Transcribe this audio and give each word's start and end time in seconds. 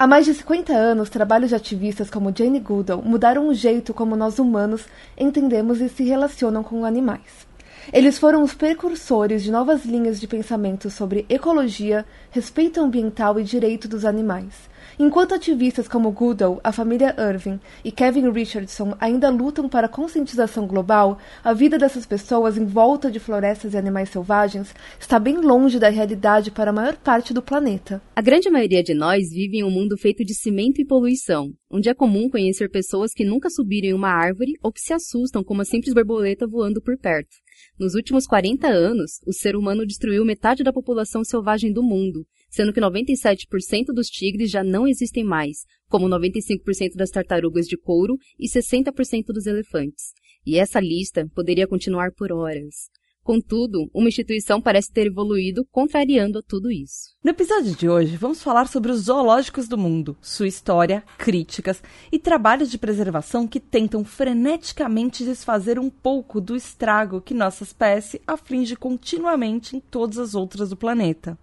Há 0.00 0.06
mais 0.06 0.26
de 0.26 0.32
50 0.32 0.72
anos, 0.72 1.10
trabalhos 1.10 1.48
de 1.48 1.56
ativistas 1.56 2.08
como 2.08 2.32
Jane 2.32 2.60
Goodall 2.60 3.02
mudaram 3.02 3.48
o 3.48 3.52
jeito 3.52 3.92
como 3.92 4.14
nós 4.14 4.38
humanos 4.38 4.86
entendemos 5.16 5.80
e 5.80 5.88
se 5.88 6.04
relacionam 6.04 6.62
com 6.62 6.84
animais. 6.84 7.48
Eles 7.92 8.16
foram 8.16 8.44
os 8.44 8.54
precursores 8.54 9.42
de 9.42 9.50
novas 9.50 9.84
linhas 9.84 10.20
de 10.20 10.28
pensamento 10.28 10.88
sobre 10.88 11.26
ecologia, 11.28 12.06
respeito 12.30 12.80
ambiental 12.80 13.40
e 13.40 13.42
direito 13.42 13.88
dos 13.88 14.04
animais. 14.04 14.70
Enquanto 14.98 15.34
ativistas 15.34 15.86
como 15.86 16.10
Goodall, 16.10 16.60
a 16.62 16.72
família 16.72 17.14
Irving 17.18 17.60
e 17.84 17.92
Kevin 17.92 18.30
Richardson 18.30 18.96
ainda 18.98 19.30
lutam 19.30 19.68
para 19.68 19.86
a 19.86 19.90
conscientização 19.90 20.66
global, 20.66 21.18
a 21.42 21.52
vida 21.52 21.78
dessas 21.78 22.04
pessoas 22.04 22.56
em 22.56 22.64
volta 22.64 23.10
de 23.10 23.20
florestas 23.20 23.74
e 23.74 23.76
animais 23.76 24.08
selvagens 24.08 24.74
está 24.98 25.18
bem 25.18 25.36
longe 25.36 25.78
da 25.78 25.88
realidade 25.88 26.50
para 26.50 26.70
a 26.70 26.72
maior 26.72 26.96
parte 26.96 27.32
do 27.32 27.42
planeta. 27.42 28.02
A 28.14 28.22
grande 28.22 28.50
maioria 28.50 28.82
de 28.82 28.94
nós 28.94 29.30
vive 29.30 29.58
em 29.58 29.64
um 29.64 29.70
mundo 29.70 29.96
feito 29.96 30.24
de 30.24 30.34
cimento 30.34 30.80
e 30.80 30.86
poluição, 30.86 31.52
onde 31.70 31.88
é 31.88 31.94
comum 31.94 32.28
conhecer 32.28 32.70
pessoas 32.70 33.12
que 33.12 33.24
nunca 33.24 33.50
subiram 33.50 33.88
em 33.88 33.94
uma 33.94 34.10
árvore 34.10 34.54
ou 34.62 34.72
que 34.72 34.80
se 34.80 34.92
assustam 34.92 35.44
com 35.44 35.54
uma 35.54 35.64
simples 35.64 35.94
borboleta 35.94 36.46
voando 36.46 36.80
por 36.82 36.98
perto. 36.98 37.36
Nos 37.78 37.94
últimos 37.94 38.26
40 38.26 38.66
anos, 38.68 39.20
o 39.26 39.32
ser 39.32 39.56
humano 39.56 39.86
destruiu 39.86 40.24
metade 40.24 40.62
da 40.62 40.72
população 40.72 41.24
selvagem 41.24 41.72
do 41.72 41.82
mundo, 41.82 42.26
sendo 42.48 42.72
que 42.72 42.80
97% 42.80 43.86
dos 43.94 44.08
tigres 44.08 44.50
já 44.50 44.64
não 44.64 44.86
existem 44.86 45.24
mais, 45.24 45.64
como 45.88 46.08
95% 46.08 46.94
das 46.96 47.10
tartarugas 47.10 47.66
de 47.66 47.76
couro 47.76 48.16
e 48.38 48.48
60% 48.48 49.26
dos 49.26 49.46
elefantes. 49.46 50.12
E 50.46 50.58
essa 50.58 50.80
lista 50.80 51.28
poderia 51.34 51.66
continuar 51.66 52.12
por 52.12 52.32
horas. 52.32 52.88
Contudo, 53.28 53.90
uma 53.92 54.08
instituição 54.08 54.58
parece 54.58 54.90
ter 54.90 55.08
evoluído 55.08 55.62
contrariando 55.70 56.42
tudo 56.42 56.70
isso. 56.70 57.10
No 57.22 57.30
episódio 57.30 57.76
de 57.76 57.86
hoje, 57.86 58.16
vamos 58.16 58.42
falar 58.42 58.66
sobre 58.68 58.90
os 58.90 59.00
zoológicos 59.02 59.68
do 59.68 59.76
mundo, 59.76 60.16
sua 60.22 60.48
história, 60.48 61.04
críticas 61.18 61.82
e 62.10 62.18
trabalhos 62.18 62.70
de 62.70 62.78
preservação 62.78 63.46
que 63.46 63.60
tentam 63.60 64.02
freneticamente 64.02 65.26
desfazer 65.26 65.78
um 65.78 65.90
pouco 65.90 66.40
do 66.40 66.56
estrago 66.56 67.20
que 67.20 67.34
nossa 67.34 67.64
espécie 67.64 68.18
aflige 68.26 68.74
continuamente 68.74 69.76
em 69.76 69.80
todas 69.80 70.16
as 70.16 70.34
outras 70.34 70.70
do 70.70 70.76
planeta. 70.78 71.38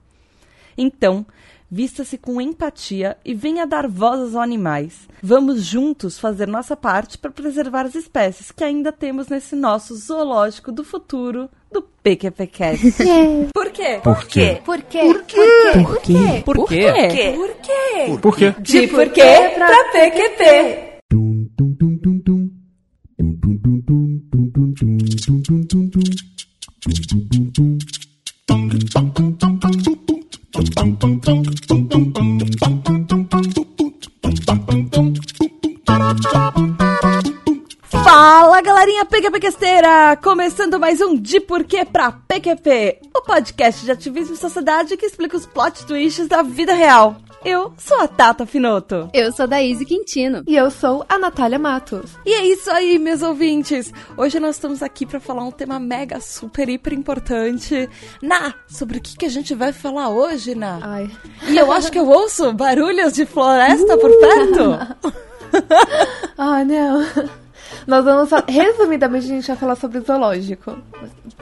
Então, 0.77 1.25
vista-se 1.69 2.17
com 2.17 2.39
empatia 2.39 3.17
e 3.25 3.33
venha 3.33 3.65
dar 3.65 3.87
voz 3.87 4.19
aos 4.19 4.35
animais. 4.35 5.07
Vamos 5.21 5.63
juntos 5.65 6.19
fazer 6.19 6.47
nossa 6.47 6.75
parte 6.75 7.17
para 7.17 7.31
preservar 7.31 7.85
as 7.85 7.95
espécies 7.95 8.51
que 8.51 8.63
ainda 8.63 8.91
temos 8.91 9.27
nesse 9.27 9.55
nosso 9.55 9.95
zoológico 9.95 10.71
do 10.71 10.83
futuro 10.83 11.49
do 11.71 11.81
PQPcast. 11.81 12.93
Por 13.53 13.71
quê? 13.71 13.99
Por 14.03 14.25
quê? 14.25 14.61
Por 14.63 14.81
quê? 14.83 15.01
Por 15.01 15.23
quê? 15.23 15.41
Por 15.73 15.99
quê? 16.01 16.41
Por 16.45 16.67
quê? 16.67 16.91
Por 17.35 17.55
quê? 17.55 18.17
Por 18.21 18.35
quê? 18.37 18.55
De 18.59 18.87
por 18.87 19.09
quê 19.09 19.51
pra 19.55 19.91
PQP. 19.91 20.95
Galerinha 38.95 39.05
PQPquesteira! 39.05 40.17
Começando 40.23 40.79
mais 40.79 41.01
um 41.01 41.15
De 41.15 41.41
Porquê 41.41 41.83
pra 41.83 42.13
PQP, 42.13 43.01
o 43.13 43.21
podcast 43.21 43.83
de 43.83 43.91
ativismo 43.91 44.35
e 44.35 44.37
sociedade 44.37 44.95
que 44.95 45.05
explica 45.05 45.35
os 45.35 45.45
plot 45.45 45.85
twists 45.85 46.27
da 46.29 46.41
vida 46.41 46.73
real. 46.73 47.17
Eu 47.43 47.73
sou 47.77 47.99
a 47.99 48.07
Tata 48.07 48.45
Finoto. 48.45 49.09
Eu 49.13 49.33
sou 49.33 49.43
a 49.43 49.47
Daíse 49.47 49.85
Quintino. 49.85 50.43
E 50.47 50.55
eu 50.55 50.71
sou 50.71 51.05
a 51.09 51.17
Natália 51.17 51.59
Matos. 51.59 52.11
E 52.25 52.33
é 52.33 52.45
isso 52.45 52.71
aí, 52.71 52.97
meus 52.97 53.21
ouvintes! 53.21 53.91
Hoje 54.15 54.39
nós 54.39 54.55
estamos 54.55 54.81
aqui 54.81 55.05
para 55.05 55.19
falar 55.19 55.43
um 55.43 55.51
tema 55.51 55.77
mega, 55.77 56.21
super, 56.21 56.69
hiper 56.69 56.93
importante. 56.93 57.89
Na, 58.21 58.53
sobre 58.67 58.99
o 58.99 59.01
que, 59.01 59.17
que 59.17 59.25
a 59.25 59.29
gente 59.29 59.53
vai 59.53 59.73
falar 59.73 60.09
hoje, 60.09 60.55
Na? 60.55 60.79
Ai. 60.81 61.11
E 61.49 61.57
eu 61.57 61.69
acho 61.71 61.91
que 61.91 61.99
eu 61.99 62.07
ouço 62.07 62.53
barulhos 62.53 63.13
de 63.13 63.25
floresta 63.25 63.97
por 63.97 64.11
perto. 64.19 65.05
Ah, 66.37 66.65
não. 66.65 67.01
Nós 67.87 68.03
vamos 68.03 68.29
falar. 68.29 68.45
Resumidamente, 68.47 69.25
a 69.25 69.29
gente 69.29 69.47
vai 69.47 69.55
falar 69.55 69.75
sobre 69.75 69.99
zoológico. 69.99 70.77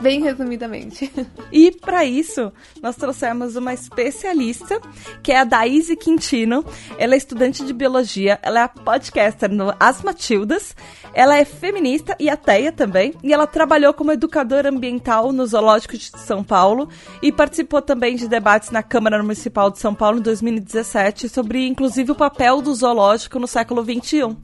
Bem 0.01 0.21
resumidamente. 0.21 1.11
E 1.51 1.71
para 1.71 2.03
isso, 2.03 2.51
nós 2.81 2.95
trouxemos 2.95 3.55
uma 3.55 3.73
especialista, 3.73 4.81
que 5.21 5.31
é 5.31 5.39
a 5.39 5.43
Daíse 5.43 5.95
Quintino. 5.95 6.65
Ela 6.97 7.13
é 7.13 7.17
estudante 7.17 7.63
de 7.63 7.71
biologia, 7.71 8.39
ela 8.41 8.63
é 8.63 8.67
podcaster 8.67 9.49
no 9.49 9.73
As 9.79 10.01
Matildas, 10.01 10.75
ela 11.13 11.37
é 11.37 11.45
feminista 11.45 12.15
e 12.19 12.29
ateia 12.29 12.71
também, 12.71 13.13
e 13.23 13.31
ela 13.31 13.47
trabalhou 13.47 13.93
como 13.93 14.11
educadora 14.11 14.69
ambiental 14.69 15.31
no 15.31 15.45
Zoológico 15.45 15.97
de 15.97 16.11
São 16.17 16.43
Paulo 16.43 16.89
e 17.21 17.31
participou 17.31 17.81
também 17.81 18.15
de 18.15 18.27
debates 18.27 18.71
na 18.71 18.83
Câmara 18.83 19.21
Municipal 19.21 19.69
de 19.69 19.79
São 19.79 19.93
Paulo 19.93 20.19
em 20.19 20.23
2017 20.23 21.29
sobre, 21.29 21.67
inclusive, 21.67 22.11
o 22.11 22.15
papel 22.15 22.61
do 22.61 22.73
zoológico 22.73 23.39
no 23.39 23.47
século 23.47 23.83
XXI. 23.83 24.35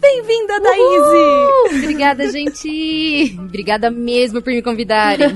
Bem-vinda, 0.00 0.60
Daíse! 0.60 1.76
Obrigada, 1.76 2.30
gente! 2.30 3.36
Obrigada 3.38 3.90
mesmo 3.90 4.42
por 4.42 4.52
me 4.52 4.62
convidarem. 4.62 5.28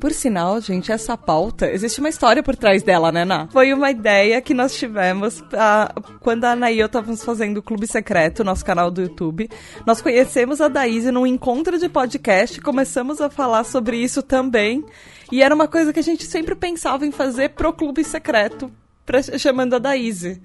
Por 0.00 0.12
sinal, 0.12 0.60
gente, 0.60 0.92
essa 0.92 1.16
pauta, 1.16 1.70
existe 1.70 2.00
uma 2.00 2.08
história 2.08 2.42
por 2.42 2.54
trás 2.56 2.82
dela, 2.82 3.10
né, 3.10 3.24
Ná? 3.24 3.48
Foi 3.50 3.72
uma 3.72 3.90
ideia 3.90 4.40
que 4.40 4.54
nós 4.54 4.76
tivemos 4.76 5.42
ah, 5.52 5.92
quando 6.20 6.44
a 6.44 6.52
Ana 6.52 6.70
e 6.70 6.78
eu 6.78 6.86
estávamos 6.86 7.24
fazendo 7.24 7.58
o 7.58 7.62
Clube 7.62 7.86
Secreto, 7.86 8.44
nosso 8.44 8.64
canal 8.64 8.90
do 8.90 9.02
YouTube. 9.02 9.48
Nós 9.84 10.00
conhecemos 10.00 10.60
a 10.60 10.68
Daíse 10.68 11.10
num 11.10 11.26
encontro 11.26 11.78
de 11.78 11.88
podcast, 11.88 12.60
começamos 12.60 13.20
a 13.20 13.28
falar 13.28 13.64
sobre 13.64 13.96
isso 13.96 14.22
também. 14.22 14.84
E 15.30 15.42
era 15.42 15.54
uma 15.54 15.68
coisa 15.68 15.92
que 15.92 16.00
a 16.00 16.02
gente 16.02 16.24
sempre 16.24 16.54
pensava 16.54 17.04
em 17.04 17.10
fazer 17.10 17.50
pro 17.50 17.72
Clube 17.72 18.04
Secreto, 18.04 18.70
pra, 19.04 19.20
chamando 19.22 19.74
a 19.74 19.78
Daíse. 19.78 20.40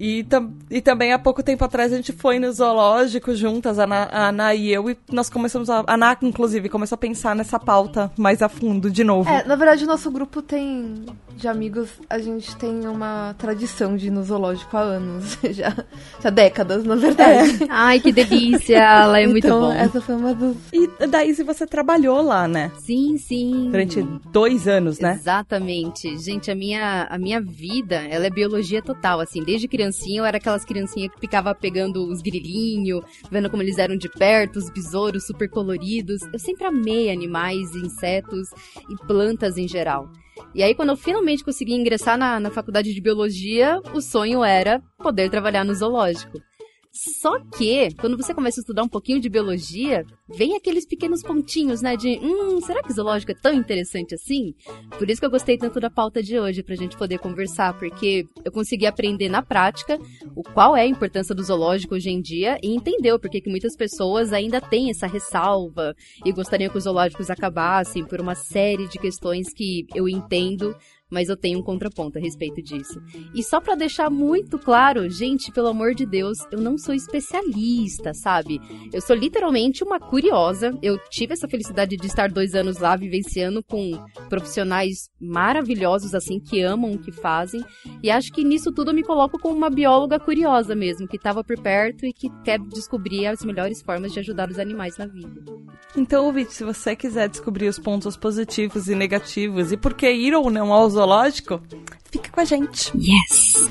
E, 0.00 0.24
tam, 0.24 0.50
e 0.70 0.80
também 0.80 1.12
há 1.12 1.18
pouco 1.18 1.42
tempo 1.42 1.62
atrás 1.62 1.92
a 1.92 1.96
gente 1.96 2.10
foi 2.10 2.38
no 2.38 2.50
zoológico 2.50 3.34
juntas, 3.34 3.78
a 3.78 3.84
Ana, 3.84 4.08
a 4.10 4.28
Ana 4.28 4.54
e 4.54 4.72
eu, 4.72 4.88
e 4.88 4.96
nós 5.12 5.28
começamos 5.28 5.68
a. 5.68 5.84
A 5.86 5.92
Ana, 5.92 6.16
inclusive, 6.22 6.70
começou 6.70 6.96
a 6.96 6.98
pensar 6.98 7.36
nessa 7.36 7.60
pauta 7.60 8.10
mais 8.16 8.40
a 8.40 8.48
fundo, 8.48 8.90
de 8.90 9.04
novo. 9.04 9.28
É, 9.28 9.44
na 9.44 9.56
verdade, 9.56 9.84
o 9.84 9.86
nosso 9.86 10.10
grupo 10.10 10.40
tem. 10.40 11.04
De 11.36 11.46
amigos, 11.46 11.90
a 12.08 12.18
gente 12.18 12.56
tem 12.56 12.86
uma 12.86 13.34
tradição 13.36 13.94
de 13.94 14.06
ir 14.06 14.10
no 14.10 14.22
zoológico 14.22 14.74
há 14.74 14.80
anos. 14.80 15.36
Já, 15.50 15.74
já 16.22 16.30
décadas, 16.30 16.84
na 16.84 16.94
verdade. 16.94 17.66
Ai, 17.68 17.98
que 17.98 18.12
delícia! 18.12 18.78
Ela 18.78 19.20
é 19.20 19.26
muito 19.26 19.46
então, 19.46 19.60
bom. 19.60 19.72
essa 19.72 20.00
foi 20.00 20.14
uma 20.14 20.32
dos. 20.32 20.56
E 20.72 20.88
daí, 21.08 21.34
se 21.34 21.42
você 21.42 21.66
trabalhou 21.66 22.22
lá, 22.22 22.46
né? 22.46 22.70
Sim, 22.78 23.18
sim. 23.18 23.68
Durante 23.70 24.02
dois 24.30 24.68
anos, 24.68 24.98
né? 25.00 25.14
Exatamente. 25.14 26.16
Gente, 26.18 26.50
a 26.50 26.54
minha, 26.54 27.06
a 27.10 27.18
minha 27.18 27.40
vida, 27.40 27.96
ela 27.96 28.26
é 28.26 28.30
biologia 28.30 28.80
total, 28.80 29.20
assim. 29.20 29.42
Desde 29.42 29.66
criancinha, 29.90 30.20
eu 30.20 30.24
era 30.24 30.38
aquelas 30.38 30.64
criancinhas 30.64 31.12
que 31.12 31.20
ficava 31.20 31.54
pegando 31.54 32.06
os 32.06 32.22
grilinhos, 32.22 33.04
vendo 33.30 33.50
como 33.50 33.62
eles 33.62 33.78
eram 33.78 33.96
de 33.96 34.08
perto, 34.08 34.58
os 34.58 34.70
besouros 34.70 35.26
super 35.26 35.48
coloridos. 35.50 36.22
Eu 36.32 36.38
sempre 36.38 36.64
amei 36.64 37.10
animais, 37.10 37.74
insetos 37.74 38.48
e 38.88 39.06
plantas 39.06 39.58
em 39.58 39.68
geral. 39.68 40.10
E 40.54 40.62
aí, 40.62 40.74
quando 40.74 40.90
eu 40.90 40.96
finalmente 40.96 41.44
consegui 41.44 41.74
ingressar 41.74 42.16
na, 42.16 42.40
na 42.40 42.50
faculdade 42.50 42.94
de 42.94 43.00
biologia, 43.00 43.80
o 43.92 44.00
sonho 44.00 44.42
era 44.42 44.80
poder 44.98 45.28
trabalhar 45.28 45.64
no 45.64 45.74
zoológico. 45.74 46.38
Só 47.00 47.38
que, 47.56 47.94
quando 47.94 48.16
você 48.16 48.34
começa 48.34 48.60
a 48.60 48.62
estudar 48.62 48.82
um 48.82 48.88
pouquinho 48.88 49.20
de 49.20 49.30
biologia, 49.30 50.04
vem 50.28 50.54
aqueles 50.54 50.86
pequenos 50.86 51.22
pontinhos, 51.22 51.80
né? 51.80 51.96
De, 51.96 52.18
hum, 52.18 52.60
será 52.60 52.82
que 52.82 52.92
zoológico 52.92 53.32
é 53.32 53.34
tão 53.34 53.54
interessante 53.54 54.14
assim? 54.14 54.54
Por 54.98 55.08
isso 55.08 55.18
que 55.18 55.26
eu 55.26 55.30
gostei 55.30 55.56
tanto 55.56 55.80
da 55.80 55.88
pauta 55.88 56.22
de 56.22 56.38
hoje, 56.38 56.62
pra 56.62 56.74
gente 56.74 56.98
poder 56.98 57.18
conversar, 57.18 57.72
porque 57.78 58.26
eu 58.44 58.52
consegui 58.52 58.84
aprender 58.84 59.30
na 59.30 59.40
prática 59.40 59.98
o 60.36 60.42
qual 60.42 60.76
é 60.76 60.82
a 60.82 60.86
importância 60.86 61.34
do 61.34 61.42
zoológico 61.42 61.94
hoje 61.94 62.10
em 62.10 62.20
dia 62.20 62.58
e 62.62 62.74
entender 62.74 63.18
porquê 63.18 63.40
que 63.40 63.50
muitas 63.50 63.76
pessoas 63.76 64.32
ainda 64.32 64.60
têm 64.60 64.90
essa 64.90 65.06
ressalva 65.06 65.94
e 66.24 66.32
gostariam 66.32 66.70
que 66.70 66.78
os 66.78 66.84
zoológicos 66.84 67.30
acabassem 67.30 68.04
por 68.04 68.20
uma 68.20 68.34
série 68.34 68.86
de 68.88 68.98
questões 68.98 69.52
que 69.52 69.86
eu 69.94 70.08
entendo 70.08 70.76
mas 71.10 71.28
eu 71.28 71.36
tenho 71.36 71.58
um 71.58 71.62
contraponto 71.62 72.18
a 72.18 72.20
respeito 72.20 72.62
disso. 72.62 73.02
E 73.34 73.42
só 73.42 73.60
para 73.60 73.74
deixar 73.74 74.08
muito 74.10 74.58
claro, 74.58 75.08
gente, 75.10 75.50
pelo 75.52 75.68
amor 75.68 75.94
de 75.94 76.06
Deus, 76.06 76.38
eu 76.50 76.60
não 76.60 76.78
sou 76.78 76.94
especialista, 76.94 78.14
sabe? 78.14 78.60
Eu 78.92 79.00
sou 79.00 79.16
literalmente 79.16 79.82
uma 79.82 79.98
curiosa. 79.98 80.76
Eu 80.82 80.98
tive 81.10 81.32
essa 81.32 81.48
felicidade 81.48 81.96
de 81.96 82.06
estar 82.06 82.30
dois 82.30 82.54
anos 82.54 82.78
lá 82.78 82.96
vivenciando 82.96 83.62
com 83.62 83.92
profissionais 84.28 85.10
maravilhosos, 85.20 86.14
assim, 86.14 86.38
que 86.38 86.62
amam 86.62 86.92
o 86.92 86.98
que 86.98 87.12
fazem. 87.12 87.64
E 88.02 88.10
acho 88.10 88.32
que 88.32 88.44
nisso 88.44 88.72
tudo 88.72 88.90
eu 88.90 88.94
me 88.94 89.02
coloco 89.02 89.38
como 89.38 89.56
uma 89.56 89.70
bióloga 89.70 90.18
curiosa 90.18 90.74
mesmo, 90.74 91.08
que 91.08 91.16
estava 91.16 91.42
por 91.42 91.58
perto 91.60 92.06
e 92.06 92.12
que 92.12 92.28
quer 92.44 92.58
descobrir 92.58 93.26
as 93.26 93.44
melhores 93.44 93.82
formas 93.82 94.12
de 94.12 94.20
ajudar 94.20 94.50
os 94.50 94.58
animais 94.58 94.96
na 94.96 95.06
vida. 95.06 95.42
Então, 95.96 96.26
ouvinte, 96.26 96.52
se 96.52 96.62
você 96.62 96.94
quiser 96.94 97.28
descobrir 97.28 97.68
os 97.68 97.78
pontos 97.78 98.16
positivos 98.16 98.88
e 98.88 98.94
negativos 98.94 99.72
e 99.72 99.76
por 99.76 99.94
que 99.94 100.10
ir 100.10 100.34
ou 100.34 100.50
não 100.50 100.72
ao 100.72 100.88
zoológico, 101.00 101.62
fica 102.10 102.30
com 102.30 102.40
a 102.40 102.44
gente. 102.44 102.92
Yes! 102.94 103.70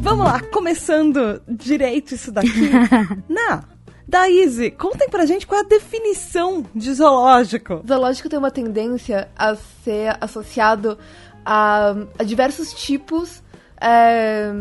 Vamos 0.00 0.24
lá, 0.24 0.40
começando 0.50 1.42
direito 1.46 2.14
isso 2.14 2.32
daqui. 2.32 2.70
Na, 3.28 3.64
Daíse, 4.08 4.70
contem 4.70 5.08
pra 5.08 5.26
gente 5.26 5.46
qual 5.46 5.60
é 5.60 5.64
a 5.64 5.68
definição 5.68 6.64
de 6.72 6.94
zoológico. 6.94 7.82
Zoológico 7.86 8.28
tem 8.28 8.38
uma 8.38 8.52
tendência 8.52 9.28
a 9.36 9.56
ser 9.56 10.16
associado 10.20 10.96
a, 11.46 11.94
a 12.18 12.24
diversos 12.24 12.74
tipos 12.74 13.40
é, 13.80 14.52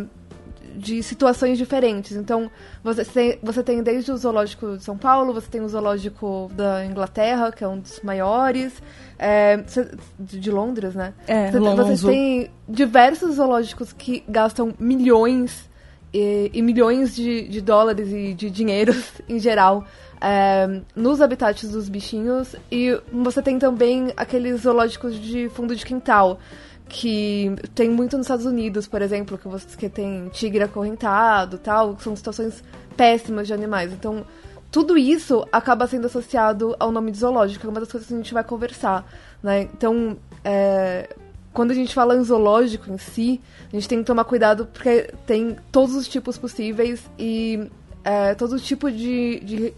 de 0.76 1.02
situações 1.02 1.58
diferentes. 1.58 2.16
Então, 2.16 2.52
você 2.84 3.04
tem, 3.04 3.40
você 3.42 3.64
tem 3.64 3.82
desde 3.82 4.12
o 4.12 4.18
zoológico 4.18 4.78
de 4.78 4.84
São 4.84 4.96
Paulo, 4.96 5.34
você 5.34 5.50
tem 5.50 5.62
o 5.62 5.68
zoológico 5.68 6.52
da 6.54 6.86
Inglaterra, 6.86 7.52
que 7.52 7.64
é 7.64 7.68
um 7.68 7.80
dos 7.80 8.02
maiores, 8.02 8.84
é, 9.18 9.64
de 10.20 10.52
Londres, 10.52 10.94
né? 10.94 11.16
É, 11.26 11.50
você, 11.50 11.60
você 11.60 12.08
tem 12.08 12.52
diversos 12.70 13.36
zoológicos 13.36 13.92
que 13.92 14.24
gastam 14.30 14.72
milhões 14.78 15.68
e, 16.14 16.52
e 16.54 16.62
milhões 16.62 17.16
de, 17.16 17.48
de 17.48 17.62
dólares 17.62 18.10
e 18.12 18.36
de 18.36 18.52
dinheiros 18.52 19.14
em 19.28 19.40
geral 19.40 19.86
é, 20.22 20.82
nos 20.96 21.20
habitats 21.20 21.68
dos 21.72 21.90
bichinhos. 21.90 22.56
E 22.72 23.00
você 23.12 23.42
tem 23.42 23.58
também 23.58 24.14
aqueles 24.16 24.62
zoológicos 24.62 25.20
de 25.20 25.50
fundo 25.50 25.76
de 25.76 25.84
quintal 25.84 26.40
que 26.96 27.54
tem 27.76 27.90
muito 27.90 28.16
nos 28.16 28.26
Estados 28.26 28.46
Unidos, 28.46 28.88
por 28.88 29.02
exemplo, 29.02 29.38
que 29.38 29.76
que 29.76 29.90
tem 29.90 30.30
tigre 30.30 30.64
acorrentado, 30.64 31.58
tal, 31.58 32.00
são 32.00 32.16
situações 32.16 32.64
péssimas 32.96 33.48
de 33.48 33.54
animais. 33.54 33.92
Então, 33.92 34.26
tudo 34.72 34.98
isso 34.98 35.46
acaba 35.52 35.88
sendo 35.88 36.08
associado 36.08 36.74
ao 36.80 36.94
nome 36.94 37.12
de 37.12 37.18
zoológico, 37.18 37.68
é 37.68 37.70
uma 37.70 37.82
das 37.82 37.92
coisas 37.92 38.08
que 38.08 38.14
a 38.14 38.18
gente 38.18 38.34
vai 38.34 38.46
conversar, 38.46 39.06
né? 39.44 39.64
Então, 39.64 40.16
é, 40.42 41.14
quando 41.52 41.72
a 41.72 41.74
gente 41.74 41.94
fala 41.94 42.16
em 42.16 42.24
zoológico 42.24 42.90
em 42.90 42.98
si, 42.98 43.42
a 43.68 43.76
gente 43.76 43.90
tem 43.90 44.00
que 44.00 44.06
tomar 44.06 44.24
cuidado 44.24 44.66
porque 44.66 45.14
tem 45.26 45.58
todos 45.74 45.96
os 45.96 46.08
tipos 46.08 46.38
possíveis 46.38 47.04
e 47.20 47.70
é, 48.06 48.34
todo 48.36 48.58
tipo 48.58 48.90
de, 48.90 49.42
de, 49.42 49.74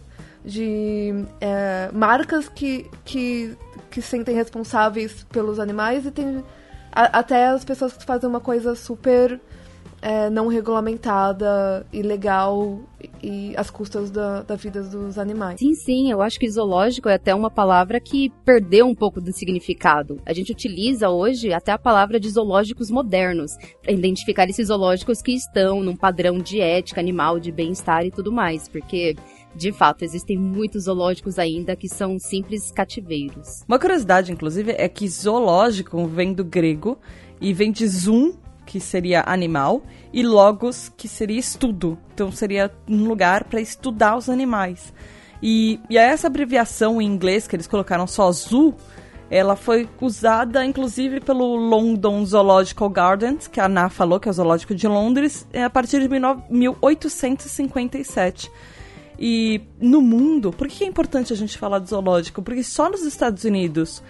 de 0.45 1.25
é, 1.41 1.89
marcas 1.91 2.47
que, 2.47 2.87
que, 3.03 3.57
que 3.89 4.03
se 4.03 4.07
sentem 4.07 4.35
responsáveis 4.35 5.25
pelos 5.31 5.59
animais 5.59 6.05
e 6.05 6.11
tem 6.11 6.43
até 6.97 7.47
as 7.47 7.63
pessoas 7.63 7.93
que 7.93 8.03
fazem 8.03 8.29
uma 8.29 8.39
coisa 8.39 8.75
super 8.75 9.39
é, 10.01 10.29
não 10.29 10.47
regulamentada, 10.47 11.85
ilegal 11.91 12.79
e 13.21 13.53
às 13.55 13.69
custas 13.69 14.11
da, 14.11 14.41
da 14.43 14.55
vida 14.55 14.83
dos 14.83 15.17
animais. 15.17 15.59
Sim, 15.59 15.73
sim, 15.73 16.11
eu 16.11 16.21
acho 16.21 16.39
que 16.39 16.49
zoológico 16.49 17.09
é 17.09 17.15
até 17.15 17.33
uma 17.33 17.49
palavra 17.49 17.99
que 17.99 18.31
perdeu 18.45 18.85
um 18.85 18.95
pouco 18.95 19.19
do 19.19 19.31
significado. 19.31 20.19
A 20.25 20.33
gente 20.33 20.51
utiliza 20.51 21.09
hoje 21.09 21.51
até 21.51 21.71
a 21.71 21.77
palavra 21.77 22.19
de 22.19 22.29
zoológicos 22.29 22.91
modernos 22.91 23.51
para 23.81 23.91
identificar 23.91 24.47
esses 24.49 24.67
zoológicos 24.67 25.21
que 25.21 25.33
estão 25.33 25.81
num 25.81 25.95
padrão 25.95 26.37
de 26.37 26.61
ética 26.61 27.01
animal, 27.01 27.39
de 27.39 27.51
bem-estar 27.51 28.05
e 28.05 28.11
tudo 28.11 28.31
mais, 28.31 28.67
porque 28.67 29.15
de 29.57 29.71
fato, 29.71 30.03
existem 30.03 30.37
muitos 30.37 30.83
zoológicos 30.83 31.39
ainda 31.39 31.75
que 31.75 31.89
são 31.89 32.19
simples 32.19 32.71
cativeiros. 32.71 33.63
Uma 33.67 33.79
curiosidade, 33.79 34.31
inclusive, 34.31 34.75
é 34.77 34.87
que 34.87 35.07
zoológico 35.07 36.05
vem 36.07 36.31
do 36.31 36.45
grego 36.45 36.97
e 37.41 37.53
vem 37.53 37.71
de 37.71 37.87
zoom, 37.87 38.33
que 38.65 38.79
seria 38.79 39.23
animal, 39.25 39.81
e 40.13 40.21
logos, 40.23 40.91
que 40.95 41.07
seria 41.07 41.39
estudo. 41.39 41.97
Então 42.13 42.31
seria 42.31 42.71
um 42.87 43.07
lugar 43.07 43.45
para 43.45 43.59
estudar 43.59 44.15
os 44.15 44.29
animais. 44.29 44.93
E, 45.41 45.79
e 45.89 45.97
essa 45.97 46.27
abreviação 46.27 47.01
em 47.01 47.05
inglês 47.05 47.47
que 47.47 47.55
eles 47.55 47.65
colocaram 47.67 48.05
só 48.05 48.31
zoo, 48.31 48.75
ela 49.29 49.55
foi 49.55 49.89
usada 49.99 50.63
inclusive 50.65 51.19
pelo 51.19 51.55
London 51.55 52.23
Zoological 52.25 52.89
Gardens, 52.89 53.47
que 53.47 53.59
a 53.59 53.65
Ana 53.65 53.89
falou 53.89 54.19
que 54.19 54.27
é 54.27 54.31
o 54.31 54.33
zoológico 54.33 54.75
de 54.75 54.87
Londres, 54.87 55.47
a 55.53 55.69
partir 55.69 56.01
de 56.01 56.07
1857. 56.07 58.51
E 59.19 59.61
no 59.79 60.01
mundo, 60.01 60.51
por 60.51 60.67
que 60.67 60.83
é 60.83 60.87
importante 60.87 61.33
a 61.33 61.35
gente 61.35 61.57
falar 61.57 61.79
de 61.79 61.89
zoológico? 61.89 62.41
Porque 62.41 62.63
só 62.63 62.89
nos 62.89 63.03
Estados 63.03 63.43
Unidos, 63.43 64.03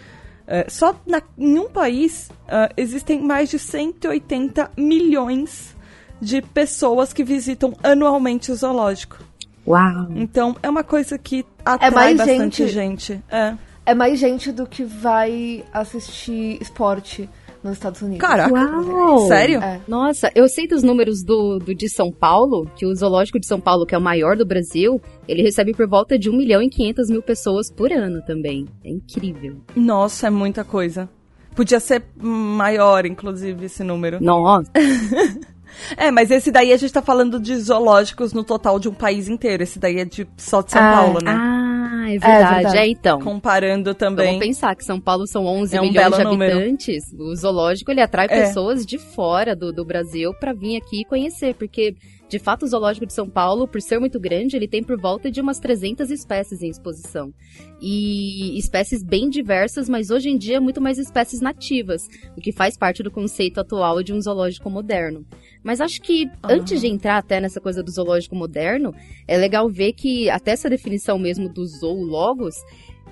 uh, 0.48 0.70
só 0.70 0.96
na, 1.06 1.22
em 1.38 1.58
um 1.58 1.70
país, 1.70 2.30
uh, 2.44 2.74
existem 2.76 3.22
mais 3.22 3.50
de 3.50 3.58
180 3.58 4.72
milhões 4.78 5.76
de 6.20 6.42
pessoas 6.42 7.14
que 7.14 7.24
visitam 7.24 7.74
anualmente 7.82 8.52
o 8.52 8.56
zoológico. 8.56 9.18
Uau! 9.66 10.08
Então 10.16 10.56
é 10.64 10.70
uma 10.70 10.84
coisa 10.84 11.18
que 11.18 11.46
atrai 11.64 11.90
é 11.90 11.94
mais 11.94 12.18
bastante 12.18 12.68
gente. 12.68 13.14
gente. 13.14 13.24
É. 13.30 13.56
é 13.86 13.94
mais 13.94 14.20
gente 14.20 14.52
do 14.52 14.66
que 14.66 14.84
vai 14.84 15.64
assistir 15.74 16.58
esporte 16.62 17.30
nos 17.68 17.78
Estados 17.78 18.02
Unidos. 18.02 18.26
Caraca! 18.26 18.54
Uau! 18.54 19.28
Sério? 19.28 19.62
É. 19.62 19.80
Nossa, 19.88 20.32
eu 20.34 20.48
sei 20.48 20.68
dos 20.68 20.84
números 20.84 21.24
do, 21.24 21.60
do 21.60 21.76
de 21.76 21.90
São 21.90 22.12
Paulo, 22.12 22.70
que 22.76 22.86
o 22.86 22.96
Zoológico 22.96 23.40
de 23.40 23.46
São 23.46 23.60
Paulo, 23.60 23.86
que 23.86 23.94
é 23.94 23.98
o 23.98 24.02
maior 24.02 24.36
do 24.36 24.46
Brasil, 24.46 25.02
ele 25.28 25.42
recebe 25.42 25.74
por 25.74 25.88
volta 25.88 26.18
de 26.18 26.30
1 26.30 26.38
milhão 26.38 26.62
e 26.62 26.70
500 26.70 27.10
mil 27.10 27.22
pessoas 27.22 27.72
por 27.72 27.92
ano 27.92 28.22
também. 28.26 28.66
É 28.84 28.90
incrível. 28.90 29.58
Nossa, 29.76 30.28
é 30.28 30.30
muita 30.30 30.64
coisa. 30.64 31.10
Podia 31.56 31.80
ser 31.80 32.04
maior, 32.16 33.06
inclusive, 33.06 33.66
esse 33.66 33.84
número. 33.84 34.24
Nossa! 34.24 34.72
É, 35.96 36.12
mas 36.12 36.32
esse 36.32 36.52
daí 36.52 36.72
a 36.74 36.78
gente 36.78 36.92
tá 36.94 37.02
falando 37.02 37.40
de 37.40 37.56
zoológicos 37.58 38.34
no 38.34 38.44
total 38.44 38.80
de 38.80 38.88
um 38.90 38.94
país 38.94 39.28
inteiro. 39.28 39.64
Esse 39.64 39.80
daí 39.80 39.98
é 40.00 40.06
de 40.06 40.28
só 40.38 40.62
de 40.62 40.72
São 40.72 40.82
Ah, 40.82 40.94
Paulo, 40.96 41.20
né? 41.24 41.32
Ah, 41.32 42.06
é 42.10 42.18
verdade. 42.18 42.44
É, 42.60 42.62
verdade. 42.64 42.90
então. 42.92 43.20
Comparando 43.22 43.94
também. 43.94 44.28
Vamos 44.28 44.46
pensar 44.46 44.76
que 44.76 44.84
São 44.84 45.00
Paulo 45.00 45.28
são 45.28 45.46
11 45.46 45.76
É 45.76 45.82
um 45.82 45.86
milhões 45.86 46.06
de 46.12 46.18
belo 46.18 46.30
número. 46.32 46.58
habitantes. 46.58 47.04
O 47.18 47.36
zoológico 47.36 47.92
ele 47.92 48.02
atrai 48.02 48.28
É. 48.30 48.46
pessoas 48.46 48.86
de 48.86 48.98
fora 48.98 49.56
do, 49.56 49.72
do 49.74 49.84
Brasil 49.86 50.34
para 50.40 50.54
vir 50.54 50.78
aqui 50.78 51.04
conhecer, 51.06 51.54
porque 51.56 51.96
de 52.30 52.40
fato 52.40 52.64
o 52.64 52.68
zoológico 52.68 53.06
de 53.06 53.14
São 53.14 53.30
Paulo, 53.30 53.68
por 53.68 53.82
ser 53.82 54.00
muito 54.00 54.20
grande, 54.20 54.56
ele 54.56 54.68
tem 54.68 54.84
por 54.84 55.00
volta 55.00 55.32
de 55.32 55.40
umas 55.40 55.60
300 55.60 56.12
espécies 56.12 56.62
em 56.62 56.70
exposição. 56.70 57.32
E 57.80 58.58
espécies 58.58 59.04
bem 59.04 59.30
diversas, 59.30 59.88
mas 59.88 60.10
hoje 60.10 60.30
em 60.30 60.38
dia 60.38 60.60
muito 60.60 60.82
mais 60.82 60.98
espécies 60.98 61.42
nativas, 61.42 62.08
o 62.36 62.42
que 62.42 62.52
faz 62.52 62.76
parte 62.76 63.04
do 63.04 63.12
conceito 63.12 63.60
atual 63.60 64.02
de 64.02 64.12
um 64.14 64.20
zoológico 64.22 64.70
moderno. 64.70 65.26
Mas 65.64 65.80
acho 65.80 66.02
que 66.02 66.28
antes 66.44 66.82
de 66.82 66.88
entrar 66.88 67.18
até 67.18 67.40
nessa 67.40 67.62
coisa 67.62 67.84
do 67.84 67.92
zoológico 67.92 68.36
moderno, 68.36 68.94
é 69.28 69.38
legal 69.38 69.70
ver 69.70 69.94
que 69.94 70.30
até 70.30 70.52
essa 70.52 70.70
definição 70.70 71.20
mesmo 71.20 71.48
do 71.50 71.66
zoologos 71.68 72.56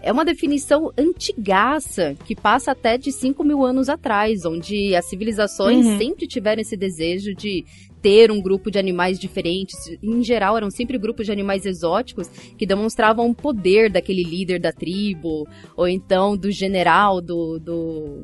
é 0.02 0.12
uma 0.12 0.26
definição 0.26 0.92
antigaça, 0.98 2.16
que 2.26 2.36
passa 2.36 2.72
até 2.72 2.98
de 2.98 3.12
5 3.12 3.44
mil 3.44 3.64
anos 3.66 3.90
atrás, 3.90 4.46
onde 4.46 4.96
as 4.96 5.06
civilizações 5.06 5.86
Uhum. 5.86 5.98
sempre 5.98 6.28
tiveram 6.28 6.62
esse 6.62 6.78
desejo 6.78 7.34
de 7.34 7.66
ter 8.06 8.30
um 8.30 8.40
grupo 8.40 8.70
de 8.70 8.78
animais 8.78 9.18
diferentes. 9.18 9.76
Em 10.04 10.24
geral, 10.24 10.56
eram 10.56 10.70
sempre 10.70 10.96
grupos 10.96 11.26
de 11.26 11.32
animais 11.32 11.66
exóticos 11.66 12.28
que 12.56 12.64
demonstravam 12.64 13.28
o 13.28 13.34
poder 13.34 13.90
daquele 13.90 14.22
líder 14.22 14.60
da 14.60 14.72
tribo, 14.72 15.48
ou 15.76 15.88
então 15.88 16.38
do 16.38 16.52
general 16.52 17.20
do. 17.20 17.58
do 17.58 18.22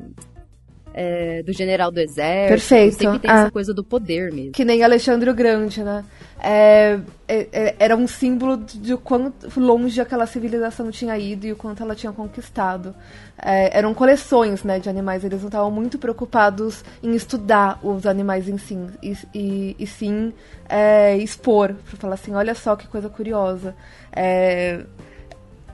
é, 0.94 1.42
do 1.42 1.52
general 1.52 1.90
do 1.90 1.98
exército. 2.00 2.48
Perfeito. 2.48 2.96
Sempre 2.98 3.18
tem 3.20 3.30
Ah. 3.30 3.40
essa 3.42 3.50
coisa 3.50 3.72
do 3.74 3.82
poder 3.84 4.32
mesmo. 4.32 4.52
Que 4.52 4.64
nem 4.64 4.82
Alexandre 4.82 5.30
o 5.30 5.34
Grande, 5.34 5.82
né? 5.82 6.04
É, 6.44 6.98
é- 7.28 7.48
é- 7.52 7.74
era 7.78 7.96
um 7.96 8.06
símbolo 8.08 8.56
de, 8.56 8.96
quanto 8.96 9.48
longe 9.60 10.00
aquela 10.00 10.26
civilização 10.26 10.90
tinha 10.90 11.16
ido 11.16 11.46
e 11.46 11.52
o 11.52 11.56
quanto 11.56 11.82
ela 11.82 11.94
tinha 11.94 12.12
conquistado. 12.12 12.94
É, 13.40 13.76
eram 13.78 13.94
coleções 13.94 14.62
né, 14.64 14.78
de 14.80 14.88
animais, 14.88 15.24
eles 15.24 15.40
não 15.40 15.48
estavam 15.48 15.70
muito 15.70 15.98
preocupados 15.98 16.84
em 17.02 17.14
estudar 17.14 17.78
os 17.82 18.06
animais 18.06 18.48
em 18.48 18.58
si, 18.58 18.76
e, 19.02 19.16
e- 19.34 19.76
e 19.78 19.86
sim 19.86 20.32
é, 20.68 21.16
expor, 21.18 21.74
para 21.88 21.96
falar 21.98 22.14
assim, 22.14 22.34
olha 22.34 22.54
só 22.54 22.74
que 22.76 22.86
coisa 22.88 23.08
curiosa. 23.08 23.74
É, 24.14 24.80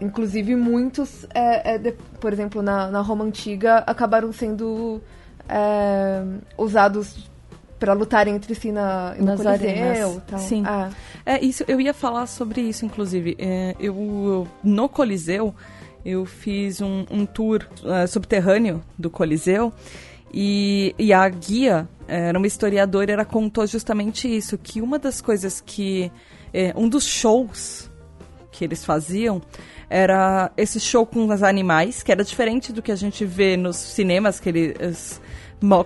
Inclusive, 0.01 0.55
muitos, 0.55 1.27
é, 1.35 1.75
é, 1.75 1.79
de- 1.79 1.93
por 2.21 2.33
exemplo, 2.33 2.63
na, 2.63 2.89
na 2.91 3.01
Roma 3.01 3.25
Antiga, 3.25 3.79
acabaram 3.79 4.33
sendo 4.33 5.01
é, 5.49 6.23
usados 6.57 7.29
para 7.79 7.93
lutarem 7.93 8.35
entre 8.35 8.55
si 8.55 8.71
na, 8.73 9.15
no 9.19 9.25
Nas 9.27 9.41
Coliseu. 9.41 9.69
arenas. 9.71 10.23
Tal. 10.27 10.39
Sim. 10.39 10.63
Ah, 10.67 10.91
É, 11.27 11.45
isso, 11.45 11.65
eu 11.69 11.81
ia 11.81 11.95
falar 11.95 12.27
sobre 12.27 12.61
isso, 12.61 12.85
inclusive. 12.85 13.37
É, 13.39 13.75
eu, 13.79 13.95
eu- 13.95 14.49
no 14.65 14.89
Coliseu, 14.89 15.55
eu 16.05 16.25
fiz 16.25 16.81
um, 16.81 17.05
um 17.11 17.27
tour 17.27 17.67
eh, 17.85 18.07
subterrâneo 18.07 18.83
do 18.97 19.11
Coliseu 19.11 19.73
e, 20.33 20.95
e 20.99 21.13
a 21.13 21.29
guia, 21.29 21.89
era 22.07 22.39
uma 22.39 22.47
historiadora, 22.47 23.13
ela 23.13 23.25
contou 23.25 23.67
justamente 23.67 24.27
isso, 24.35 24.57
que 24.57 24.81
uma 24.81 24.99
das 24.99 25.21
coisas 25.21 25.61
que... 25.61 26.11
um 26.77 26.89
dos 26.89 27.05
shows 27.05 27.91
que 28.51 28.65
eles 28.65 28.85
faziam 28.85 29.43
era 29.91 30.51
esse 30.57 30.79
show 30.79 31.07
com 31.07 31.27
os 31.27 31.43
animais, 31.43 32.03
que 32.03 32.13
era 32.13 32.23
diferente 32.23 32.73
do 32.73 32.83
que 32.83 32.93
a 32.93 32.97
gente 32.97 33.25
vê 33.25 33.57
nos 33.57 33.77
cinemas, 33.77 34.39
que 34.39 34.49
eles 34.49 35.21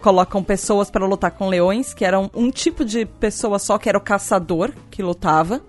colocam 0.00 0.42
pessoas 0.42 0.90
para 0.90 1.06
lutar 1.06 1.30
com 1.30 1.48
leões, 1.48 1.94
que 1.94 2.04
eram 2.04 2.30
um 2.34 2.50
tipo 2.50 2.84
de 2.84 3.06
pessoa 3.06 3.58
só, 3.58 3.78
que 3.78 3.88
era 3.88 3.96
o 3.96 4.00
caçador 4.00 4.72
que 4.90 5.02
lutava 5.02 5.62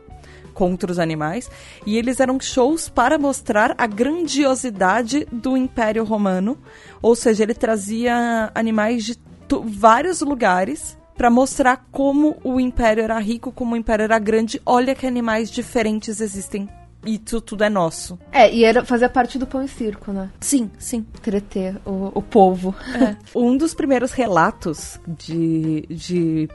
contra 0.54 0.92
os 0.92 1.00
animais. 1.00 1.50
E 1.86 1.98
eles 1.98 2.20
eram 2.20 2.40
shows 2.40 2.90
para 2.90 3.18
mostrar 3.18 3.74
a 3.78 3.88
grandiosidade 3.88 5.26
do 5.32 5.56
Império 5.56 6.04
Romano. 6.04 6.58
Ou 7.02 7.16
seja, 7.16 7.44
ele 7.44 7.54
trazia 7.54 8.52
animais 8.54 9.04
de 9.06 9.18
vários 9.66 10.22
lugares 10.22 10.98
para 11.16 11.30
mostrar 11.30 11.86
como 11.92 12.38
o 12.44 12.60
império 12.60 13.04
era 13.04 13.20
rico, 13.20 13.52
como 13.52 13.74
o 13.74 13.78
império 13.78 14.04
era 14.04 14.18
grande. 14.20 14.62
Olha 14.66 14.96
que 14.96 15.06
animais 15.06 15.50
diferentes 15.50 16.20
existem 16.20 16.68
e 17.06 17.18
tu, 17.18 17.42
tudo 17.42 17.64
é 17.64 17.70
nosso. 17.70 18.18
É, 18.32 18.54
e 18.54 18.64
era, 18.64 18.86
fazia 18.86 19.10
parte 19.10 19.38
do 19.38 19.46
pão 19.46 19.64
e 19.64 19.68
circo, 19.68 20.12
né? 20.12 20.30
Sim, 20.40 20.70
sim. 20.78 21.06
Treter 21.22 21.76
o, 21.86 22.12
o 22.14 22.22
povo. 22.22 22.76
É. 22.96 23.16
um 23.38 23.58
dos 23.58 23.74
primeiros 23.74 24.12
relatos 24.12 25.00
de, 25.08 25.86
de 25.90 26.50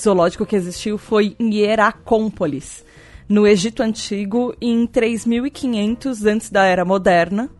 zoológico 0.00 0.46
que 0.46 0.56
existiu 0.56 0.98
foi 0.98 1.34
em 1.38 1.54
Hieracómpolis, 1.54 2.84
no 3.28 3.46
Egito 3.46 3.82
Antigo, 3.82 4.54
em 4.60 4.86
3500 4.86 6.24
antes 6.24 6.50
da 6.50 6.64
Era 6.64 6.84
Moderna. 6.84 7.50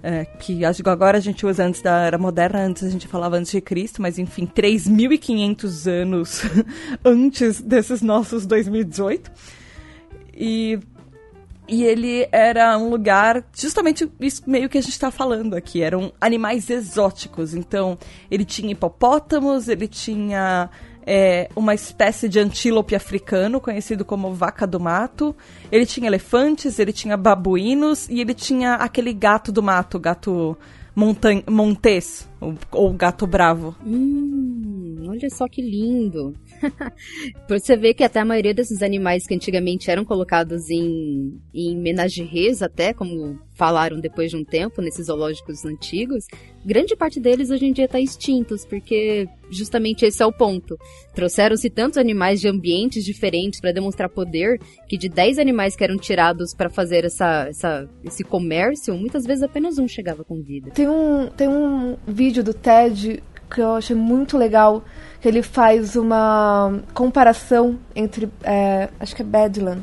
É, 0.00 0.24
que 0.24 0.60
agora 0.64 1.18
a 1.18 1.20
gente 1.20 1.44
usa 1.44 1.64
antes 1.64 1.82
da 1.82 2.02
Era 2.02 2.16
Moderna, 2.16 2.60
antes 2.60 2.84
a 2.84 2.88
gente 2.88 3.08
falava 3.08 3.36
antes 3.36 3.50
de 3.50 3.60
Cristo, 3.60 4.00
mas 4.00 4.16
enfim, 4.16 4.46
3.500 4.46 5.90
anos 5.90 6.42
antes 7.04 7.60
desses 7.60 8.00
nossos 8.00 8.46
2018. 8.46 9.28
E 10.32 10.78
e 11.68 11.84
ele 11.84 12.26
era 12.32 12.76
um 12.78 12.88
lugar, 12.88 13.44
justamente 13.54 14.10
isso 14.18 14.42
meio 14.46 14.68
que 14.68 14.78
a 14.78 14.80
gente 14.80 14.92
está 14.92 15.10
falando 15.10 15.54
aqui, 15.54 15.82
eram 15.82 16.12
animais 16.20 16.70
exóticos. 16.70 17.54
Então, 17.54 17.98
ele 18.30 18.44
tinha 18.44 18.72
hipopótamos, 18.72 19.68
ele 19.68 19.86
tinha 19.86 20.70
é, 21.06 21.48
uma 21.54 21.74
espécie 21.74 22.28
de 22.28 22.38
antílope 22.38 22.94
africano, 22.94 23.60
conhecido 23.60 24.04
como 24.04 24.34
vaca 24.34 24.66
do 24.66 24.78
mato. 24.78 25.34
Ele 25.72 25.86
tinha 25.86 26.06
elefantes, 26.06 26.78
ele 26.78 26.92
tinha 26.92 27.16
babuínos 27.16 28.08
e 28.08 28.20
ele 28.20 28.34
tinha 28.34 28.74
aquele 28.74 29.12
gato 29.12 29.50
do 29.50 29.62
mato, 29.62 29.98
gato 29.98 30.56
montes, 30.94 32.28
ou, 32.40 32.54
ou 32.72 32.92
gato 32.92 33.26
bravo. 33.26 33.74
Hum, 33.86 35.06
olha 35.08 35.30
só 35.30 35.46
que 35.48 35.62
lindo. 35.62 36.34
Você 37.48 37.76
vê 37.76 37.94
que 37.94 38.04
até 38.04 38.20
a 38.20 38.24
maioria 38.24 38.54
desses 38.54 38.82
animais 38.82 39.26
que 39.26 39.34
antigamente 39.34 39.90
eram 39.90 40.04
colocados 40.04 40.70
em, 40.70 41.40
em 41.52 41.76
menageries, 41.76 42.62
até 42.62 42.92
como 42.92 43.38
falaram 43.54 43.98
depois 43.98 44.30
de 44.30 44.36
um 44.36 44.44
tempo 44.44 44.80
nesses 44.80 45.06
zoológicos 45.06 45.64
antigos, 45.64 46.26
grande 46.64 46.94
parte 46.94 47.18
deles 47.18 47.50
hoje 47.50 47.66
em 47.66 47.72
dia 47.72 47.86
está 47.86 47.98
extintos, 47.98 48.64
porque 48.64 49.28
justamente 49.50 50.04
esse 50.04 50.22
é 50.22 50.26
o 50.26 50.32
ponto. 50.32 50.76
Trouxeram-se 51.14 51.68
tantos 51.68 51.98
animais 51.98 52.40
de 52.40 52.48
ambientes 52.48 53.04
diferentes 53.04 53.60
para 53.60 53.72
demonstrar 53.72 54.08
poder, 54.08 54.60
que 54.88 54.96
de 54.96 55.08
10 55.08 55.38
animais 55.38 55.74
que 55.74 55.82
eram 55.82 55.96
tirados 55.96 56.54
para 56.54 56.70
fazer 56.70 57.04
essa, 57.04 57.48
essa, 57.48 57.88
esse 58.04 58.22
comércio, 58.22 58.94
muitas 58.94 59.24
vezes 59.24 59.42
apenas 59.42 59.78
um 59.78 59.88
chegava 59.88 60.22
com 60.22 60.40
vida. 60.40 60.70
Tem 60.70 60.88
um, 60.88 61.28
tem 61.28 61.48
um 61.48 61.96
vídeo 62.06 62.44
do 62.44 62.54
TED 62.54 63.22
que 63.48 63.60
eu 63.60 63.74
achei 63.74 63.96
muito 63.96 64.36
legal, 64.36 64.82
que 65.20 65.28
ele 65.28 65.42
faz 65.42 65.96
uma 65.96 66.80
comparação 66.94 67.78
entre, 67.94 68.30
é, 68.42 68.88
acho 69.00 69.16
que 69.16 69.22
é 69.22 69.24
Badland, 69.24 69.82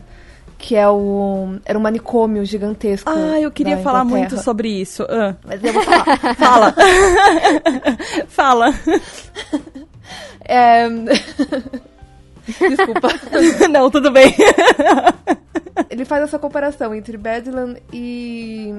que 0.58 0.76
é 0.76 0.88
o 0.88 1.58
era 1.66 1.78
um 1.78 1.82
manicômio 1.82 2.46
gigantesco. 2.46 3.10
Ah, 3.10 3.40
eu 3.40 3.52
queria 3.52 3.78
falar 3.78 4.04
muito 4.06 4.38
sobre 4.38 4.70
isso. 4.70 5.04
Uh. 5.04 5.36
Mas 5.46 5.64
eu 5.64 5.74
vou 5.74 5.84
falar. 5.84 6.06
Fala. 6.38 6.76
Fala. 8.28 8.74
É... 10.46 10.88
Desculpa. 12.70 13.10
Não, 13.70 13.90
tudo 13.90 14.12
bem. 14.12 14.34
Ele 15.90 16.06
faz 16.06 16.24
essa 16.24 16.40
comparação 16.40 16.94
entre 16.94 17.18
Badland 17.18 17.82
e, 17.92 18.72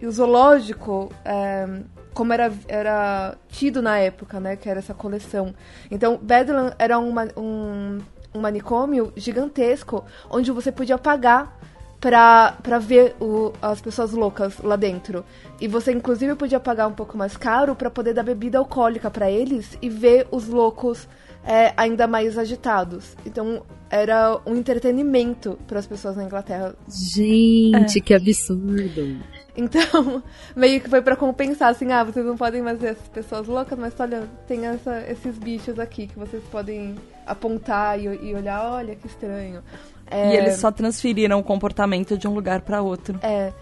e 0.00 0.06
o 0.06 0.12
zoológico. 0.12 1.10
É 1.24 1.66
como 2.14 2.32
era, 2.32 2.52
era 2.68 3.36
tido 3.48 3.80
na 3.82 3.98
época, 3.98 4.40
né? 4.40 4.56
Que 4.56 4.68
era 4.68 4.78
essa 4.78 4.94
coleção. 4.94 5.54
Então, 5.90 6.18
Badland 6.20 6.74
era 6.78 6.98
uma, 6.98 7.28
um, 7.36 7.98
um 8.34 8.40
manicômio 8.40 9.12
gigantesco, 9.16 10.04
onde 10.30 10.50
você 10.50 10.70
podia 10.70 10.98
pagar 10.98 11.58
pra, 12.00 12.56
pra 12.62 12.78
ver 12.78 13.14
o, 13.20 13.52
as 13.62 13.80
pessoas 13.80 14.12
loucas 14.12 14.58
lá 14.58 14.76
dentro. 14.76 15.24
E 15.60 15.68
você, 15.68 15.92
inclusive, 15.92 16.34
podia 16.34 16.58
pagar 16.58 16.88
um 16.88 16.92
pouco 16.92 17.16
mais 17.16 17.36
caro 17.36 17.74
para 17.74 17.88
poder 17.88 18.12
dar 18.12 18.24
bebida 18.24 18.58
alcoólica 18.58 19.10
para 19.10 19.30
eles 19.30 19.78
e 19.80 19.88
ver 19.88 20.26
os 20.30 20.48
loucos 20.48 21.08
é, 21.44 21.72
ainda 21.76 22.06
mais 22.06 22.36
agitados. 22.36 23.16
Então, 23.24 23.62
era 23.88 24.40
um 24.44 24.56
entretenimento 24.56 25.58
para 25.66 25.78
as 25.78 25.86
pessoas 25.86 26.16
na 26.16 26.24
Inglaterra. 26.24 26.74
Gente, 26.88 27.98
é. 27.98 28.02
que 28.02 28.14
absurdo! 28.14 29.20
Então, 29.56 30.22
meio 30.56 30.80
que 30.80 30.88
foi 30.88 31.02
para 31.02 31.16
compensar, 31.16 31.70
assim, 31.70 31.92
ah, 31.92 32.04
vocês 32.04 32.24
não 32.24 32.36
podem 32.36 32.62
mais 32.62 32.80
ver 32.80 32.92
essas 32.92 33.08
pessoas 33.08 33.46
loucas, 33.46 33.78
mas 33.78 33.92
olha, 33.98 34.28
tem 34.46 34.66
essa, 34.66 35.04
esses 35.08 35.36
bichos 35.38 35.78
aqui 35.78 36.06
que 36.06 36.18
vocês 36.18 36.42
podem 36.50 36.96
apontar 37.26 37.98
e, 37.98 38.04
e 38.04 38.34
olhar, 38.34 38.72
olha 38.72 38.96
que 38.96 39.06
estranho. 39.06 39.62
É... 40.10 40.34
E 40.34 40.36
eles 40.36 40.56
só 40.56 40.70
transferiram 40.70 41.38
o 41.38 41.42
comportamento 41.42 42.16
de 42.16 42.26
um 42.26 42.34
lugar 42.34 42.62
para 42.62 42.82
outro. 42.82 43.18
É, 43.22 43.52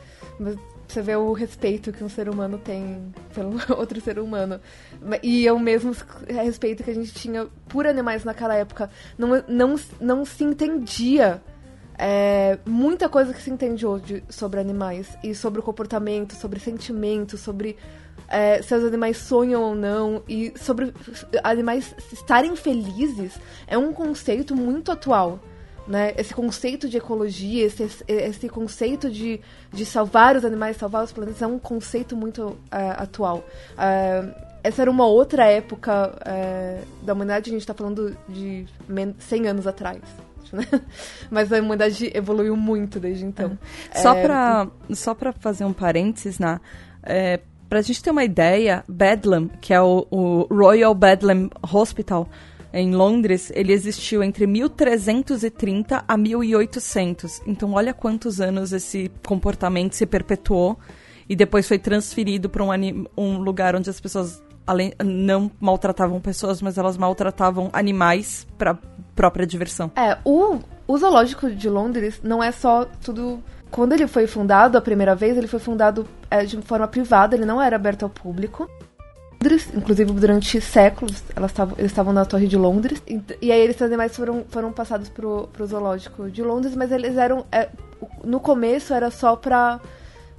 você 0.87 1.03
vê 1.03 1.15
o 1.15 1.33
respeito 1.33 1.93
que 1.93 2.03
um 2.03 2.09
ser 2.09 2.29
humano 2.29 2.59
tem 2.59 3.13
pelo 3.35 3.57
outro 3.79 4.01
ser 4.01 4.19
humano. 4.19 4.61
E 5.23 5.47
é 5.47 5.53
o 5.53 5.59
mesmo 5.59 5.95
respeito 6.29 6.83
que 6.83 6.91
a 6.91 6.95
gente 6.95 7.15
tinha 7.15 7.47
por 7.69 7.87
animais 7.87 8.25
naquela 8.25 8.55
época. 8.55 8.91
Não, 9.17 9.43
não, 9.47 9.77
não 10.01 10.25
se 10.25 10.43
entendia 10.43 11.41
é, 12.03 12.59
muita 12.65 13.11
coisa 13.11 13.35
que 13.35 13.43
se 13.43 13.51
entende 13.51 13.85
hoje 13.85 14.25
sobre 14.31 14.59
animais 14.59 15.19
e 15.23 15.35
sobre 15.35 15.61
o 15.61 15.63
comportamento, 15.63 16.35
sobre 16.35 16.59
sentimentos, 16.59 17.41
sobre 17.41 17.77
é, 18.27 18.63
se 18.63 18.75
os 18.75 18.85
animais 18.85 19.19
sonham 19.19 19.63
ou 19.63 19.75
não 19.75 20.23
e 20.27 20.55
sobre 20.57 20.95
animais 21.45 21.95
estarem 22.11 22.57
felizes 22.57 23.39
é 23.67 23.77
um 23.77 23.93
conceito 23.93 24.57
muito 24.57 24.91
atual. 24.91 25.41
Né? 25.87 26.15
Esse 26.17 26.33
conceito 26.33 26.89
de 26.89 26.97
ecologia, 26.97 27.67
esse, 27.67 27.87
esse 28.09 28.49
conceito 28.49 29.11
de, 29.11 29.39
de 29.71 29.85
salvar 29.85 30.37
os 30.37 30.45
animais, 30.45 30.79
salvar 30.79 31.05
os 31.05 31.13
planetas, 31.13 31.43
é 31.43 31.47
um 31.47 31.59
conceito 31.59 32.17
muito 32.17 32.45
uh, 32.45 32.57
atual. 32.97 33.45
Uh, 33.73 34.33
essa 34.63 34.81
era 34.83 34.91
uma 34.91 35.07
outra 35.07 35.45
época 35.45 36.15
uh, 36.17 37.05
da 37.05 37.13
humanidade, 37.13 37.51
a 37.51 37.53
gente 37.53 37.63
está 37.63 37.75
falando 37.75 38.17
de 38.27 38.67
100 39.19 39.49
anos 39.49 39.67
atrás. 39.67 40.01
Né? 40.53 40.67
Mas 41.31 41.53
a 41.53 41.59
humanidade 41.59 42.11
evoluiu 42.15 42.57
muito 42.57 42.99
desde 43.01 43.25
então. 43.25 43.59
É. 43.93 43.99
Só, 44.01 44.15
é... 44.15 44.23
para 44.23 44.69
só 44.93 45.15
pra 45.15 45.33
fazer 45.33 45.65
um 45.65 45.73
parênteses, 45.73 46.39
né? 46.39 46.61
É, 47.03 47.41
pra 47.69 47.83
gente 47.83 48.03
ter 48.03 48.11
uma 48.11 48.25
ideia, 48.25 48.85
Bedlam, 48.89 49.49
que 49.61 49.73
é 49.73 49.81
o, 49.81 50.07
o 50.11 50.47
Royal 50.51 50.95
Bedlam 50.95 51.49
Hospital, 51.73 52.29
em 52.73 52.95
Londres, 52.95 53.51
ele 53.55 53.73
existiu 53.73 54.23
entre 54.23 54.47
1330 54.47 56.05
a 56.07 56.17
1800. 56.17 57.43
Então, 57.47 57.73
olha 57.73 57.93
quantos 57.93 58.41
anos 58.41 58.73
esse 58.73 59.11
comportamento 59.27 59.95
se 59.95 60.07
perpetuou 60.07 60.79
e 61.29 61.35
depois 61.35 61.67
foi 61.67 61.79
transferido 61.79 62.49
para 62.49 62.63
um, 62.65 63.07
um, 63.17 63.39
lugar 63.39 63.75
onde 63.75 63.91
as 63.91 64.01
pessoas 64.01 64.43
além, 64.67 64.93
não 65.05 65.51
maltratavam 65.61 66.21
pessoas, 66.21 66.63
mas 66.63 66.79
elas 66.79 66.97
maltratavam 66.97 67.71
animais 67.73 68.47
para 68.57 68.79
própria 69.21 69.47
diversão. 69.47 69.91
É, 69.97 70.17
o, 70.25 70.61
o 70.89 70.97
zoológico 70.97 71.51
de 71.51 71.69
Londres 71.69 72.19
não 72.25 72.43
é 72.43 72.51
só 72.51 72.87
tudo. 73.05 73.43
Quando 73.71 73.93
ele 73.93 74.07
foi 74.07 74.27
fundado 74.27 74.79
a 74.79 74.81
primeira 74.81 75.15
vez, 75.15 75.37
ele 75.37 75.47
foi 75.47 75.61
fundado 75.61 76.09
é, 76.31 76.43
de 76.47 76.57
forma 76.63 76.89
privada, 76.89 77.37
ele 77.37 77.45
não 77.45 77.61
era 77.61 77.77
aberto 77.77 78.05
ao 78.05 78.09
público. 78.09 78.67
Inclusive, 79.75 80.11
durante 80.13 80.59
séculos, 80.61 81.23
tavam, 81.55 81.75
eles 81.79 81.91
estavam 81.91 82.15
na 82.15 82.25
Torre 82.25 82.47
de 82.47 82.57
Londres. 82.57 83.03
E, 83.07 83.21
e 83.43 83.53
aí, 83.53 83.61
esses 83.61 83.83
animais 83.83 84.17
foram, 84.17 84.43
foram 84.49 84.73
passados 84.73 85.11
pro, 85.11 85.49
pro 85.53 85.67
zoológico 85.67 86.31
de 86.31 86.43
Londres, 86.43 86.75
mas 86.75 86.91
eles 86.91 87.17
eram. 87.19 87.45
É, 87.53 87.69
no 88.25 88.41
começo 88.41 88.95
era 88.95 89.11
só 89.11 89.37
pra, 89.37 89.81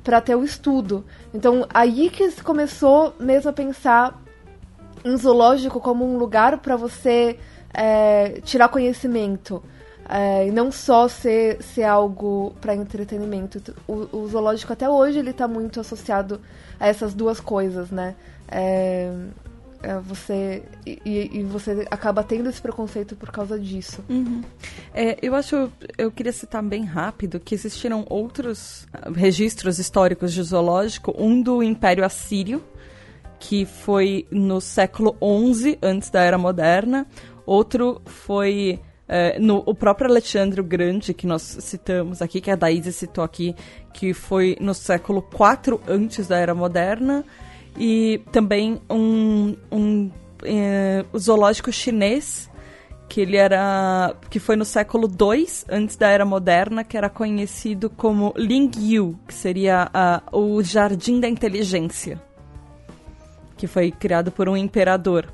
pra 0.04 0.22
ter 0.22 0.36
o 0.36 0.44
estudo. 0.44 1.06
Então, 1.34 1.68
aí 1.72 2.10
que 2.10 2.32
se 2.32 2.44
começou 2.44 3.14
mesmo 3.20 3.50
a 3.52 3.54
pensar 3.54 4.20
em 5.06 5.16
zoológico 5.18 5.80
como 5.80 6.04
um 6.04 6.18
lugar 6.18 6.58
para 6.58 6.76
você 6.76 7.38
é, 7.74 8.42
tirar 8.44 8.70
conhecimento. 8.70 9.62
É, 10.10 10.52
não 10.52 10.72
só 10.72 11.08
ser, 11.08 11.62
ser 11.64 11.84
algo 11.84 12.54
para 12.60 12.76
entretenimento. 12.76 13.62
O, 13.88 14.18
o, 14.18 14.28
zoológico 14.28 14.74
até 14.74 14.90
hoje 14.90 15.20
ele 15.20 15.30
está 15.30 15.48
muito 15.48 15.80
associado 15.80 16.42
a 16.80 16.88
essas 16.88 17.14
duas 17.14 17.40
coisas, 17.40 17.92
né? 17.92 18.16
É, 18.50 19.10
é, 19.84 19.98
você 20.00 20.64
e, 20.86 21.30
e, 21.40 21.44
você 21.44 21.88
acaba 21.90 22.24
tendo 22.24 22.50
esse 22.50 22.62
preconceito 22.62 23.16
por 23.16 23.32
causa 23.32 23.58
disso. 23.58 24.04
Uhum. 24.10 24.44
É, 24.94 25.18
eu 25.22 25.34
acho, 25.34 25.72
eu 25.98 26.12
queria 26.12 26.34
citar 26.34 26.62
bem 26.62 26.84
rápido 26.84 27.40
que 27.40 27.56
existiram 27.56 28.06
outros 28.10 28.88
registros 29.16 29.80
históricos 29.80 30.34
de 30.34 30.44
zoológico, 30.44 31.16
um 31.18 31.42
do 31.42 31.64
Império 31.64 32.04
Assírio 32.04 32.62
que 33.42 33.66
foi 33.66 34.28
no 34.30 34.62
século 34.62 35.18
XI, 35.20 35.80
antes 35.82 36.12
da 36.12 36.22
Era 36.22 36.38
Moderna. 36.38 37.08
Outro 37.46 38.02
foi 38.06 38.80
é, 39.08 39.38
no, 39.40 39.64
o 39.66 39.74
próprio 39.74 40.10
Alexandre 40.10 40.62
Grande, 40.62 41.14
que 41.14 41.28
nós 41.28 41.42
citamos 41.42 42.22
aqui, 42.22 42.40
que 42.40 42.52
a 42.52 42.56
Daísa 42.56 42.92
citou 42.92 43.24
aqui, 43.24 43.56
que 43.94 44.14
foi 44.14 44.58
no 44.60 44.74
século 44.74 45.26
IV 45.32 45.80
antes 45.88 46.28
da 46.28 46.38
Era 46.38 46.56
Moderna. 46.56 47.24
E 47.78 48.22
também 48.32 48.82
um, 48.90 49.56
um 49.72 50.12
é, 50.44 51.06
zoológico 51.18 51.72
chinês, 51.72 52.50
que 53.10 53.22
ele 53.22 53.38
era. 53.38 54.16
que 54.30 54.40
foi 54.40 54.56
no 54.56 54.66
século 54.66 55.08
II, 55.08 55.46
antes 55.70 55.96
da 55.96 56.10
Era 56.10 56.26
Moderna, 56.26 56.84
que 56.84 56.98
era 56.98 57.10
conhecido 57.10 57.90
como 57.90 58.34
Lingyu, 58.38 59.20
que 59.28 59.34
seria 59.34 59.90
o 60.32 60.62
Jardim 60.64 61.20
da 61.20 61.28
Inteligência 61.28 62.22
que 63.62 63.68
foi 63.68 63.92
criado 63.92 64.32
por 64.32 64.50
um 64.50 64.58
imperador. 64.58 65.32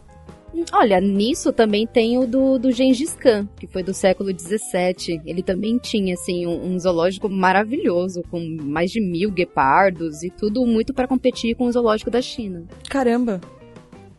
Olha, 0.71 0.99
nisso 0.99 1.53
também 1.53 1.85
tem 1.85 2.17
o 2.17 2.25
do, 2.25 2.57
do 2.57 2.71
Gengis 2.71 3.13
Khan, 3.13 3.47
que 3.59 3.67
foi 3.67 3.83
do 3.83 3.93
século 3.93 4.29
XVII. 4.29 5.21
Ele 5.25 5.41
também 5.41 5.77
tinha, 5.77 6.13
assim, 6.13 6.45
um, 6.45 6.73
um 6.73 6.79
zoológico 6.79 7.29
maravilhoso, 7.29 8.23
com 8.29 8.39
mais 8.61 8.91
de 8.91 8.99
mil 8.99 9.31
guepardos 9.31 10.23
e 10.23 10.29
tudo 10.29 10.65
muito 10.65 10.93
para 10.93 11.07
competir 11.07 11.55
com 11.55 11.65
o 11.65 11.71
zoológico 11.71 12.11
da 12.11 12.21
China. 12.21 12.63
Caramba! 12.89 13.41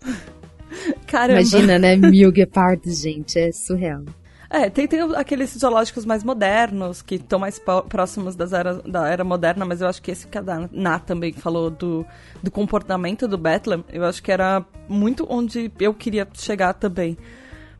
Caramba! 1.06 1.40
Imagina, 1.40 1.78
né? 1.78 1.96
Mil 1.96 2.30
guepardos, 2.32 3.00
gente, 3.00 3.38
é 3.38 3.50
surreal. 3.50 4.04
É, 4.50 4.70
tem, 4.70 4.88
tem 4.88 5.00
aqueles 5.14 5.50
zoológicos 5.58 6.06
mais 6.06 6.24
modernos, 6.24 7.02
que 7.02 7.16
estão 7.16 7.38
mais 7.38 7.60
próximos 7.88 8.34
das 8.34 8.54
era, 8.54 8.76
da 8.76 9.06
era 9.06 9.22
moderna, 9.22 9.64
mas 9.66 9.82
eu 9.82 9.88
acho 9.88 10.00
que 10.00 10.10
esse 10.10 10.26
que 10.26 10.38
a 10.38 10.68
Ná 10.72 10.98
também 10.98 11.34
falou 11.34 11.68
do, 11.68 12.06
do 12.42 12.50
comportamento 12.50 13.28
do 13.28 13.36
Bethlehem, 13.36 13.84
eu 13.90 14.04
acho 14.04 14.22
que 14.22 14.32
era 14.32 14.64
muito 14.88 15.26
onde 15.28 15.70
eu 15.78 15.92
queria 15.92 16.26
chegar 16.32 16.72
também. 16.72 17.18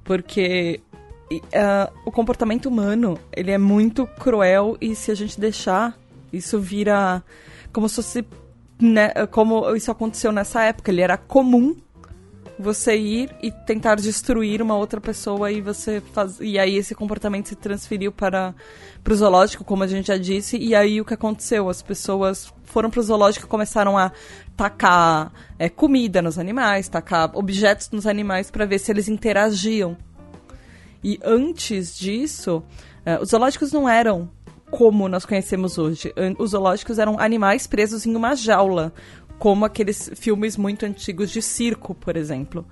Porque 0.05 0.81
uh, 1.33 1.91
o 2.05 2.13
comportamento 2.13 2.67
humano, 2.67 3.19
ele 3.35 3.51
é 3.51 3.59
muito 3.59 4.07
cruel 4.07 4.77
e 4.79 4.95
se 4.95 5.11
a 5.11 5.15
gente 5.15 5.41
deixar, 5.41 5.97
isso 6.33 6.61
vira 6.61 7.23
como 7.73 7.89
se 7.89 7.97
fosse... 7.97 8.27
Né, 8.81 9.09
como 9.33 9.75
isso 9.75 9.91
aconteceu 9.91 10.31
nessa 10.31 10.63
época, 10.63 10.93
ele 10.93 11.01
era 11.01 11.17
comum 11.17 11.75
você 12.59 12.97
ir 12.97 13.35
e 13.41 13.53
tentar 13.53 13.95
destruir 13.95 14.61
uma 14.61 14.77
outra 14.77 15.01
pessoa 15.01 15.51
e 15.51 15.61
você 15.61 16.01
faz 16.13 16.41
e 16.41 16.59
aí 16.59 16.77
esse 16.77 16.95
comportamento 16.95 17.49
se 17.49 17.55
transferiu 17.55 18.11
para 18.11 18.55
o 19.09 19.15
zoológico, 19.15 19.65
como 19.65 19.85
a 19.85 19.87
gente 19.87 20.09
já 20.09 20.17
disse, 20.17 20.57
e 20.59 20.75
aí 20.75 21.01
o 21.01 21.05
que 21.05 21.15
aconteceu? 21.15 21.69
As 21.69 21.81
pessoas 21.81 22.53
foram 22.65 22.91
para 22.91 23.01
o 23.01 23.03
zoológico 23.03 23.47
e 23.47 23.49
começaram 23.49 23.97
a 23.97 24.13
tacar 24.57 25.33
é, 25.59 25.69
comida 25.69 26.21
nos 26.21 26.39
animais, 26.39 26.89
tacar 26.89 27.31
objetos 27.35 27.91
nos 27.91 28.07
animais 28.07 28.51
para 28.51 28.67
ver 28.67 28.79
se 28.79 28.91
eles 28.91 29.09
interagiam. 29.09 29.97
E 31.03 31.19
antes 31.25 31.97
disso, 31.97 32.63
é, 33.05 33.21
os 33.21 33.31
zoológicos 33.31 33.73
não 33.73 33.89
eram 33.89 34.29
como 34.71 35.09
nós 35.09 35.25
conhecemos 35.25 35.79
hoje. 35.79 36.13
Os 36.39 36.51
zoológicos 36.51 36.99
eram 36.99 37.19
animais 37.19 37.67
presos 37.67 38.05
em 38.05 38.15
uma 38.15 38.35
jaula, 38.35 38.93
como 39.39 39.65
aqueles 39.65 40.11
filmes 40.17 40.57
muito 40.57 40.85
antigos 40.85 41.31
de 41.31 41.41
circo, 41.41 41.95
por 41.95 42.17
exemplo. 42.17 42.67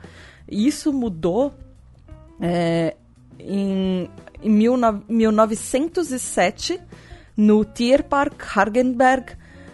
Isso 0.49 0.92
mudou 0.92 1.54
é, 2.40 2.96
em, 3.38 4.11
em 4.42 4.50
1907 4.50 6.80
no 7.37 7.64
Tierpark 7.64 8.35
Hargenberg, 8.56 9.32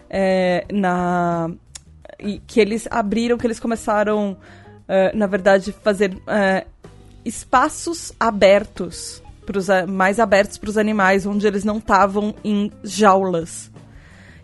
é, 0.09 0.65
na, 0.71 1.49
que 2.45 2.59
eles 2.59 2.87
abriram, 2.91 3.37
que 3.37 3.47
eles 3.47 3.59
começaram, 3.59 4.37
é, 4.87 5.15
na 5.15 5.27
verdade, 5.27 5.71
fazer 5.71 6.17
é, 6.27 6.65
espaços 7.23 8.11
abertos, 8.19 9.23
pros, 9.45 9.67
mais 9.87 10.19
abertos 10.19 10.57
para 10.57 10.69
os 10.69 10.77
animais, 10.77 11.25
onde 11.25 11.47
eles 11.47 11.63
não 11.63 11.77
estavam 11.77 12.35
em 12.43 12.69
jaulas. 12.83 13.71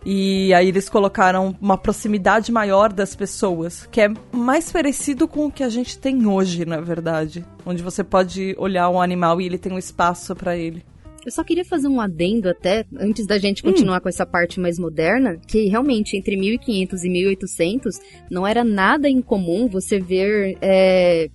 E 0.04 0.52
aí 0.54 0.68
eles 0.68 0.88
colocaram 0.88 1.56
uma 1.60 1.76
proximidade 1.76 2.50
maior 2.50 2.92
das 2.92 3.14
pessoas, 3.14 3.86
que 3.90 4.00
é 4.00 4.08
mais 4.32 4.72
parecido 4.72 5.28
com 5.28 5.46
o 5.46 5.52
que 5.52 5.62
a 5.62 5.68
gente 5.68 5.98
tem 5.98 6.26
hoje, 6.26 6.64
na 6.64 6.80
verdade. 6.80 7.44
Onde 7.66 7.82
você 7.82 8.02
pode 8.02 8.54
olhar 8.58 8.88
um 8.88 9.00
animal 9.00 9.40
e 9.40 9.46
ele 9.46 9.58
tem 9.58 9.72
um 9.72 9.78
espaço 9.78 10.34
para 10.34 10.56
ele. 10.56 10.82
Eu 11.24 11.30
só 11.30 11.44
queria 11.44 11.64
fazer 11.64 11.86
um 11.86 12.00
adendo 12.00 12.48
até, 12.48 12.86
antes 12.98 13.26
da 13.26 13.38
gente 13.38 13.62
continuar 13.62 13.98
hum. 13.98 14.00
com 14.00 14.08
essa 14.08 14.24
parte 14.24 14.58
mais 14.58 14.78
moderna, 14.78 15.36
que 15.46 15.66
realmente 15.66 16.16
entre 16.16 16.34
1500 16.34 17.04
e 17.04 17.10
1800 17.10 18.00
não 18.30 18.46
era 18.46 18.64
nada 18.64 19.08
incomum 19.08 19.68
você 19.68 20.00
ver 20.00 20.56
é, 20.62 21.28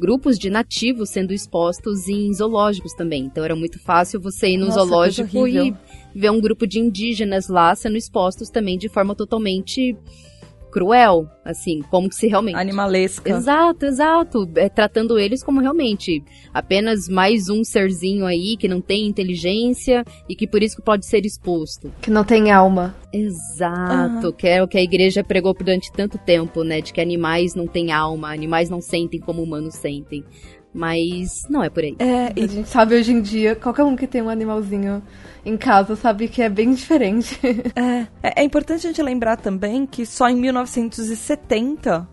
grupos 0.00 0.38
de 0.38 0.48
nativos 0.48 1.10
sendo 1.10 1.32
expostos 1.32 2.08
em 2.08 2.32
zoológicos 2.32 2.94
também. 2.94 3.24
Então 3.26 3.44
era 3.44 3.54
muito 3.54 3.78
fácil 3.78 4.18
você 4.18 4.48
ir 4.48 4.56
no 4.56 4.66
Nossa, 4.66 4.80
zoológico 4.80 5.46
e 5.46 5.74
ver 6.14 6.30
um 6.30 6.40
grupo 6.40 6.66
de 6.66 6.80
indígenas 6.80 7.48
lá 7.48 7.74
sendo 7.74 7.98
expostos 7.98 8.48
também 8.48 8.78
de 8.78 8.88
forma 8.88 9.14
totalmente 9.14 9.94
cruel, 10.70 11.28
assim, 11.44 11.82
como 11.90 12.08
que 12.08 12.14
se 12.14 12.26
realmente... 12.26 12.56
Animalesca. 12.56 13.30
Exato, 13.30 13.84
exato. 13.84 14.50
É, 14.56 14.68
tratando 14.68 15.18
eles 15.18 15.42
como 15.42 15.60
realmente 15.60 16.22
apenas 16.54 17.08
mais 17.08 17.48
um 17.48 17.64
serzinho 17.64 18.24
aí 18.24 18.56
que 18.56 18.68
não 18.68 18.80
tem 18.80 19.06
inteligência 19.06 20.04
e 20.28 20.34
que 20.34 20.46
por 20.46 20.62
isso 20.62 20.80
pode 20.82 21.06
ser 21.06 21.26
exposto. 21.26 21.92
Que 22.00 22.10
não 22.10 22.24
tem 22.24 22.50
alma. 22.50 22.94
Exato, 23.12 24.28
uhum. 24.28 24.32
que 24.32 24.46
é 24.46 24.62
o 24.62 24.68
que 24.68 24.78
a 24.78 24.82
igreja 24.82 25.24
pregou 25.24 25.52
durante 25.52 25.92
tanto 25.92 26.16
tempo, 26.18 26.62
né, 26.62 26.80
de 26.80 26.92
que 26.92 27.00
animais 27.00 27.54
não 27.54 27.66
têm 27.66 27.92
alma, 27.92 28.32
animais 28.32 28.70
não 28.70 28.80
sentem 28.80 29.20
como 29.20 29.42
humanos 29.42 29.74
sentem. 29.74 30.24
Mas 30.72 31.42
não 31.50 31.64
é 31.64 31.68
por 31.68 31.82
aí. 31.82 31.96
É, 31.98 32.32
e 32.36 32.44
a 32.44 32.46
gente 32.46 32.68
sabe 32.68 32.94
hoje 32.94 33.12
em 33.12 33.20
dia, 33.20 33.56
qualquer 33.56 33.82
um 33.82 33.96
que 33.96 34.06
tem 34.06 34.22
um 34.22 34.28
animalzinho 34.28 35.02
em 35.44 35.56
casa 35.56 35.96
sabe 35.96 36.28
que 36.28 36.42
é 36.42 36.48
bem 36.48 36.72
diferente. 36.72 37.38
é, 37.74 38.06
é, 38.22 38.40
é 38.40 38.44
importante 38.44 38.86
a 38.86 38.90
gente 38.90 39.02
lembrar 39.02 39.36
também 39.36 39.86
que 39.86 40.04
só 40.04 40.28
em 40.28 40.36
1970 40.36 42.08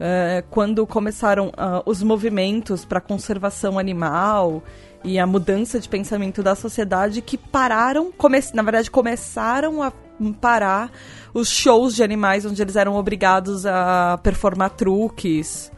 é, 0.00 0.44
quando 0.50 0.86
começaram 0.86 1.48
uh, 1.48 1.82
os 1.84 2.02
movimentos 2.02 2.84
para 2.84 3.00
conservação 3.00 3.78
animal 3.78 4.62
e 5.02 5.18
a 5.18 5.26
mudança 5.26 5.80
de 5.80 5.88
pensamento 5.88 6.42
da 6.42 6.54
sociedade 6.54 7.20
que 7.20 7.36
pararam, 7.36 8.12
na 8.54 8.62
verdade 8.62 8.90
começaram 8.90 9.82
a 9.82 9.92
parar 10.40 10.90
os 11.34 11.48
shows 11.48 11.94
de 11.94 12.02
animais 12.02 12.44
onde 12.44 12.60
eles 12.60 12.76
eram 12.76 12.96
obrigados 12.96 13.66
a 13.66 14.18
performar 14.22 14.70
truques 14.70 15.70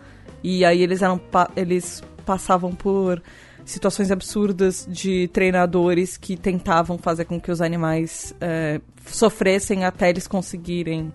e 0.43 0.65
aí 0.65 0.83
eles 0.83 1.03
eram 1.03 1.21
eles 1.57 2.03
passavam 2.25 2.73
por 2.75 3.23
situações 3.71 4.11
absurdas 4.11 4.87
de 4.89 5.29
treinadores 5.29 6.17
que 6.17 6.37
tentavam 6.37 6.99
fazer 6.99 7.25
com 7.25 7.41
que 7.41 7.51
os 7.51 7.61
animais 7.61 8.35
é, 8.41 8.81
sofressem 9.07 9.85
até 9.85 10.11
eles 10.11 10.27
conseguirem 10.27 11.13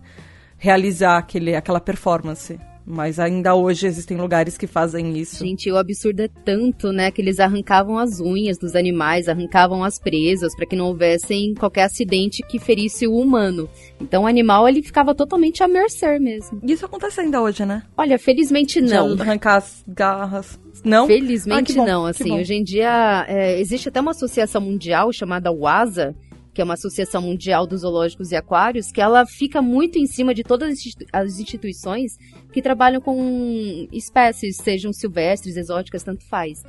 realizar 0.57 1.17
aquele, 1.17 1.55
aquela 1.55 1.79
performance. 1.79 2.59
Mas 2.85 3.19
ainda 3.19 3.55
hoje 3.55 3.87
existem 3.87 4.15
lugares 4.15 4.57
que 4.57 4.67
fazem 4.67 5.17
isso. 5.17 5.43
Gente, 5.43 5.71
o 5.71 5.77
absurdo 5.77 6.21
é 6.21 6.27
tanto, 6.27 6.91
né, 6.91 7.09
que 7.09 7.21
eles 7.21 7.39
arrancavam 7.39 7.97
as 7.97 8.19
unhas 8.19 8.57
dos 8.59 8.75
animais, 8.75 9.27
arrancavam 9.27 9.83
as 9.83 9.97
presas 9.97 10.55
para 10.55 10.67
que 10.67 10.75
não 10.75 10.87
houvessem 10.87 11.55
qualquer 11.55 11.83
acidente 11.83 12.43
que 12.47 12.59
ferisse 12.59 13.07
o 13.07 13.15
humano. 13.15 13.67
Então 13.99 14.23
o 14.23 14.27
animal 14.27 14.69
ele 14.69 14.83
ficava 14.83 15.15
totalmente 15.15 15.63
à 15.63 15.67
mercê 15.67 16.19
mesmo. 16.19 16.59
Isso 16.63 16.85
acontece 16.85 17.21
ainda 17.21 17.41
hoje, 17.41 17.65
né? 17.65 17.83
Olha, 17.97 18.19
felizmente 18.19 18.79
não. 18.79 19.15
De 19.15 19.21
arrancar 19.21 19.55
as 19.55 19.83
garras. 19.87 20.59
Não? 20.83 21.07
Felizmente 21.07 21.79
ah, 21.79 21.85
não, 21.85 22.05
assim, 22.05 22.31
hoje 22.31 22.53
em 22.53 22.63
dia 22.63 23.25
é, 23.27 23.59
existe 23.59 23.89
até 23.89 23.99
uma 23.99 24.11
associação 24.11 24.61
mundial 24.61 25.11
chamada 25.11 25.51
WASA, 25.51 26.15
que 26.55 26.61
é 26.61 26.63
uma 26.63 26.75
associação 26.75 27.21
mundial 27.21 27.67
dos 27.67 27.81
zoológicos 27.81 28.31
e 28.31 28.35
aquários, 28.35 28.89
que 28.89 29.01
ela 29.01 29.25
fica 29.25 29.61
muito 29.61 29.99
em 29.99 30.07
cima 30.07 30.33
de 30.33 30.41
todas 30.41 30.79
as 31.11 31.37
instituições 31.37 32.17
que 32.53 32.61
trabalham 32.61 33.01
com 33.01 33.85
espécies, 33.91 34.55
sejam 34.55 34.93
silvestres, 34.93 35.57
exóticas, 35.57 36.01
tanto 36.01 36.23
faz. 36.23 36.63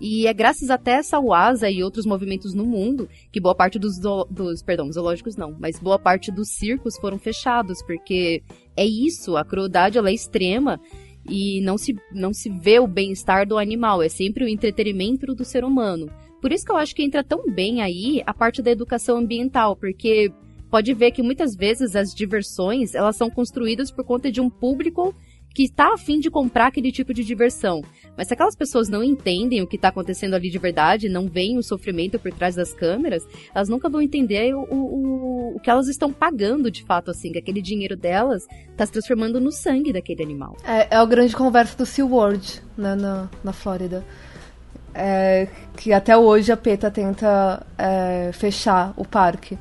E 0.00 0.28
é 0.28 0.32
graças 0.32 0.70
até 0.70 0.92
essa 0.92 1.18
UASA 1.18 1.68
e 1.68 1.82
outros 1.82 2.06
movimentos 2.06 2.54
no 2.54 2.64
mundo 2.64 3.08
que 3.32 3.40
boa 3.40 3.54
parte 3.54 3.80
dos, 3.80 3.98
dos 4.30 4.62
perdão, 4.62 4.90
zoológicos 4.92 5.36
não, 5.36 5.56
mas 5.58 5.78
boa 5.80 5.98
parte 5.98 6.30
dos 6.30 6.48
circos 6.50 6.96
foram 6.96 7.18
fechados, 7.18 7.82
porque 7.82 8.44
é 8.76 8.86
isso, 8.86 9.36
a 9.36 9.44
crueldade 9.44 9.98
ela 9.98 10.10
é 10.10 10.14
extrema 10.14 10.80
e 11.28 11.60
não 11.62 11.76
se, 11.76 11.96
não 12.12 12.32
se 12.32 12.48
vê 12.48 12.78
o 12.78 12.86
bem-estar 12.86 13.46
do 13.46 13.58
animal, 13.58 14.02
é 14.02 14.08
sempre 14.08 14.44
o 14.44 14.48
entretenimento 14.48 15.34
do 15.34 15.44
ser 15.44 15.64
humano. 15.64 16.08
Por 16.42 16.52
isso 16.52 16.64
que 16.64 16.72
eu 16.72 16.76
acho 16.76 16.92
que 16.94 17.04
entra 17.04 17.22
tão 17.22 17.46
bem 17.46 17.80
aí 17.80 18.20
a 18.26 18.34
parte 18.34 18.60
da 18.60 18.72
educação 18.72 19.16
ambiental, 19.16 19.76
porque 19.76 20.32
pode 20.68 20.92
ver 20.92 21.12
que 21.12 21.22
muitas 21.22 21.54
vezes 21.54 21.94
as 21.94 22.12
diversões 22.12 22.96
elas 22.96 23.14
são 23.14 23.30
construídas 23.30 23.92
por 23.92 24.04
conta 24.04 24.30
de 24.30 24.40
um 24.40 24.50
público 24.50 25.14
que 25.54 25.64
está 25.64 25.92
afim 25.92 26.18
de 26.18 26.30
comprar 26.30 26.66
aquele 26.66 26.90
tipo 26.90 27.14
de 27.14 27.22
diversão. 27.22 27.82
Mas 28.16 28.26
se 28.26 28.34
aquelas 28.34 28.56
pessoas 28.56 28.88
não 28.88 29.04
entendem 29.04 29.62
o 29.62 29.66
que 29.66 29.76
está 29.76 29.88
acontecendo 29.88 30.34
ali 30.34 30.50
de 30.50 30.58
verdade, 30.58 31.08
não 31.08 31.28
veem 31.28 31.58
o 31.58 31.62
sofrimento 31.62 32.18
por 32.18 32.32
trás 32.32 32.56
das 32.56 32.72
câmeras, 32.72 33.22
elas 33.54 33.68
nunca 33.68 33.88
vão 33.88 34.02
entender 34.02 34.52
o, 34.54 34.62
o, 34.62 35.56
o 35.56 35.60
que 35.60 35.70
elas 35.70 35.88
estão 35.88 36.12
pagando 36.12 36.70
de 36.70 36.82
fato, 36.84 37.10
assim, 37.10 37.30
que 37.30 37.38
aquele 37.38 37.62
dinheiro 37.62 37.96
delas 37.96 38.46
está 38.70 38.84
se 38.84 38.92
transformando 38.92 39.40
no 39.40 39.52
sangue 39.52 39.92
daquele 39.92 40.22
animal. 40.22 40.56
É, 40.64 40.94
é 40.94 40.96
a 40.96 41.04
grande 41.04 41.36
conversa 41.36 41.76
do 41.76 41.86
SeaWorld, 41.86 42.62
né, 42.76 42.96
na, 42.96 43.30
na 43.44 43.52
Flórida. 43.52 44.04
É, 44.94 45.48
que 45.76 45.92
até 45.92 46.16
hoje 46.16 46.52
a 46.52 46.56
PETA 46.56 46.90
tenta 46.90 47.66
é, 47.78 48.30
fechar 48.32 48.92
o 48.96 49.04
parque. 49.04 49.58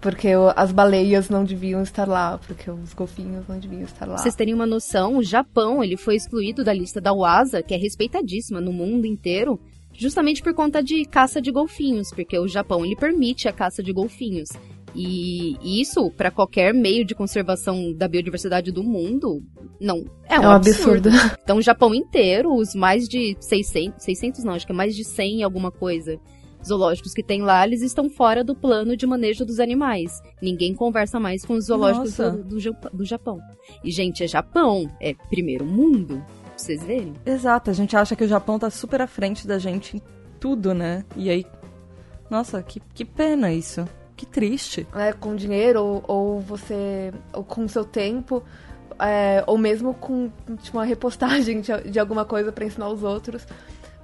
Porque 0.00 0.28
as 0.54 0.70
baleias 0.70 1.28
não 1.28 1.42
deviam 1.44 1.82
estar 1.82 2.06
lá, 2.06 2.38
porque 2.46 2.70
os 2.70 2.92
golfinhos 2.92 3.48
não 3.48 3.58
deviam 3.58 3.82
estar 3.82 4.06
lá. 4.06 4.18
Vocês 4.18 4.36
terem 4.36 4.54
uma 4.54 4.66
noção, 4.66 5.16
o 5.16 5.22
Japão 5.22 5.82
ele 5.82 5.96
foi 5.96 6.14
excluído 6.14 6.62
da 6.62 6.72
lista 6.72 7.00
da 7.00 7.12
UASA, 7.12 7.62
que 7.62 7.74
é 7.74 7.76
respeitadíssima 7.76 8.60
no 8.60 8.72
mundo 8.72 9.06
inteiro, 9.06 9.58
justamente 9.92 10.42
por 10.42 10.54
conta 10.54 10.82
de 10.82 11.04
caça 11.06 11.40
de 11.40 11.50
golfinhos, 11.50 12.10
porque 12.10 12.38
o 12.38 12.46
Japão 12.46 12.84
ele 12.84 12.94
permite 12.94 13.48
a 13.48 13.52
caça 13.52 13.82
de 13.82 13.92
golfinhos. 13.92 14.50
E 14.96 15.58
isso, 15.82 16.10
para 16.10 16.30
qualquer 16.30 16.72
meio 16.72 17.04
de 17.04 17.14
conservação 17.14 17.92
da 17.92 18.08
biodiversidade 18.08 18.72
do 18.72 18.82
mundo, 18.82 19.42
não 19.78 20.04
é 20.26 20.40
um, 20.40 20.42
é 20.42 20.48
um 20.48 20.50
absurdo. 20.52 21.10
absurdo. 21.10 21.38
Então, 21.42 21.58
o 21.58 21.62
Japão 21.62 21.94
inteiro, 21.94 22.54
os 22.54 22.74
mais 22.74 23.06
de 23.06 23.36
600, 23.38 24.02
600 24.02 24.42
não, 24.42 24.54
acho 24.54 24.64
que 24.64 24.72
é 24.72 24.74
mais 24.74 24.96
de 24.96 25.04
100 25.04 25.42
alguma 25.42 25.70
coisa, 25.70 26.18
zoológicos 26.66 27.12
que 27.12 27.22
tem 27.22 27.42
lá, 27.42 27.66
eles 27.66 27.82
estão 27.82 28.08
fora 28.08 28.42
do 28.42 28.54
plano 28.54 28.96
de 28.96 29.06
manejo 29.06 29.44
dos 29.44 29.60
animais. 29.60 30.20
Ninguém 30.40 30.74
conversa 30.74 31.20
mais 31.20 31.44
com 31.44 31.52
os 31.54 31.66
zoológicos 31.66 32.16
do, 32.16 32.44
do, 32.44 32.56
do, 32.94 33.04
Japão. 33.04 33.38
E, 33.84 33.90
gente, 33.90 34.24
é 34.24 34.26
Japão, 34.26 34.90
é 34.98 35.12
primeiro 35.28 35.66
mundo, 35.66 36.24
pra 36.42 36.56
vocês 36.56 36.82
verem. 36.82 37.12
Exato, 37.26 37.70
a 37.70 37.74
gente 37.74 37.94
acha 37.94 38.16
que 38.16 38.24
o 38.24 38.28
Japão 38.28 38.58
tá 38.58 38.70
super 38.70 39.02
à 39.02 39.06
frente 39.06 39.46
da 39.46 39.58
gente 39.58 39.98
em 39.98 40.02
tudo, 40.40 40.72
né? 40.72 41.04
E 41.14 41.28
aí, 41.28 41.44
nossa, 42.30 42.62
que, 42.62 42.80
que 42.94 43.04
pena 43.04 43.52
isso. 43.52 43.86
Que 44.16 44.24
triste. 44.24 44.86
É, 44.94 45.12
com 45.12 45.36
dinheiro 45.36 45.82
ou, 45.82 46.04
ou 46.06 46.40
você, 46.40 47.12
ou 47.32 47.44
com 47.44 47.68
seu 47.68 47.84
tempo, 47.84 48.42
é, 48.98 49.44
ou 49.46 49.58
mesmo 49.58 49.92
com 49.94 50.30
tipo, 50.62 50.78
uma 50.78 50.84
repostagem 50.84 51.60
de, 51.60 51.90
de 51.90 52.00
alguma 52.00 52.24
coisa 52.24 52.50
para 52.50 52.64
ensinar 52.64 52.88
os 52.88 53.02
outros 53.02 53.46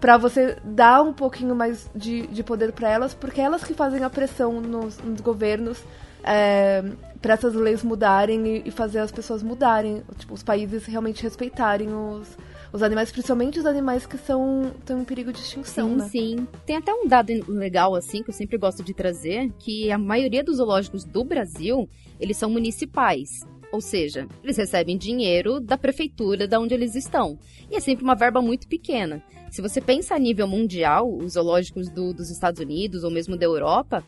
para 0.02 0.16
você 0.16 0.56
dar 0.64 1.00
um 1.00 1.12
pouquinho 1.12 1.54
mais 1.54 1.88
de, 1.94 2.26
de 2.26 2.42
poder 2.42 2.72
para 2.72 2.90
elas, 2.90 3.14
porque 3.14 3.40
é 3.40 3.44
elas 3.44 3.62
que 3.62 3.72
fazem 3.72 4.02
a 4.02 4.10
pressão 4.10 4.60
nos, 4.60 4.98
nos 4.98 5.20
governos 5.20 5.80
é, 6.24 6.82
para 7.20 7.34
essas 7.34 7.54
leis 7.54 7.84
mudarem 7.84 8.44
e, 8.48 8.62
e, 8.66 8.70
fazer 8.72 8.98
as 8.98 9.12
pessoas 9.12 9.44
mudarem, 9.44 10.02
tipo, 10.18 10.34
os 10.34 10.42
países 10.42 10.86
realmente 10.86 11.22
respeitarem 11.22 11.94
os, 11.94 12.36
os 12.72 12.82
animais, 12.82 13.12
principalmente 13.12 13.58
os 13.58 13.66
animais 13.66 14.06
que 14.06 14.16
são 14.16 14.72
estão 14.78 15.00
em 15.00 15.04
perigo 15.04 15.32
de 15.32 15.38
extinção. 15.38 15.90
Sim, 15.90 15.96
né? 15.96 16.08
sim. 16.08 16.48
Tem 16.64 16.76
até 16.76 16.92
um 16.92 17.06
dado 17.06 17.30
legal 17.48 17.94
assim 17.94 18.22
que 18.22 18.30
eu 18.30 18.34
sempre 18.34 18.56
gosto 18.56 18.82
de 18.82 18.94
trazer, 18.94 19.52
que 19.58 19.90
a 19.90 19.98
maioria 19.98 20.42
dos 20.42 20.56
zoológicos 20.56 21.04
do 21.04 21.22
Brasil 21.22 21.88
eles 22.18 22.36
são 22.36 22.48
municipais. 22.48 23.46
Ou 23.70 23.80
seja, 23.80 24.28
eles 24.42 24.58
recebem 24.58 24.98
dinheiro 24.98 25.58
da 25.58 25.78
prefeitura 25.78 26.46
da 26.46 26.60
onde 26.60 26.74
eles 26.74 26.94
estão. 26.94 27.38
E 27.70 27.76
é 27.76 27.80
sempre 27.80 28.04
uma 28.04 28.14
verba 28.14 28.42
muito 28.42 28.68
pequena. 28.68 29.22
Se 29.50 29.62
você 29.62 29.80
pensa 29.80 30.14
a 30.14 30.18
nível 30.18 30.46
mundial, 30.46 31.10
os 31.14 31.32
zoológicos 31.32 31.88
do, 31.88 32.12
dos 32.12 32.30
Estados 32.30 32.60
Unidos 32.60 33.02
ou 33.02 33.10
mesmo 33.10 33.36
da 33.36 33.46
Europa, 33.46 34.04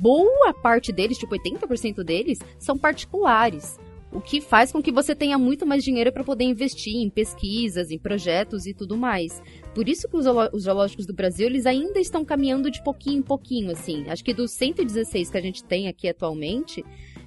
boa 0.00 0.52
parte 0.54 0.92
deles, 0.92 1.18
tipo 1.18 1.36
80% 1.36 2.02
deles, 2.02 2.40
são 2.58 2.76
particulares. 2.76 3.78
O 4.12 4.20
que 4.20 4.40
faz 4.40 4.72
com 4.72 4.82
que 4.82 4.92
você 4.92 5.14
tenha 5.14 5.36
muito 5.36 5.66
mais 5.66 5.82
dinheiro 5.82 6.12
para 6.12 6.24
poder 6.24 6.44
investir 6.44 6.94
em 6.96 7.10
pesquisas, 7.10 7.90
em 7.90 7.98
projetos 7.98 8.66
e 8.66 8.72
tudo 8.72 8.96
mais. 8.96 9.42
Por 9.74 9.88
isso 9.88 10.08
que 10.08 10.16
os, 10.16 10.26
os 10.52 10.62
zoológicos 10.62 11.06
do 11.06 11.12
Brasil, 11.12 11.46
eles 11.46 11.66
ainda 11.66 11.98
estão 11.98 12.24
caminhando 12.24 12.70
de 12.70 12.82
pouquinho 12.82 13.18
em 13.18 13.22
pouquinho, 13.22 13.70
assim. 13.70 14.08
Acho 14.08 14.24
que 14.24 14.32
dos 14.32 14.52
116 14.52 15.30
que 15.30 15.36
a 15.36 15.42
gente 15.42 15.64
tem 15.64 15.88
aqui 15.88 16.08
atualmente, 16.08 16.84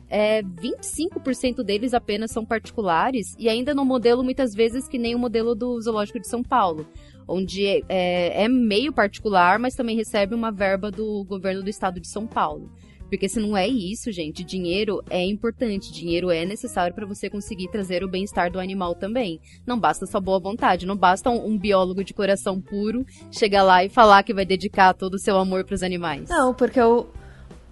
é, 0.10 0.42
25% 0.42 1.64
deles 1.64 1.94
apenas 1.94 2.32
são 2.32 2.44
particulares 2.44 3.36
e 3.38 3.48
ainda 3.48 3.76
no 3.76 3.86
modelo 3.86 4.24
muitas 4.24 4.56
vezes 4.56 4.88
que 4.88 4.98
nem 4.98 5.14
o 5.14 5.20
modelo 5.20 5.54
do 5.54 5.80
Zoológico 5.80 6.20
de 6.20 6.28
São 6.28 6.42
Paulo, 6.42 6.88
onde 7.28 7.68
é, 7.88 8.44
é 8.44 8.48
meio 8.48 8.92
particular, 8.92 9.60
mas 9.60 9.76
também 9.76 9.96
recebe 9.96 10.34
uma 10.34 10.52
verba 10.52 10.90
do 10.90 11.24
governo 11.26 11.62
do 11.62 11.70
estado 11.70 12.00
de 12.00 12.08
São 12.08 12.26
Paulo. 12.26 12.72
Porque 13.10 13.28
se 13.28 13.40
não 13.40 13.58
é 13.58 13.68
isso, 13.68 14.12
gente, 14.12 14.44
dinheiro 14.44 15.04
é 15.10 15.24
importante, 15.24 15.92
dinheiro 15.92 16.30
é 16.30 16.46
necessário 16.46 16.94
para 16.94 17.06
você 17.06 17.30
conseguir 17.30 17.70
trazer 17.70 18.04
o 18.04 18.08
bem-estar 18.08 18.52
do 18.52 18.60
animal 18.60 18.96
também. 18.96 19.40
Não 19.66 19.80
basta 19.80 20.06
só 20.06 20.20
boa 20.20 20.40
vontade, 20.40 20.86
não 20.86 20.96
basta 20.96 21.30
um, 21.30 21.48
um, 21.48 21.58
biólogo 21.58 22.04
de 22.04 22.14
coração 22.14 22.62
puro 22.62 23.06
chegar 23.32 23.64
lá 23.64 23.84
e 23.84 23.90
falar 23.90 24.24
que 24.24 24.34
vai 24.34 24.46
dedicar 24.46 24.94
todo 24.94 25.16
o 25.16 25.20
seu 25.20 25.38
amor 25.38 25.64
para 25.64 25.76
os 25.76 25.84
animais. 25.84 26.30
Não, 26.30 26.54
porque 26.54 26.80
o, 26.80 27.08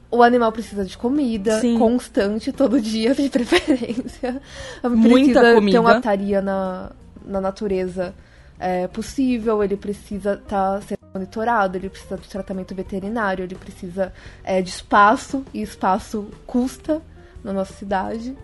o 0.09 0.23
animal 0.23 0.51
precisa 0.51 0.83
de 0.83 0.97
comida 0.97 1.59
Sim. 1.59 1.77
constante, 1.77 2.51
todo 2.51 2.81
dia, 2.81 3.13
de 3.13 3.29
preferência. 3.29 4.41
Muita 4.83 5.39
precisa 5.39 5.53
comida. 5.53 5.71
ter 5.71 5.79
uma 5.79 6.01
taria 6.01 6.41
na, 6.41 6.91
na 7.25 7.39
natureza 7.39 8.13
é, 8.59 8.87
possível, 8.87 9.63
ele 9.63 9.77
precisa 9.77 10.33
estar 10.33 10.75
tá 10.75 10.81
sendo 10.81 10.99
monitorado, 11.13 11.77
ele 11.77 11.89
precisa 11.89 12.17
de 12.17 12.27
tratamento 12.27 12.73
veterinário, 12.73 13.43
ele 13.43 13.55
precisa 13.55 14.13
é, 14.43 14.61
de 14.61 14.69
espaço, 14.69 15.45
e 15.53 15.61
espaço 15.61 16.27
custa 16.45 17.01
na 17.43 17.53
nossa 17.53 17.73
cidade. 17.73 18.35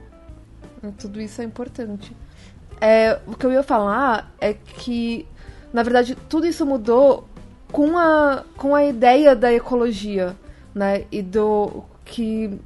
E 0.84 0.92
tudo 0.92 1.20
isso 1.20 1.42
é 1.42 1.46
importante. 1.46 2.16
É, 2.80 3.20
o 3.26 3.36
que 3.36 3.46
eu 3.46 3.52
ia 3.52 3.64
falar 3.64 4.34
é 4.40 4.54
que, 4.54 5.28
na 5.72 5.84
verdade, 5.84 6.16
tudo 6.28 6.46
isso 6.46 6.66
mudou 6.66 7.28
com 7.72 7.98
a, 7.98 8.44
com 8.58 8.76
a 8.76 8.84
ideia 8.86 9.36
da 9.36 9.52
ecologia, 9.52 10.36
né? 10.76 11.06
E 11.12 11.22
do 11.22 11.84
que 12.06 12.60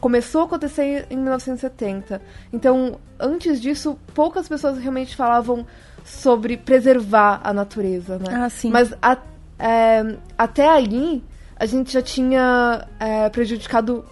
começou 0.00 0.42
a 0.42 0.44
acontecer 0.44 1.06
em 1.10 1.16
1970. 1.16 2.20
Então, 2.52 2.98
antes 3.18 3.60
disso, 3.60 3.98
poucas 4.14 4.48
pessoas 4.48 4.78
realmente 4.78 5.16
falavam 5.16 5.66
sobre 6.04 6.56
preservar 6.56 7.40
a 7.42 7.52
natureza, 7.52 8.18
né? 8.18 8.26
Ah, 8.30 8.50
sim. 8.50 8.70
Mas 8.70 8.92
a, 9.00 9.16
é, 9.58 10.16
até 10.36 10.68
aí 10.68 11.22
a 11.56 11.66
gente 11.66 11.92
já 11.92 12.02
tinha 12.02 12.86
é, 12.98 13.28
prejudicado 13.30 14.04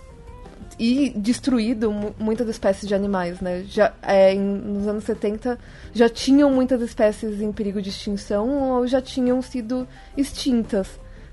e 0.78 1.10
destruído 1.14 1.92
muitas 2.18 2.48
espécies 2.48 2.88
de 2.88 2.94
animais, 2.94 3.40
né? 3.40 3.64
Já, 3.68 3.92
é, 4.02 4.32
em, 4.32 4.40
nos 4.40 4.86
anos 4.86 5.04
70 5.04 5.58
já 5.92 6.08
tinham 6.08 6.50
muitas 6.50 6.80
espécies 6.80 7.40
em 7.42 7.52
perigo 7.52 7.82
de 7.82 7.90
extinção 7.90 8.72
ou 8.72 8.86
já 8.86 9.00
tinham 9.00 9.42
sido 9.42 9.86
extintas. 10.16 10.88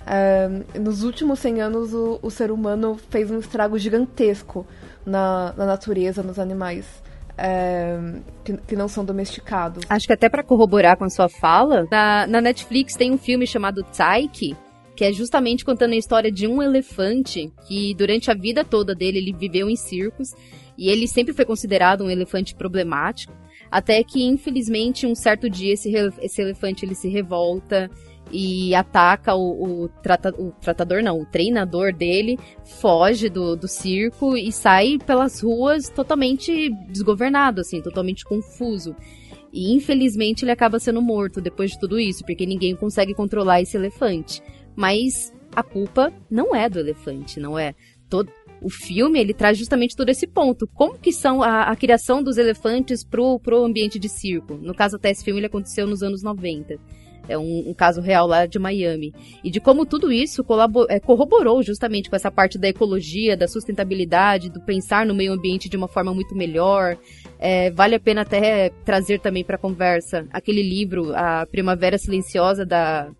É, 0.05 0.49
nos 0.79 1.03
últimos 1.03 1.39
100 1.39 1.61
anos 1.61 1.93
o, 1.93 2.19
o, 2.21 2.31
ser 2.31 2.49
humano 2.49 2.97
fez 3.09 3.29
um 3.29 3.39
estrago 3.39 3.77
gigantesco 3.77 4.65
na, 5.05 5.53
na 5.57 5.65
natureza, 5.65 6.23
nos 6.23 6.39
animais 6.39 6.85
é, 7.37 7.97
que, 8.43 8.57
que, 8.57 8.75
não 8.75 8.87
são 8.87 9.05
domesticados. 9.05 9.83
Acho 9.87 10.07
que 10.07 10.13
até 10.13 10.27
para 10.27 10.43
corroborar 10.43 10.97
com 10.97 11.03
a 11.03 11.09
sua 11.09 11.29
fala, 11.29 11.87
na, 11.91 12.25
na 12.27 12.41
Netflix 12.41 12.95
tem 12.95 13.11
um 13.11 13.17
filme 13.17 13.45
chamado 13.45 13.85
Psyche, 13.85 14.55
que 14.95 15.05
é 15.05 15.13
justamente 15.13 15.63
contando 15.63 15.93
a 15.93 15.97
história 15.97 16.31
de 16.31 16.47
um 16.47 16.61
elefante 16.61 17.53
que 17.67 17.93
durante 17.93 18.31
a 18.31 18.33
vida 18.33 18.65
toda 18.65 18.95
dele 18.95 19.19
ele 19.19 19.33
viveu 19.33 19.69
em 19.69 19.75
circos 19.75 20.33
e 20.75 20.89
ele 20.89 21.07
sempre 21.07 21.33
foi 21.33 21.45
considerado 21.45 22.03
um 22.03 22.09
elefante 22.09 22.55
problemático, 22.55 23.33
até 23.69 24.03
que 24.03 24.23
infelizmente 24.23 25.05
um 25.05 25.13
certo 25.13 25.49
dia 25.49 25.73
esse, 25.73 25.93
esse 26.21 26.41
elefante 26.41 26.83
ele 26.83 26.95
se 26.95 27.07
revolta 27.09 27.91
e 28.31 28.73
ataca 28.75 29.35
o, 29.35 29.83
o, 29.83 29.89
trata, 30.01 30.29
o 30.37 30.51
tratador, 30.61 31.01
não, 31.03 31.21
o 31.21 31.25
treinador 31.25 31.93
dele, 31.93 32.37
foge 32.63 33.29
do, 33.29 33.55
do 33.55 33.67
circo 33.67 34.35
e 34.35 34.51
sai 34.51 34.97
pelas 35.05 35.41
ruas 35.41 35.89
totalmente 35.89 36.69
desgovernado, 36.89 37.61
assim, 37.61 37.81
totalmente 37.81 38.23
confuso. 38.25 38.95
E 39.51 39.73
infelizmente 39.73 40.43
ele 40.43 40.51
acaba 40.51 40.79
sendo 40.79 41.01
morto 41.01 41.41
depois 41.41 41.71
de 41.71 41.79
tudo 41.79 41.99
isso, 41.99 42.23
porque 42.25 42.45
ninguém 42.45 42.75
consegue 42.75 43.13
controlar 43.13 43.61
esse 43.61 43.77
elefante. 43.77 44.41
Mas 44.75 45.33
a 45.55 45.63
culpa 45.63 46.13
não 46.29 46.55
é 46.55 46.69
do 46.69 46.79
elefante, 46.79 47.39
não 47.39 47.57
é? 47.57 47.73
Todo, 48.09 48.31
o 48.61 48.69
filme 48.69 49.19
ele 49.19 49.33
traz 49.33 49.57
justamente 49.57 49.95
todo 49.95 50.09
esse 50.09 50.27
ponto. 50.27 50.67
Como 50.67 50.97
que 50.97 51.11
são 51.11 51.41
a, 51.41 51.63
a 51.63 51.75
criação 51.75 52.21
dos 52.21 52.37
elefantes 52.37 53.03
pro, 53.03 53.39
pro 53.39 53.63
ambiente 53.63 53.97
de 53.99 54.09
circo? 54.09 54.55
No 54.55 54.73
caso, 54.73 54.97
até 54.97 55.11
esse 55.11 55.23
filme 55.23 55.39
ele 55.39 55.47
aconteceu 55.47 55.87
nos 55.87 56.03
anos 56.03 56.21
90. 56.21 56.77
É 57.27 57.37
um, 57.37 57.69
um, 57.69 57.73
caso 57.73 58.01
real 58.01 58.27
lá 58.27 58.45
de 58.45 58.57
Miami. 58.57 59.13
E 59.43 59.51
de 59.51 59.59
como 59.59 59.85
tudo 59.85 60.11
isso 60.11 60.45
é, 60.89 60.99
corroborou 60.99 61.61
justamente 61.61 62.09
com 62.09 62.15
essa 62.15 62.31
parte 62.31 62.57
da 62.57 62.67
ecologia, 62.67 63.35
da 63.35 63.47
sustentabilidade, 63.47 64.49
do 64.49 64.61
pensar 64.61 65.05
no 65.05 65.15
meio 65.15 65.33
ambiente 65.33 65.69
de 65.69 65.77
uma 65.77 65.87
forma 65.87 66.13
muito 66.13 66.35
melhor. 66.35 66.97
É, 67.39 67.69
vale 67.71 67.95
a 67.95 67.99
pena 67.99 68.21
até 68.21 68.69
trazer 68.85 69.19
também 69.19 69.43
para 69.43 69.55
a 69.55 69.59
conversa 69.59 70.25
aquele 70.31 70.61
livro, 70.61 71.13
A 71.15 71.45
Primavera 71.45 71.97
Silenciosa, 71.97 72.65
da, 72.65 73.11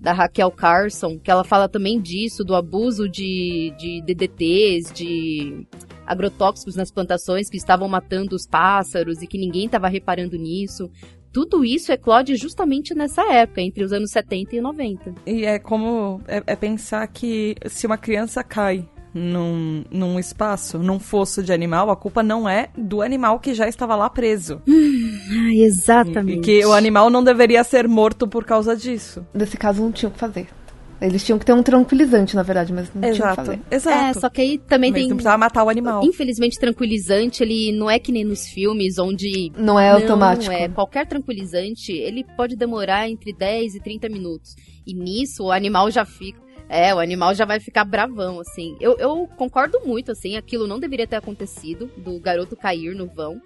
da 0.00 0.12
Raquel 0.12 0.50
Carson, 0.50 1.18
que 1.18 1.30
ela 1.30 1.44
fala 1.44 1.68
também 1.68 2.00
disso, 2.00 2.44
do 2.44 2.54
abuso 2.54 3.08
de, 3.08 3.72
de 3.78 4.02
DDTs, 4.02 4.92
de 4.92 5.66
agrotóxicos 6.06 6.76
nas 6.76 6.90
plantações 6.90 7.48
que 7.48 7.56
estavam 7.56 7.88
matando 7.88 8.36
os 8.36 8.46
pássaros 8.46 9.22
e 9.22 9.26
que 9.26 9.38
ninguém 9.38 9.64
estava 9.64 9.88
reparando 9.88 10.36
nisso 10.36 10.90
tudo 11.34 11.64
isso 11.64 11.90
eclode 11.90 12.36
justamente 12.36 12.94
nessa 12.94 13.22
época, 13.32 13.60
entre 13.60 13.82
os 13.82 13.92
anos 13.92 14.12
70 14.12 14.54
e 14.54 14.60
90. 14.60 15.14
E 15.26 15.44
é 15.44 15.58
como 15.58 16.20
é, 16.28 16.40
é 16.46 16.54
pensar 16.54 17.04
que 17.08 17.56
se 17.66 17.88
uma 17.88 17.98
criança 17.98 18.44
cai 18.44 18.88
num, 19.12 19.84
num 19.90 20.16
espaço, 20.16 20.78
num 20.78 21.00
fosso 21.00 21.42
de 21.42 21.52
animal, 21.52 21.90
a 21.90 21.96
culpa 21.96 22.22
não 22.22 22.48
é 22.48 22.68
do 22.78 23.02
animal 23.02 23.40
que 23.40 23.52
já 23.52 23.66
estava 23.66 23.96
lá 23.96 24.08
preso. 24.08 24.62
Ai, 24.68 25.60
exatamente. 25.62 26.38
E 26.38 26.40
que 26.40 26.66
o 26.66 26.72
animal 26.72 27.10
não 27.10 27.24
deveria 27.24 27.64
ser 27.64 27.88
morto 27.88 28.28
por 28.28 28.44
causa 28.44 28.76
disso. 28.76 29.26
Nesse 29.34 29.56
caso, 29.56 29.82
não 29.82 29.90
tinha 29.90 30.08
o 30.08 30.12
que 30.12 30.18
fazer. 30.18 30.46
Eles 31.06 31.24
tinham 31.24 31.38
que 31.38 31.44
ter 31.44 31.52
um 31.52 31.62
tranquilizante, 31.62 32.34
na 32.34 32.42
verdade, 32.42 32.72
mas 32.72 32.92
não 32.94 33.02
tinha 33.02 33.12
Exato, 33.12 33.36
fazer. 33.36 33.60
exato. 33.70 34.18
É, 34.18 34.20
só 34.20 34.28
que 34.28 34.40
aí 34.40 34.58
também 34.58 34.90
Mas 34.90 35.00
tem. 35.00 35.08
não 35.08 35.16
precisava 35.16 35.38
matar 35.38 35.64
o 35.64 35.68
animal. 35.68 36.04
Infelizmente, 36.04 36.58
tranquilizante, 36.58 37.42
ele 37.42 37.72
não 37.72 37.90
é 37.90 37.98
que 37.98 38.10
nem 38.10 38.24
nos 38.24 38.46
filmes, 38.48 38.98
onde. 38.98 39.52
Não 39.56 39.78
é 39.78 39.90
automático. 39.90 40.52
Não 40.52 40.58
é. 40.58 40.68
Qualquer 40.68 41.06
tranquilizante, 41.06 41.92
ele 41.92 42.24
pode 42.36 42.56
demorar 42.56 43.08
entre 43.08 43.32
10 43.32 43.74
e 43.74 43.80
30 43.80 44.08
minutos. 44.08 44.54
E 44.86 44.94
nisso, 44.94 45.44
o 45.44 45.52
animal 45.52 45.90
já 45.90 46.04
fica. 46.04 46.42
É, 46.68 46.94
o 46.94 46.98
animal 46.98 47.34
já 47.34 47.44
vai 47.44 47.60
ficar 47.60 47.84
bravão, 47.84 48.40
assim. 48.40 48.74
Eu, 48.80 48.96
eu 48.98 49.28
concordo 49.36 49.80
muito, 49.84 50.10
assim, 50.12 50.36
aquilo 50.36 50.66
não 50.66 50.80
deveria 50.80 51.06
ter 51.06 51.16
acontecido, 51.16 51.90
do 51.98 52.18
garoto 52.18 52.56
cair 52.56 52.94
no 52.94 53.06
vão. 53.06 53.40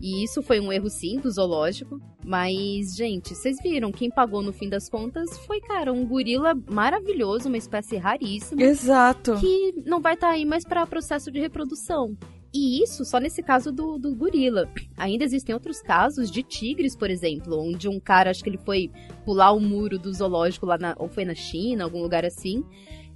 E 0.00 0.24
isso 0.24 0.42
foi 0.42 0.60
um 0.60 0.72
erro, 0.72 0.90
sim, 0.90 1.18
do 1.18 1.30
zoológico. 1.30 2.00
Mas, 2.24 2.96
gente, 2.96 3.34
vocês 3.34 3.56
viram, 3.62 3.92
quem 3.92 4.10
pagou 4.10 4.42
no 4.42 4.52
fim 4.52 4.68
das 4.68 4.88
contas 4.88 5.38
foi, 5.46 5.60
cara, 5.60 5.92
um 5.92 6.06
gorila 6.06 6.54
maravilhoso, 6.68 7.48
uma 7.48 7.58
espécie 7.58 7.96
raríssima 7.96 8.62
Exato. 8.62 9.36
que 9.38 9.74
não 9.86 10.00
vai 10.00 10.14
estar 10.14 10.30
aí 10.30 10.44
mais 10.44 10.64
para 10.64 10.86
processo 10.86 11.30
de 11.30 11.38
reprodução. 11.38 12.16
E 12.54 12.80
isso 12.82 13.04
só 13.04 13.18
nesse 13.18 13.42
caso 13.42 13.72
do, 13.72 13.98
do 13.98 14.14
gorila. 14.14 14.70
Ainda 14.96 15.24
existem 15.24 15.52
outros 15.52 15.82
casos 15.82 16.30
de 16.30 16.40
tigres, 16.42 16.96
por 16.96 17.10
exemplo, 17.10 17.58
onde 17.58 17.88
um 17.88 17.98
cara, 17.98 18.30
acho 18.30 18.44
que 18.44 18.48
ele 18.48 18.60
foi 18.64 18.90
pular 19.24 19.50
o 19.50 19.60
muro 19.60 19.98
do 19.98 20.12
zoológico 20.12 20.64
lá 20.64 20.78
na, 20.78 20.94
ou 20.96 21.08
foi 21.08 21.24
na 21.24 21.34
China, 21.34 21.82
algum 21.82 22.00
lugar 22.00 22.24
assim. 22.24 22.62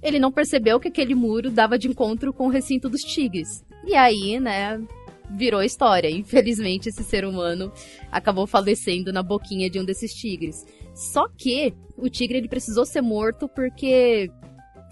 Ele 0.03 0.19
não 0.19 0.31
percebeu 0.31 0.77
que 0.77 0.89
aquele 0.89 1.15
muro 1.15 1.49
dava 1.49 1.79
de 1.79 1.87
encontro 1.87 2.33
com 2.33 2.47
o 2.47 2.49
recinto 2.49 2.89
dos 2.89 3.01
tigres. 3.01 3.63
E 3.85 3.95
aí, 3.95 4.39
né, 4.41 4.81
virou 5.29 5.61
história. 5.61 6.09
Infelizmente, 6.09 6.89
esse 6.89 7.03
ser 7.03 7.25
humano 7.25 7.71
acabou 8.11 8.47
falecendo 8.47 9.13
na 9.13 9.23
boquinha 9.23 9.69
de 9.69 9.79
um 9.79 9.85
desses 9.85 10.13
tigres. 10.13 10.65
Só 10.93 11.27
que 11.29 11.73
o 11.95 12.09
tigre 12.09 12.37
ele 12.37 12.47
precisou 12.47 12.85
ser 12.85 13.01
morto 13.01 13.47
porque 13.47 14.31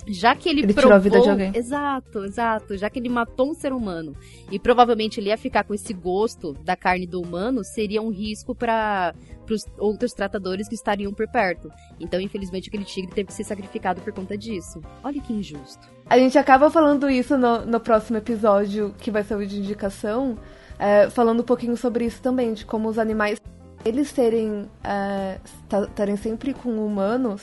já 0.07 0.35
que 0.35 0.47
ele, 0.49 0.61
Ele 0.61 0.73
provou, 0.73 0.81
tirou 0.83 0.95
a 0.95 0.99
vida 0.99 1.21
de 1.21 1.29
alguém. 1.29 1.51
Exato, 1.55 2.23
exato. 2.25 2.77
Já 2.77 2.89
que 2.89 2.99
ele 2.99 3.09
matou 3.09 3.51
um 3.51 3.53
ser 3.53 3.73
humano 3.73 4.15
e 4.51 4.57
provavelmente 4.57 5.19
ele 5.19 5.29
ia 5.29 5.37
ficar 5.37 5.63
com 5.63 5.73
esse 5.73 5.93
gosto 5.93 6.53
da 6.63 6.75
carne 6.75 7.05
do 7.05 7.21
humano, 7.21 7.63
seria 7.63 8.01
um 8.01 8.09
risco 8.09 8.55
para 8.55 9.13
os 9.49 9.65
outros 9.77 10.13
tratadores 10.13 10.67
que 10.67 10.75
estariam 10.75 11.13
por 11.13 11.27
perto. 11.27 11.69
Então, 11.99 12.19
infelizmente, 12.19 12.69
aquele 12.69 12.83
tigre 12.83 13.11
teve 13.13 13.27
que 13.27 13.33
ser 13.33 13.43
sacrificado 13.43 14.01
por 14.01 14.11
conta 14.13 14.37
disso. 14.37 14.81
Olha 15.03 15.21
que 15.21 15.33
injusto. 15.33 15.87
A 16.05 16.17
gente 16.17 16.37
acaba 16.37 16.69
falando 16.69 17.09
isso 17.09 17.37
no, 17.37 17.65
no 17.65 17.79
próximo 17.79 18.17
episódio, 18.17 18.93
que 18.97 19.11
vai 19.11 19.23
ser 19.23 19.35
o 19.35 19.45
de 19.45 19.59
indicação, 19.59 20.37
é, 20.79 21.09
falando 21.09 21.41
um 21.41 21.45
pouquinho 21.45 21.75
sobre 21.77 22.05
isso 22.05 22.21
também, 22.21 22.53
de 22.53 22.65
como 22.65 22.87
os 22.89 22.97
animais, 22.99 23.41
eles 23.83 24.07
serem, 24.09 24.69
é, 24.83 25.39
ta- 25.67 25.83
estarem 25.83 26.15
sempre 26.17 26.53
com 26.53 26.69
humanos, 26.85 27.41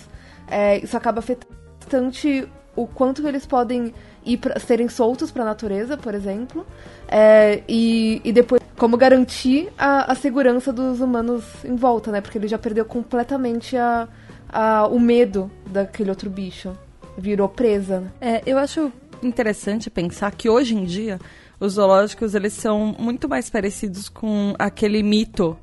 é, 0.49 0.79
isso 0.79 0.97
acaba 0.97 1.19
afetando 1.21 1.55
bastante 1.85 2.49
o 2.75 2.87
quanto 2.87 3.27
eles 3.29 3.47
podem 3.47 3.95
ir 4.25 4.39
pra, 4.39 4.59
serem 4.59 4.89
soltos 4.89 5.31
para 5.31 5.43
a 5.43 5.47
natureza, 5.47 5.97
por 5.97 6.15
exemplo, 6.15 6.67
é, 7.07 7.63
e, 7.69 8.21
e 8.25 8.33
depois 8.33 8.61
como 8.77 8.97
garantir 8.97 9.69
a, 9.79 10.11
a 10.11 10.15
segurança 10.15 10.73
dos 10.73 11.01
humanos 11.01 11.45
em 11.65 11.77
volta, 11.77 12.11
né? 12.11 12.21
Porque 12.21 12.39
ele 12.39 12.49
já 12.49 12.59
perdeu 12.59 12.85
completamente 12.85 13.77
a, 13.77 14.09
a, 14.49 14.89
o 14.89 14.99
medo 14.99 15.49
daquele 15.67 16.11
outro 16.11 16.29
bicho. 16.29 16.77
Virou 17.17 17.49
presa, 17.49 18.01
né? 18.01 18.11
É, 18.21 18.43
eu 18.45 18.59
acho 18.59 18.91
interessante 19.23 19.89
pensar 19.89 20.33
que 20.33 20.49
hoje 20.49 20.75
em 20.75 20.85
dia 20.85 21.21
os 21.61 21.75
zoológicos 21.75 22.35
eles 22.35 22.55
são 22.55 22.97
muito 22.99 23.29
mais 23.29 23.49
parecidos 23.49 24.09
com 24.09 24.55
aquele 24.59 25.01
mito, 25.03 25.57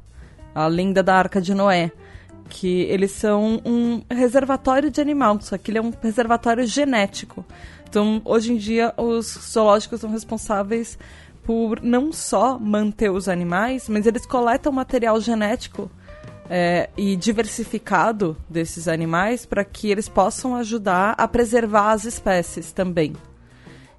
a 0.55 0.67
lenda 0.67 1.03
da 1.03 1.15
Arca 1.15 1.41
de 1.41 1.53
Noé, 1.53 1.91
que 2.51 2.81
eles 2.81 3.11
são 3.11 3.61
um 3.65 4.01
reservatório 4.11 4.91
de 4.91 4.99
animal, 4.99 5.39
só 5.39 5.57
que 5.57 5.71
ele 5.71 5.77
é 5.77 5.81
um 5.81 5.93
reservatório 6.03 6.67
genético. 6.67 7.45
Então, 7.89 8.21
hoje 8.25 8.51
em 8.51 8.57
dia, 8.57 8.93
os 8.97 9.25
zoológicos 9.25 10.01
são 10.01 10.11
responsáveis 10.11 10.99
por 11.43 11.81
não 11.81 12.11
só 12.11 12.59
manter 12.59 13.09
os 13.09 13.29
animais, 13.29 13.87
mas 13.87 14.05
eles 14.05 14.25
coletam 14.25 14.71
material 14.71 15.19
genético 15.21 15.89
é, 16.49 16.89
e 16.97 17.15
diversificado 17.15 18.35
desses 18.49 18.89
animais 18.89 19.45
para 19.45 19.63
que 19.63 19.89
eles 19.89 20.09
possam 20.09 20.53
ajudar 20.55 21.15
a 21.17 21.27
preservar 21.29 21.91
as 21.91 22.03
espécies 22.03 22.73
também. 22.73 23.13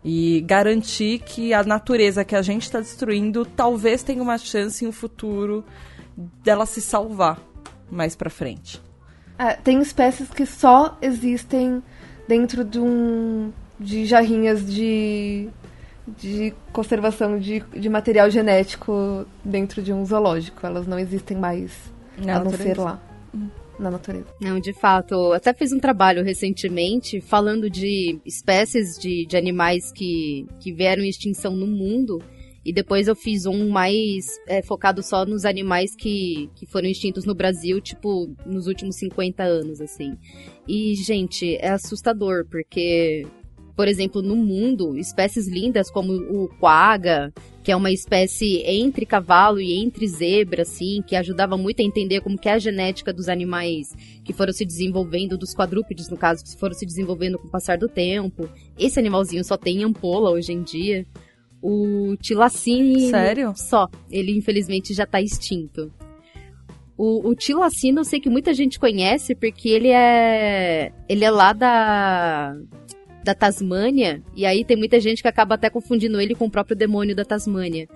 E 0.04 0.42
garantir 0.42 1.20
que 1.20 1.54
a 1.54 1.62
natureza 1.62 2.24
que 2.24 2.36
a 2.36 2.42
gente 2.42 2.64
está 2.64 2.80
destruindo 2.80 3.46
talvez 3.46 4.02
tenha 4.02 4.22
uma 4.22 4.36
chance 4.36 4.84
em 4.84 4.88
um 4.88 4.92
futuro 4.92 5.64
dela 6.44 6.66
se 6.66 6.82
salvar 6.82 7.51
mais 7.92 8.16
para 8.16 8.30
frente. 8.30 8.80
É, 9.38 9.54
tem 9.54 9.80
espécies 9.80 10.28
que 10.30 10.46
só 10.46 10.96
existem 11.02 11.82
dentro 12.26 12.64
de 12.64 12.78
um 12.80 13.52
de 13.78 14.04
jarrinhas 14.06 14.64
de, 14.64 15.48
de 16.06 16.54
conservação 16.72 17.38
de, 17.38 17.60
de 17.74 17.88
material 17.88 18.30
genético 18.30 19.26
dentro 19.44 19.82
de 19.82 19.92
um 19.92 20.04
zoológico. 20.06 20.64
Elas 20.64 20.86
não 20.86 20.98
existem 20.98 21.36
mais 21.36 21.72
Na 22.16 22.36
a 22.36 22.38
não 22.38 22.44
natureza. 22.44 22.74
ser 22.74 22.80
lá. 22.80 23.02
Na 23.78 23.90
natureza. 23.90 24.26
Não, 24.40 24.60
de 24.60 24.72
fato. 24.72 25.14
eu 25.14 25.32
Até 25.32 25.52
fiz 25.52 25.72
um 25.72 25.80
trabalho 25.80 26.22
recentemente 26.22 27.20
falando 27.20 27.68
de 27.68 28.20
espécies 28.24 28.96
de, 29.00 29.26
de 29.26 29.36
animais 29.36 29.90
que, 29.92 30.46
que 30.60 30.72
vieram 30.72 31.02
em 31.02 31.08
extinção 31.08 31.56
no 31.56 31.66
mundo. 31.66 32.22
E 32.64 32.72
depois 32.72 33.08
eu 33.08 33.16
fiz 33.16 33.44
um 33.44 33.68
mais 33.68 34.26
é, 34.46 34.62
focado 34.62 35.02
só 35.02 35.24
nos 35.26 35.44
animais 35.44 35.96
que, 35.96 36.48
que 36.54 36.64
foram 36.64 36.88
extintos 36.88 37.24
no 37.24 37.34
Brasil, 37.34 37.80
tipo, 37.80 38.34
nos 38.46 38.66
últimos 38.66 38.96
50 38.96 39.42
anos, 39.42 39.80
assim. 39.80 40.16
E, 40.66 40.94
gente, 40.94 41.56
é 41.56 41.70
assustador, 41.70 42.46
porque, 42.48 43.26
por 43.74 43.88
exemplo, 43.88 44.22
no 44.22 44.36
mundo, 44.36 44.96
espécies 44.96 45.48
lindas 45.48 45.90
como 45.90 46.12
o 46.12 46.48
quagga, 46.60 47.32
que 47.64 47.72
é 47.72 47.76
uma 47.76 47.90
espécie 47.90 48.62
entre 48.64 49.04
cavalo 49.04 49.60
e 49.60 49.72
entre 49.82 50.06
zebra, 50.06 50.62
assim, 50.62 51.02
que 51.04 51.16
ajudava 51.16 51.56
muito 51.56 51.80
a 51.80 51.84
entender 51.84 52.20
como 52.20 52.38
que 52.38 52.48
é 52.48 52.52
a 52.52 52.58
genética 52.60 53.12
dos 53.12 53.28
animais 53.28 53.88
que 54.24 54.32
foram 54.32 54.52
se 54.52 54.64
desenvolvendo, 54.64 55.36
dos 55.36 55.52
quadrúpedes, 55.52 56.08
no 56.08 56.16
caso, 56.16 56.44
que 56.44 56.56
foram 56.56 56.74
se 56.74 56.86
desenvolvendo 56.86 57.38
com 57.38 57.48
o 57.48 57.50
passar 57.50 57.76
do 57.76 57.88
tempo. 57.88 58.48
Esse 58.78 59.00
animalzinho 59.00 59.44
só 59.44 59.56
tem 59.56 59.82
ampola 59.82 60.30
hoje 60.30 60.52
em 60.52 60.62
dia. 60.62 61.04
O 61.62 62.16
tilacine... 62.16 63.08
Sério? 63.08 63.52
Só. 63.56 63.88
Ele, 64.10 64.36
infelizmente, 64.36 64.92
já 64.92 65.06
tá 65.06 65.22
extinto. 65.22 65.92
O, 66.98 67.28
o 67.28 67.34
tilacino 67.34 68.00
eu 68.00 68.04
sei 68.04 68.18
que 68.20 68.28
muita 68.28 68.52
gente 68.52 68.78
conhece 68.78 69.34
porque 69.34 69.68
ele 69.68 69.88
é... 69.88 70.92
Ele 71.08 71.24
é 71.24 71.30
lá 71.30 71.52
da... 71.52 72.56
Da 73.24 73.36
Tasmânia, 73.36 74.20
e 74.34 74.44
aí 74.44 74.64
tem 74.64 74.76
muita 74.76 74.98
gente 74.98 75.22
que 75.22 75.28
acaba 75.28 75.54
até 75.54 75.70
confundindo 75.70 76.20
ele 76.20 76.34
com 76.34 76.46
o 76.46 76.50
próprio 76.50 76.74
demônio 76.74 77.14
da 77.14 77.24
Tasmânia. 77.24 77.88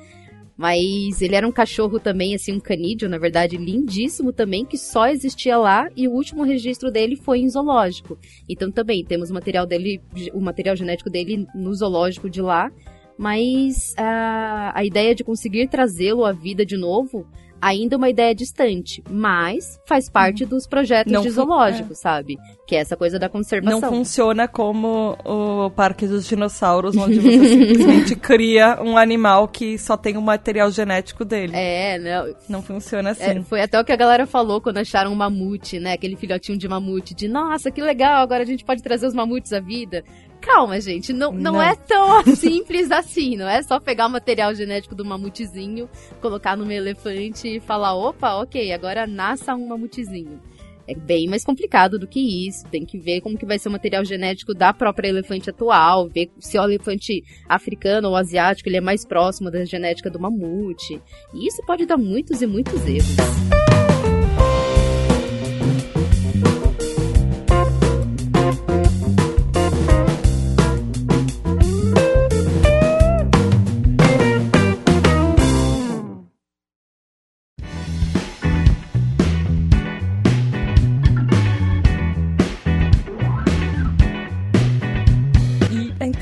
Mas 0.57 1.21
ele 1.21 1.35
era 1.35 1.47
um 1.47 1.51
cachorro 1.51 1.99
também, 1.99 2.33
assim, 2.35 2.53
um 2.53 2.61
canídeo, 2.61 3.09
na 3.09 3.19
verdade, 3.19 3.57
lindíssimo 3.57 4.33
também, 4.33 4.65
que 4.65 4.79
só 4.79 5.09
existia 5.09 5.59
lá 5.59 5.89
e 5.97 6.07
o 6.07 6.13
último 6.13 6.45
registro 6.45 6.93
dele 6.93 7.17
foi 7.17 7.41
em 7.41 7.49
zoológico. 7.49 8.17
Então 8.49 8.71
também 8.71 9.05
temos 9.05 9.29
o 9.29 9.35
material 9.35 9.67
dele, 9.67 10.01
o 10.33 10.41
material 10.41 10.77
genético 10.77 11.11
dele 11.11 11.47
no 11.55 11.75
zoológico 11.75 12.31
de 12.31 12.41
lá, 12.41 12.71
mas 13.19 13.95
a, 13.97 14.73
a 14.75 14.85
ideia 14.85 15.15
de 15.15 15.25
conseguir 15.25 15.69
trazê-lo 15.69 16.25
à 16.25 16.33
vida 16.33 16.65
de 16.65 16.77
novo 16.77 17.27
ainda 17.61 17.95
é 17.95 17.99
uma 17.99 18.09
ideia 18.09 18.35
distante, 18.35 19.03
mas 19.11 19.81
faz 19.87 20.09
parte 20.09 20.45
dos 20.45 20.67
projetos 20.67 21.13
Não 21.13 21.23
de 21.23 21.31
zoológico, 21.31 21.95
sabe? 21.95 22.39
Que 22.67 22.77
é 22.77 22.81
essa 22.81 22.97
coisa 22.97 23.19
da 23.19 23.29
conservação. 23.29 23.81
Não 23.81 23.89
funciona 23.89 24.47
como 24.47 25.17
o 25.25 25.71
Parque 25.71 26.07
dos 26.07 26.27
Dinossauros, 26.27 26.97
onde 26.97 27.19
você 27.21 27.49
simplesmente 27.49 28.17
cria 28.17 28.79
um 28.83 28.97
animal 28.97 29.49
que 29.49 29.79
só 29.79 29.97
tem 29.97 30.17
o 30.17 30.23
material 30.23 30.71
genético 30.71 31.25
dele. 31.25 31.53
É, 31.57 31.99
não, 31.99 32.35
Não 32.49 32.63
funciona 32.63 33.11
assim. 33.11 33.23
É, 33.23 33.43
foi 33.43 33.61
até 33.61 33.81
o 33.81 33.85
que 33.85 33.93
a 33.93 33.97
galera 33.97 34.27
falou 34.27 34.61
quando 34.61 34.79
acharam 34.79 35.13
um 35.13 35.17
mamute, 35.17 35.79
né? 35.79 35.93
Aquele 35.93 36.17
filhotinho 36.17 36.59
de 36.59 36.69
mamute, 36.69 37.15
de 37.15 37.29
nossa, 37.29 37.71
que 37.71 37.81
legal, 37.81 38.23
agora 38.23 38.43
a 38.43 38.47
gente 38.47 38.65
pode 38.65 38.83
trazer 38.83 39.07
os 39.07 39.15
mamutes 39.15 39.53
à 39.53 39.61
vida. 39.61 40.05
Calma, 40.47 40.81
gente, 40.81 41.13
não, 41.13 41.33
não, 41.33 41.55
Não. 41.55 41.63
é 41.63 41.75
tão 41.75 42.23
simples 42.37 42.93
assim, 42.93 43.37
não 43.37 43.49
é 43.49 43.61
só 43.65 43.81
pegar 43.81 44.07
o 44.07 44.11
material 44.11 44.55
genético 44.55 44.95
do 44.95 45.05
mamutezinho, 45.05 45.91
colocar 46.21 46.57
numa 46.57 46.73
elefante 46.73 47.57
e 47.57 47.61
falar, 47.61 47.97
opa, 47.97 48.37
ok, 48.37 48.73
agora 48.73 49.09
nasça 49.09 49.57
um 49.57 49.67
mamutezinho. 49.67 50.41
É 50.89 50.95
bem 50.95 51.27
mais 51.29 51.43
complicado 51.45 51.99
do 51.99 52.07
que 52.07 52.47
isso. 52.47 52.65
Tem 52.69 52.87
que 52.87 52.97
ver 52.97 53.21
como 53.21 53.37
que 53.37 53.45
vai 53.45 53.59
ser 53.59 53.69
o 53.69 53.73
material 53.73 54.05
genético 54.05 54.55
da 54.55 54.73
própria 54.73 55.09
elefante 55.09 55.51
atual, 55.51 56.09
ver 56.09 56.31
se 56.39 56.57
o 56.57 56.63
elefante 56.63 57.25
africano 57.49 58.09
ou 58.11 58.15
asiático 58.15 58.69
ele 58.69 58.77
é 58.77 58.81
mais 58.81 59.05
próximo 59.05 59.51
da 59.51 59.65
genética 59.65 60.09
do 60.09 60.21
mamute. 60.21 61.03
E 61.35 61.49
isso 61.49 61.61
pode 61.67 61.87
dar 61.87 61.97
muitos 61.97 62.41
e 62.41 62.47
muitos 62.47 62.87
erros. 62.87 63.76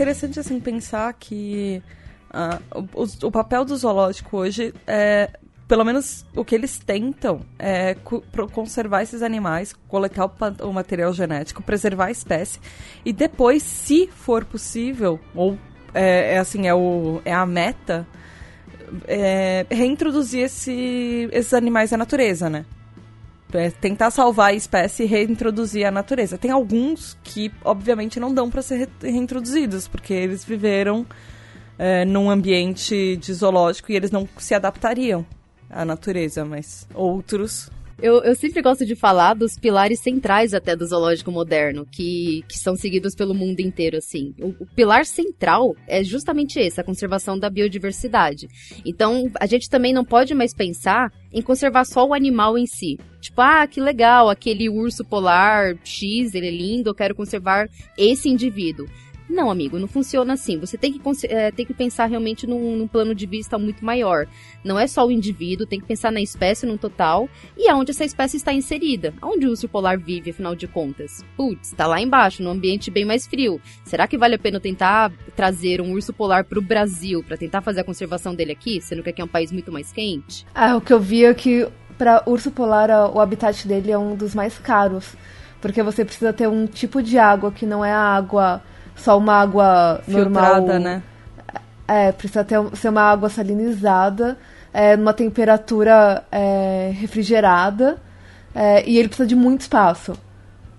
Interessante 0.05 0.39
assim 0.39 0.61
pensar 0.61 1.13
que 1.15 1.83
uh, 2.31 2.89
o, 2.95 3.27
o, 3.27 3.31
papel 3.31 3.65
do 3.65 3.75
zoológico 3.75 4.37
hoje 4.37 4.75
é 4.87 5.31
pelo 5.67 5.83
menos 5.83 6.27
o 6.37 6.45
que 6.45 6.55
eles 6.55 6.77
tentam 6.79 7.41
é 7.59 7.97
conservar 8.53 9.03
esses 9.03 9.23
animais, 9.23 9.73
coletar 9.89 10.27
o, 10.27 10.69
o, 10.69 10.73
material 10.75 11.11
genético, 11.15 11.63
preservar 11.63 12.07
a 12.07 12.11
espécie 12.11 12.61
e 13.03 13.15
depois, 13.15 13.63
se 13.63 14.07
for 14.09 14.45
possível, 14.45 15.19
ou 15.35 15.59
é, 15.95 16.35
é 16.35 16.39
assim 16.39 16.69
é, 16.69 16.75
o, 16.75 17.23
é 17.25 17.33
a 17.33 17.47
meta, 17.47 18.07
é, 19.09 19.65
reintroduzir 19.71 20.45
esse, 20.45 21.31
esses 21.33 21.55
animais 21.55 21.95
à 21.95 21.97
natureza, 21.97 22.51
né? 22.51 22.67
É 23.57 23.71
tentar 23.71 24.11
salvar 24.11 24.51
a 24.51 24.55
espécie 24.55 25.05
e 25.05 25.07
reintroduzir 25.07 25.87
a 25.87 25.91
natureza. 25.91 26.37
Tem 26.37 26.51
alguns 26.51 27.17
que, 27.23 27.53
obviamente, 27.65 28.19
não 28.19 28.35
dão 28.35 28.51
para 28.51 28.63
ser 28.63 28.89
reintroduzidos, 29.01 29.87
porque 29.87 30.13
eles 30.13 30.45
viveram 30.45 31.07
é, 31.79 32.05
num 32.05 32.31
ambiente 32.31 33.17
de 33.17 33.33
zoológico 33.33 33.93
e 33.93 33.97
eles 33.97 34.11
não 34.11 34.29
se 34.39 34.55
adaptariam 34.55 35.25
à 35.71 35.85
natureza, 35.85 36.45
mas 36.45 36.87
outros 36.95 37.71
eu, 38.01 38.23
eu 38.23 38.35
sempre 38.35 38.61
gosto 38.61 38.85
de 38.85 38.95
falar 38.95 39.35
dos 39.35 39.59
pilares 39.59 40.01
centrais 40.01 40.53
até 40.53 40.75
do 40.75 40.87
zoológico 40.87 41.31
moderno, 41.31 41.87
que, 41.91 42.45
que 42.49 42.59
são 42.59 42.77
seguidos 42.77 43.15
pelo 43.15 43.35
mundo 43.35 43.61
inteiro, 43.61 43.97
assim. 43.97 44.35
O, 44.41 44.49
o 44.65 44.67
pilar 44.67 45.07
central 45.07 45.75
é 45.87 46.03
justamente 46.03 46.59
esse, 46.59 46.81
a 46.81 46.85
conservação 46.85 47.39
da 47.39 47.49
biodiversidade. 47.49 48.49
Então, 48.85 49.31
a 49.41 49.47
gente 49.47 49.71
também 49.71 49.93
não 49.93 50.05
pode 50.05 50.35
mais 50.35 50.53
pensar 50.53 51.13
em 51.33 51.43
conservar 51.43 51.85
só 51.85 52.07
o 52.07 52.15
animal 52.15 52.59
em 52.59 52.67
si. 52.67 52.99
Tipo, 53.21 53.41
ah, 53.41 53.67
que 53.67 53.81
legal, 53.81 54.29
aquele 54.29 54.69
urso 54.69 55.05
polar 55.05 55.75
X, 55.83 56.35
ele 56.35 56.49
é 56.49 56.51
lindo, 56.51 56.91
eu 56.91 56.95
quero 56.95 57.15
conservar 57.15 57.69
esse 57.97 58.29
indivíduo. 58.29 58.87
Não, 59.29 59.51
amigo, 59.51 59.79
não 59.79 59.89
funciona 59.89 60.35
assim. 60.35 60.59
Você 60.59 60.77
tem 60.77 60.93
que, 60.93 61.01
é, 61.27 61.51
tem 61.51 61.65
que 61.65 61.75
pensar 61.75 62.07
realmente 62.07 62.47
num, 62.47 62.77
num, 62.77 62.87
plano 62.87 63.15
de 63.15 63.27
vista 63.27 63.59
muito 63.59 63.85
maior. 63.85 64.27
Não 64.63 64.79
é 64.79 64.87
só 64.87 65.07
o 65.07 65.11
indivíduo, 65.11 65.67
tem 65.67 65.81
que 65.81 65.87
pensar 65.87 66.13
na 66.13 66.21
espécie 66.21 66.67
no 66.67 66.77
total 66.77 67.29
e 67.57 67.69
aonde 67.69 67.91
essa 67.91 68.05
espécie 68.05 68.37
está 68.37 68.53
inserida. 68.53 69.15
Onde 69.23 69.47
o 69.47 69.51
urso 69.51 69.69
polar 69.69 69.99
vive, 69.99 70.31
afinal 70.31 70.55
de 70.55 70.69
contas? 70.69 71.25
Putz, 71.37 71.69
está 71.69 71.87
lá 71.87 72.01
embaixo, 72.01 72.43
num 72.43 72.51
ambiente 72.51 72.91
bem 72.91 73.05
mais 73.05 73.27
frio. 73.27 73.61
Será 73.85 74.07
que 74.07 74.19
vale 74.19 74.35
a 74.35 74.39
pena 74.39 74.61
tentar 74.61 75.11
trazer 75.35 75.81
um 75.81 75.93
urso 75.93 76.13
polar 76.13 76.45
para 76.45 76.59
o 76.59 76.63
Brasil 76.63 77.23
para 77.23 77.37
tentar 77.37 77.63
fazer 77.63 77.81
a 77.81 77.85
conservação 77.85 78.35
dele 78.35 78.53
aqui, 78.53 78.81
sendo 78.81 79.03
que 79.03 79.11
aqui 79.11 79.21
é 79.23 79.25
um 79.25 79.29
país 79.29 79.51
muito 79.51 79.73
mais 79.73 79.91
quente? 79.93 80.47
Ah, 80.55 80.77
o 80.77 80.81
que 80.81 80.93
eu 80.93 81.01
vi 81.01 81.25
é 81.25 81.35
que 81.35 81.67
para 81.97 82.23
urso 82.27 82.51
polar 82.51 82.91
o 83.13 83.21
habitat 83.21 83.67
dele 83.67 83.91
é 83.91 83.99
um 83.99 84.15
dos 84.15 84.35
mais 84.35 84.59
caros, 84.59 85.17
porque 85.61 85.83
você 85.83 86.05
precisa 86.05 86.33
ter 86.33 86.49
um 86.49 86.67
tipo 86.67 87.03
de 87.03 87.19
água 87.19 87.51
que 87.51 87.65
não 87.65 87.85
é 87.85 87.93
a 87.93 87.99
água 87.99 88.63
só 88.97 89.19
uma 89.19 89.35
água 89.35 90.01
Filtrada, 90.05 90.61
normal. 90.61 90.79
né? 90.81 91.03
É, 91.87 92.13
precisa 92.13 92.43
ter, 92.45 92.59
ser 92.75 92.89
uma 92.89 93.03
água 93.03 93.29
salinizada, 93.29 94.39
é, 94.73 94.97
numa 94.97 95.13
temperatura 95.13 96.25
é, 96.33 96.93
refrigerada, 96.95 97.99
é, 98.55 98.89
e 98.89 98.99
ele 98.99 99.09
precisa 99.09 99.27
de 99.27 99.35
muito 99.35 99.63
espaço 99.63 100.15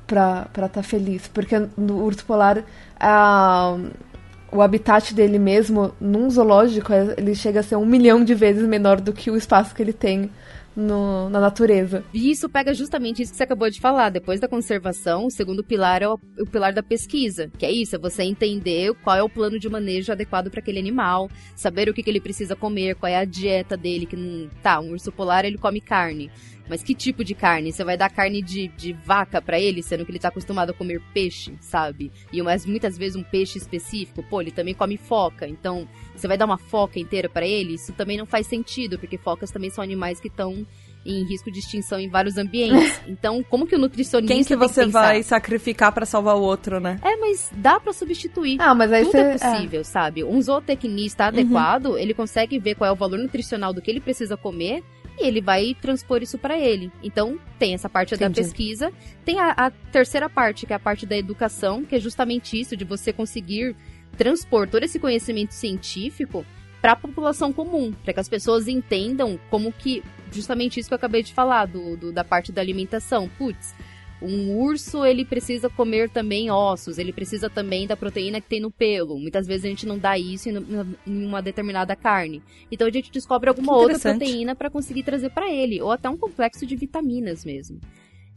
para 0.07 0.47
estar 0.53 0.69
tá 0.69 0.83
feliz, 0.83 1.27
porque 1.27 1.67
no 1.77 2.03
urso 2.03 2.25
polar 2.25 2.63
a, 2.99 3.77
o 4.51 4.61
habitat 4.61 5.13
dele 5.13 5.37
mesmo, 5.37 5.93
num 5.99 6.29
zoológico, 6.29 6.93
é, 6.93 7.13
ele 7.17 7.35
chega 7.35 7.59
a 7.59 7.63
ser 7.63 7.75
um 7.75 7.85
milhão 7.85 8.23
de 8.23 8.33
vezes 8.33 8.67
menor 8.67 9.01
do 9.01 9.13
que 9.13 9.29
o 9.29 9.37
espaço 9.37 9.75
que 9.75 9.81
ele 9.81 9.93
tem 9.93 10.31
no, 10.75 11.29
na 11.29 11.39
natureza. 11.39 12.03
E 12.13 12.29
isso 12.29 12.49
pega 12.49 12.73
justamente 12.73 13.21
isso 13.21 13.31
que 13.31 13.37
você 13.37 13.43
acabou 13.43 13.69
de 13.69 13.79
falar. 13.79 14.09
Depois 14.09 14.39
da 14.39 14.47
conservação, 14.47 15.25
o 15.25 15.31
segundo 15.31 15.63
pilar 15.63 16.01
é 16.01 16.07
o, 16.07 16.19
o 16.39 16.45
pilar 16.45 16.73
da 16.73 16.83
pesquisa, 16.83 17.49
que 17.57 17.65
é 17.65 17.71
isso, 17.71 17.95
é 17.95 17.99
você 17.99 18.23
entender 18.23 18.93
qual 19.03 19.15
é 19.15 19.23
o 19.23 19.29
plano 19.29 19.59
de 19.59 19.69
manejo 19.69 20.11
adequado 20.11 20.49
para 20.49 20.59
aquele 20.59 20.79
animal, 20.79 21.29
saber 21.55 21.89
o 21.89 21.93
que, 21.93 22.03
que 22.03 22.09
ele 22.09 22.19
precisa 22.19 22.55
comer, 22.55 22.95
qual 22.95 23.11
é 23.11 23.17
a 23.17 23.25
dieta 23.25 23.77
dele, 23.77 24.05
que 24.05 24.15
não, 24.15 24.49
tá, 24.61 24.79
um 24.79 24.91
urso 24.91 25.11
polar 25.11 25.45
ele 25.45 25.57
come 25.57 25.79
carne. 25.79 26.29
Mas 26.67 26.83
que 26.83 26.95
tipo 26.95 27.23
de 27.23 27.35
carne? 27.35 27.71
Você 27.71 27.83
vai 27.83 27.97
dar 27.97 28.09
carne 28.09 28.41
de, 28.41 28.67
de 28.69 28.93
vaca 28.93 29.41
para 29.41 29.59
ele, 29.59 29.83
sendo 29.83 30.05
que 30.05 30.11
ele 30.11 30.19
tá 30.19 30.29
acostumado 30.29 30.71
a 30.71 30.73
comer 30.73 31.01
peixe, 31.13 31.53
sabe? 31.59 32.11
E 32.31 32.41
mas 32.41 32.65
muitas 32.65 32.97
vezes 32.97 33.15
um 33.15 33.23
peixe 33.23 33.57
específico, 33.57 34.23
pô, 34.23 34.41
ele 34.41 34.51
também 34.51 34.73
come 34.73 34.97
foca. 34.97 35.47
Então, 35.47 35.87
você 36.15 36.27
vai 36.27 36.37
dar 36.37 36.45
uma 36.45 36.57
foca 36.57 36.99
inteira 36.99 37.29
para 37.29 37.45
ele? 37.45 37.75
Isso 37.75 37.93
também 37.93 38.17
não 38.17 38.25
faz 38.25 38.47
sentido, 38.47 38.97
porque 38.97 39.17
focas 39.17 39.51
também 39.51 39.69
são 39.69 39.83
animais 39.83 40.19
que 40.19 40.27
estão 40.27 40.65
em 41.05 41.23
risco 41.23 41.51
de 41.51 41.59
extinção 41.59 41.99
em 41.99 42.09
vários 42.09 42.37
ambientes. 42.37 42.95
Então, 43.07 43.43
como 43.43 43.67
que 43.67 43.75
o 43.75 43.77
nutricionista 43.77 44.33
Quem 44.33 44.43
que 44.43 44.55
você 44.55 44.85
que 44.85 44.91
vai 44.91 45.21
sacrificar 45.21 45.91
para 45.91 46.05
salvar 46.05 46.35
o 46.35 46.41
outro, 46.41 46.79
né? 46.79 46.99
É, 47.03 47.15
mas 47.17 47.51
dá 47.55 47.79
para 47.79 47.93
substituir. 47.93 48.57
Ah, 48.59 48.73
mas 48.73 48.91
aí 48.91 49.03
Tudo 49.03 49.11
você... 49.11 49.19
é 49.19 49.37
possível, 49.37 49.81
é. 49.81 49.83
sabe? 49.83 50.23
Um 50.23 50.41
zootecnista 50.41 51.25
adequado, 51.25 51.87
uhum. 51.87 51.97
ele 51.97 52.13
consegue 52.13 52.57
ver 52.57 52.75
qual 52.75 52.89
é 52.89 52.91
o 52.91 52.95
valor 52.95 53.19
nutricional 53.19 53.73
do 53.73 53.81
que 53.81 53.91
ele 53.91 53.99
precisa 53.99 54.35
comer 54.35 54.83
e 55.17 55.25
ele 55.25 55.41
vai 55.41 55.75
transpor 55.79 56.21
isso 56.21 56.37
para 56.37 56.57
ele. 56.57 56.91
Então, 57.01 57.39
tem 57.57 57.73
essa 57.73 57.89
parte 57.89 58.13
Entendi. 58.13 58.29
da 58.29 58.35
pesquisa, 58.35 58.91
tem 59.23 59.39
a, 59.39 59.51
a, 59.51 59.71
terceira 59.71 60.29
parte, 60.29 60.65
que 60.65 60.73
é 60.73 60.75
a 60.75 60.79
parte 60.79 61.05
da 61.05 61.17
educação, 61.17 61.83
que 61.83 61.95
é 61.95 61.99
justamente 61.99 62.59
isso, 62.59 62.75
de 62.75 62.83
você 62.83 63.13
conseguir 63.13 63.75
transpor 64.17 64.67
todo 64.67 64.83
esse 64.83 64.99
conhecimento 64.99 65.53
científico 65.53 66.45
para 66.81 66.93
a 66.93 66.95
população 66.95 67.51
comum, 67.51 67.91
para 67.91 68.13
que 68.13 68.19
as 68.19 68.29
pessoas 68.29 68.67
entendam 68.67 69.39
como 69.49 69.71
que 69.71 70.03
justamente 70.31 70.79
isso 70.79 70.89
que 70.89 70.93
eu 70.93 70.97
acabei 70.97 71.23
de 71.23 71.33
falar 71.33 71.65
do, 71.65 71.97
do 71.97 72.11
da 72.11 72.23
parte 72.23 72.51
da 72.51 72.61
alimentação. 72.61 73.29
Putz, 73.37 73.73
um 74.25 74.57
urso, 74.57 75.05
ele 75.05 75.23
precisa 75.23 75.69
comer 75.69 76.09
também 76.09 76.49
ossos, 76.49 76.97
ele 76.97 77.13
precisa 77.13 77.49
também 77.49 77.87
da 77.87 77.95
proteína 77.95 78.41
que 78.41 78.49
tem 78.49 78.59
no 78.59 78.71
pelo. 78.71 79.19
Muitas 79.19 79.45
vezes 79.45 79.65
a 79.65 79.69
gente 79.69 79.85
não 79.85 79.97
dá 79.97 80.17
isso 80.17 80.49
em 80.49 81.25
uma 81.25 81.41
determinada 81.41 81.95
carne. 81.95 82.41
Então 82.71 82.87
a 82.87 82.91
gente 82.91 83.11
descobre 83.11 83.49
alguma 83.49 83.75
outra 83.75 83.99
proteína 83.99 84.55
para 84.55 84.69
conseguir 84.69 85.03
trazer 85.03 85.29
para 85.29 85.51
ele, 85.51 85.81
ou 85.81 85.91
até 85.91 86.09
um 86.09 86.17
complexo 86.17 86.65
de 86.65 86.75
vitaminas 86.75 87.45
mesmo. 87.45 87.79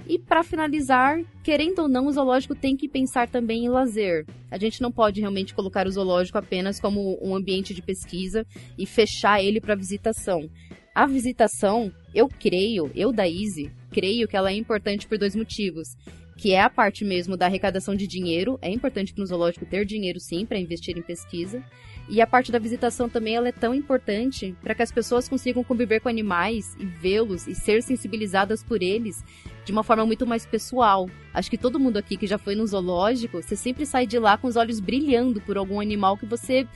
E 0.07 0.19
para 0.19 0.43
finalizar, 0.43 1.21
querendo 1.43 1.81
ou 1.81 1.89
não, 1.89 2.07
o 2.07 2.13
zoológico 2.13 2.55
tem 2.55 2.77
que 2.77 2.89
pensar 2.89 3.29
também 3.29 3.65
em 3.65 3.69
lazer. 3.69 4.25
A 4.51 4.59
gente 4.59 4.81
não 4.81 4.93
pode 4.93 5.21
realmente 5.21 5.55
colocar 5.55 5.87
o 5.87 5.91
zoológico 5.91 6.39
apenas 6.39 6.81
como 6.81 7.19
um 7.21 7.35
ambiente 7.35 7.75
de 7.75 7.83
pesquisa 7.83 8.47
e 8.79 8.87
fechar 8.87 9.43
ele 9.43 9.61
para 9.61 9.75
visitação. 9.75 10.49
A 10.95 11.07
visitação, 11.07 11.93
eu 12.19 12.29
creio, 12.29 12.91
eu 12.97 13.13
da 13.13 13.29
Easy, 13.29 13.71
creio 13.93 14.27
que 14.27 14.37
ela 14.37 14.51
é 14.51 14.55
importante 14.55 15.07
por 15.07 15.17
dois 15.17 15.37
motivos. 15.37 15.97
Que 16.37 16.53
é 16.53 16.61
a 16.61 16.71
parte 16.71 17.05
mesmo 17.05 17.37
da 17.37 17.47
arrecadação 17.47 17.95
de 17.95 18.07
dinheiro. 18.07 18.59
É 18.63 18.71
importante 18.71 19.13
no 19.17 19.27
zoológico 19.27 19.67
ter 19.67 19.85
dinheiro 19.85 20.21
sim 20.21 20.45
para 20.47 20.59
investir 20.59 20.97
em 20.97 21.03
pesquisa. 21.03 21.63
E 22.09 22.21
a 22.21 22.27
parte 22.27 22.51
da 22.51 22.59
visitação 22.59 23.09
também 23.09 23.35
ela 23.35 23.49
é 23.49 23.53
tão 23.53 23.75
importante 23.75 24.55
para 24.63 24.75
que 24.75 24.83
as 24.83 24.91
pessoas 24.91 25.29
consigam 25.29 25.63
conviver 25.63 26.01
com 26.01 26.09
animais 26.09 26.77
e 26.79 26.87
vê-los 26.87 27.47
e 27.47 27.55
ser 27.55 27.83
sensibilizadas 27.83 28.63
por 28.63 28.83
eles 28.83 29.23
de 29.65 29.73
uma 29.73 29.83
forma 29.83 30.07
muito 30.07 30.27
mais 30.27 30.47
pessoal. 30.47 31.09
Acho 31.35 31.51
que 31.51 31.59
todo 31.59 31.79
mundo 31.79 31.99
aqui 31.99 32.17
que 32.17 32.27
já 32.27 32.39
foi 32.39 32.55
no 32.55 32.67
zoológico, 32.67 33.43
você 33.43 33.55
sempre 33.55 33.85
sai 33.85 34.07
de 34.07 34.19
lá 34.19 34.39
com 34.39 34.47
os 34.47 34.57
olhos 34.57 34.81
brilhando 34.81 35.41
por 35.41 35.57
algum 35.59 35.81
animal 35.81 36.17
que 36.17 36.25
você 36.25 36.67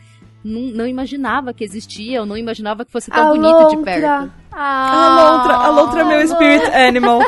não, 0.44 0.62
não 0.62 0.86
imaginava 0.86 1.54
que 1.54 1.64
existia, 1.64 2.20
ou 2.20 2.26
não 2.26 2.36
imaginava 2.36 2.84
que 2.84 2.92
fosse 2.92 3.10
tão 3.10 3.28
a 3.28 3.30
bonito 3.30 3.76
de 3.76 3.82
perto. 3.84 4.41
Ah, 4.54 4.92
a 4.92 5.32
lontra, 5.32 5.54
a 5.54 5.68
lontra 5.70 6.00
é 6.02 6.04
meu 6.04 6.28
spirit 6.28 6.66
animal. 6.74 7.20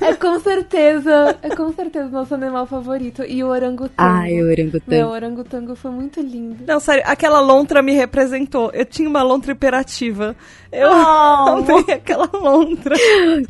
é 0.00 0.14
com 0.14 0.38
certeza, 0.40 1.36
é 1.42 1.54
com 1.54 1.72
certeza 1.72 2.08
nosso 2.08 2.34
animal 2.34 2.66
favorito. 2.66 3.22
E 3.26 3.42
o 3.42 3.48
orangotango. 3.48 3.94
Ai, 3.96 4.42
o 4.42 4.50
orangotango. 4.50 4.84
Meu, 4.86 5.06
o 5.08 5.10
orangotango 5.10 5.74
foi 5.74 5.90
muito 5.90 6.20
lindo. 6.20 6.64
Não, 6.66 6.78
sério, 6.78 7.02
aquela 7.06 7.40
lontra 7.40 7.82
me 7.82 7.92
representou. 7.92 8.70
Eu 8.72 8.84
tinha 8.84 9.08
uma 9.08 9.22
lontra 9.22 9.52
hiperativa. 9.52 10.36
Eu 10.70 10.90
oh. 10.90 10.92
amei 11.72 11.94
aquela 11.94 12.28
lontra. 12.32 12.94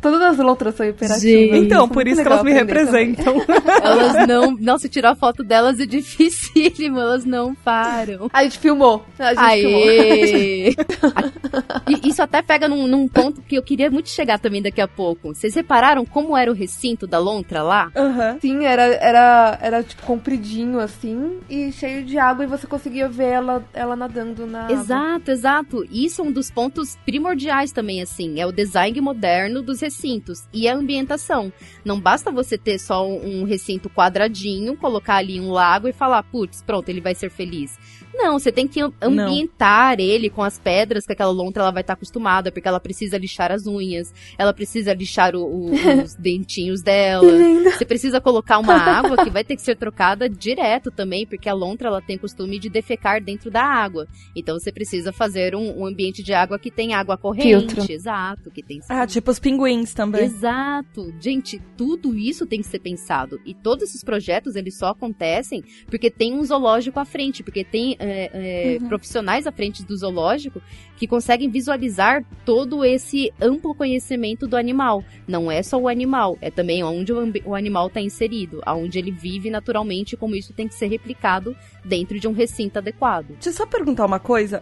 Todas 0.01 0.21
as 0.21 0.37
lontras 0.37 0.75
são 0.75 0.85
hiperativas. 0.85 1.21
Gente, 1.21 1.57
então, 1.57 1.89
por 1.89 2.07
isso 2.07 2.21
que 2.21 2.27
elas 2.27 2.43
me 2.43 2.53
representam. 2.53 3.35
elas 3.83 4.27
não... 4.27 4.55
Nossa, 4.57 4.87
tirar 4.87 5.15
foto 5.15 5.43
delas 5.43 5.79
é 5.79 5.85
dificílimo. 5.85 6.99
Elas 6.99 7.25
não 7.25 7.53
param. 7.53 8.29
A 8.31 8.43
gente 8.43 8.59
filmou. 8.59 9.03
A 9.19 9.33
gente 9.33 9.43
Aê. 9.43 10.71
filmou. 10.71 12.01
isso 12.03 12.21
até 12.21 12.41
pega 12.41 12.67
num, 12.67 12.76
num, 12.85 13.07
ponto 13.07 13.41
que 13.41 13.55
eu 13.55 13.63
queria 13.63 13.89
muito 13.89 14.09
chegar 14.09 14.37
também 14.37 14.61
daqui 14.61 14.81
a 14.81 14.87
pouco. 14.87 15.33
Vocês 15.33 15.55
repararam 15.55 16.05
como 16.05 16.35
era 16.35 16.51
o 16.51 16.53
recinto 16.53 17.07
da 17.07 17.17
lontra 17.17 17.63
lá? 17.63 17.91
Uhum. 17.95 18.39
Sim, 18.41 18.65
era, 18.65 18.83
era, 18.83 19.57
era 19.61 19.83
tipo 19.83 20.03
compridinho 20.03 20.79
assim 20.79 21.39
e 21.49 21.71
cheio 21.71 22.03
de 22.03 22.17
água 22.17 22.43
e 22.43 22.47
você 22.47 22.67
conseguia 22.67 23.07
ver 23.07 23.29
ela, 23.29 23.65
ela 23.73 23.95
nadando 23.95 24.45
na 24.45 24.69
Exato, 24.69 25.21
água. 25.21 25.31
exato. 25.31 25.85
Isso 25.89 26.21
é 26.21 26.25
um 26.25 26.31
dos 26.31 26.51
pontos 26.51 26.97
primordiais 27.05 27.71
também, 27.71 28.01
assim. 28.01 28.39
É 28.39 28.45
o 28.45 28.51
design 28.51 28.99
moderno 28.99 29.61
dos 29.61 29.79
recintos 29.79 30.45
e 30.53 30.67
a 30.67 30.75
ambientação. 30.75 31.51
Não 31.85 31.99
basta 31.99 32.31
você 32.31 32.57
ter 32.57 32.77
só 32.79 33.07
um 33.07 33.43
recinto 33.45 33.89
quadradinho, 33.89 34.75
colocar 34.75 35.15
ali 35.15 35.39
um 35.39 35.51
lago 35.51 35.87
e 35.87 35.93
falar, 35.93 36.23
putz, 36.23 36.61
pronto, 36.61 36.89
ele 36.89 36.99
vai 37.01 37.15
ser 37.15 37.29
feliz. 37.29 37.77
Não, 38.17 38.39
você 38.39 38.51
tem 38.51 38.67
que 38.67 38.81
ambientar 39.01 39.97
Não. 39.97 40.03
ele 40.03 40.29
com 40.29 40.43
as 40.43 40.57
pedras 40.57 41.05
que 41.05 41.13
aquela 41.13 41.31
lontra 41.31 41.63
ela 41.63 41.71
vai 41.71 41.81
estar 41.81 41.93
acostumada, 41.93 42.51
porque 42.51 42.67
ela 42.67 42.79
precisa 42.79 43.17
lixar 43.17 43.51
as 43.51 43.67
unhas, 43.67 44.13
ela 44.37 44.53
precisa 44.53 44.93
lixar 44.93 45.35
o, 45.35 45.43
o, 45.43 45.71
os, 46.03 46.15
pintinhos 46.21 46.81
dela. 46.81 47.27
Você 47.71 47.85
precisa 47.85 48.19
colocar 48.19 48.57
uma 48.59 48.73
água 48.75 49.23
que 49.23 49.29
vai 49.29 49.43
ter 49.43 49.55
que 49.55 49.61
ser 49.61 49.75
trocada 49.75 50.27
direto 50.29 50.89
também, 50.91 51.25
porque 51.25 51.47
a 51.47 51.53
lontra 51.53 51.87
ela 51.87 52.01
tem 52.01 52.17
costume 52.17 52.59
de 52.59 52.69
defecar 52.69 53.23
dentro 53.23 53.51
da 53.51 53.63
água. 53.63 54.07
Então 54.35 54.57
você 54.59 54.71
precisa 54.71 55.11
fazer 55.13 55.55
um, 55.55 55.81
um 55.81 55.85
ambiente 55.85 56.23
de 56.23 56.33
água 56.33 56.57
que 56.57 56.71
tem 56.71 56.93
água 56.93 57.17
corrente, 57.17 57.75
Filtro. 57.75 57.91
exato, 57.91 58.49
que 58.51 58.63
tem 58.63 58.79
Ah, 58.89 59.05
tipo 59.05 59.29
os 59.29 59.39
pinguins 59.39 59.93
também. 59.93 60.23
Exato. 60.25 61.13
Gente, 61.19 61.61
tudo 61.77 62.15
isso 62.17 62.45
tem 62.45 62.61
que 62.61 62.67
ser 62.67 62.79
pensado. 62.79 63.39
E 63.45 63.53
todos 63.53 63.89
esses 63.89 64.03
projetos, 64.03 64.55
eles 64.55 64.77
só 64.77 64.87
acontecem 64.87 65.63
porque 65.87 66.09
tem 66.09 66.33
um 66.33 66.43
zoológico 66.43 66.99
à 66.99 67.05
frente, 67.05 67.43
porque 67.43 67.63
tem 67.63 67.95
é, 68.07 68.75
é, 68.75 68.79
profissionais 68.87 69.45
à 69.45 69.51
frente 69.51 69.83
do 69.83 69.95
zoológico 69.95 70.61
que 70.97 71.07
conseguem 71.07 71.49
visualizar 71.49 72.23
todo 72.43 72.83
esse 72.83 73.31
amplo 73.39 73.75
conhecimento 73.75 74.47
do 74.47 74.57
animal. 74.57 75.03
Não 75.27 75.51
é 75.51 75.61
só 75.61 75.77
o 75.77 75.87
animal, 75.87 76.37
é 76.41 76.49
também 76.49 76.83
onde 76.83 77.13
o, 77.13 77.55
animal 77.55 77.87
está 77.87 78.01
inserido, 78.01 78.61
aonde 78.65 78.97
ele 78.97 79.11
vive 79.11 79.49
naturalmente, 79.49 80.13
e 80.13 80.17
como 80.17 80.35
isso 80.35 80.53
tem 80.53 80.67
que 80.67 80.73
ser 80.73 80.87
replicado 80.87 81.55
dentro 81.85 82.19
de 82.19 82.27
um 82.27 82.33
recinto 82.33 82.79
adequado. 82.79 83.27
Deixa 83.27 83.49
eu 83.49 83.53
só 83.53 83.65
perguntar 83.65 84.05
uma 84.05 84.19
coisa. 84.19 84.61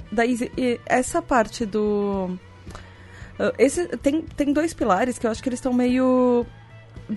E 0.58 0.80
essa 0.86 1.22
parte 1.22 1.66
do. 1.66 2.38
ah, 3.40 3.54
Esse, 3.58 3.88
tem, 3.98 4.22
tem 4.22 4.52
dois 4.52 4.74
pilares 4.74 5.18
que 5.18 5.26
eu 5.26 5.32
acho 5.32 5.42
que 5.42 5.50
eles 5.50 5.60
estão 5.60 5.74
meio 5.74 6.46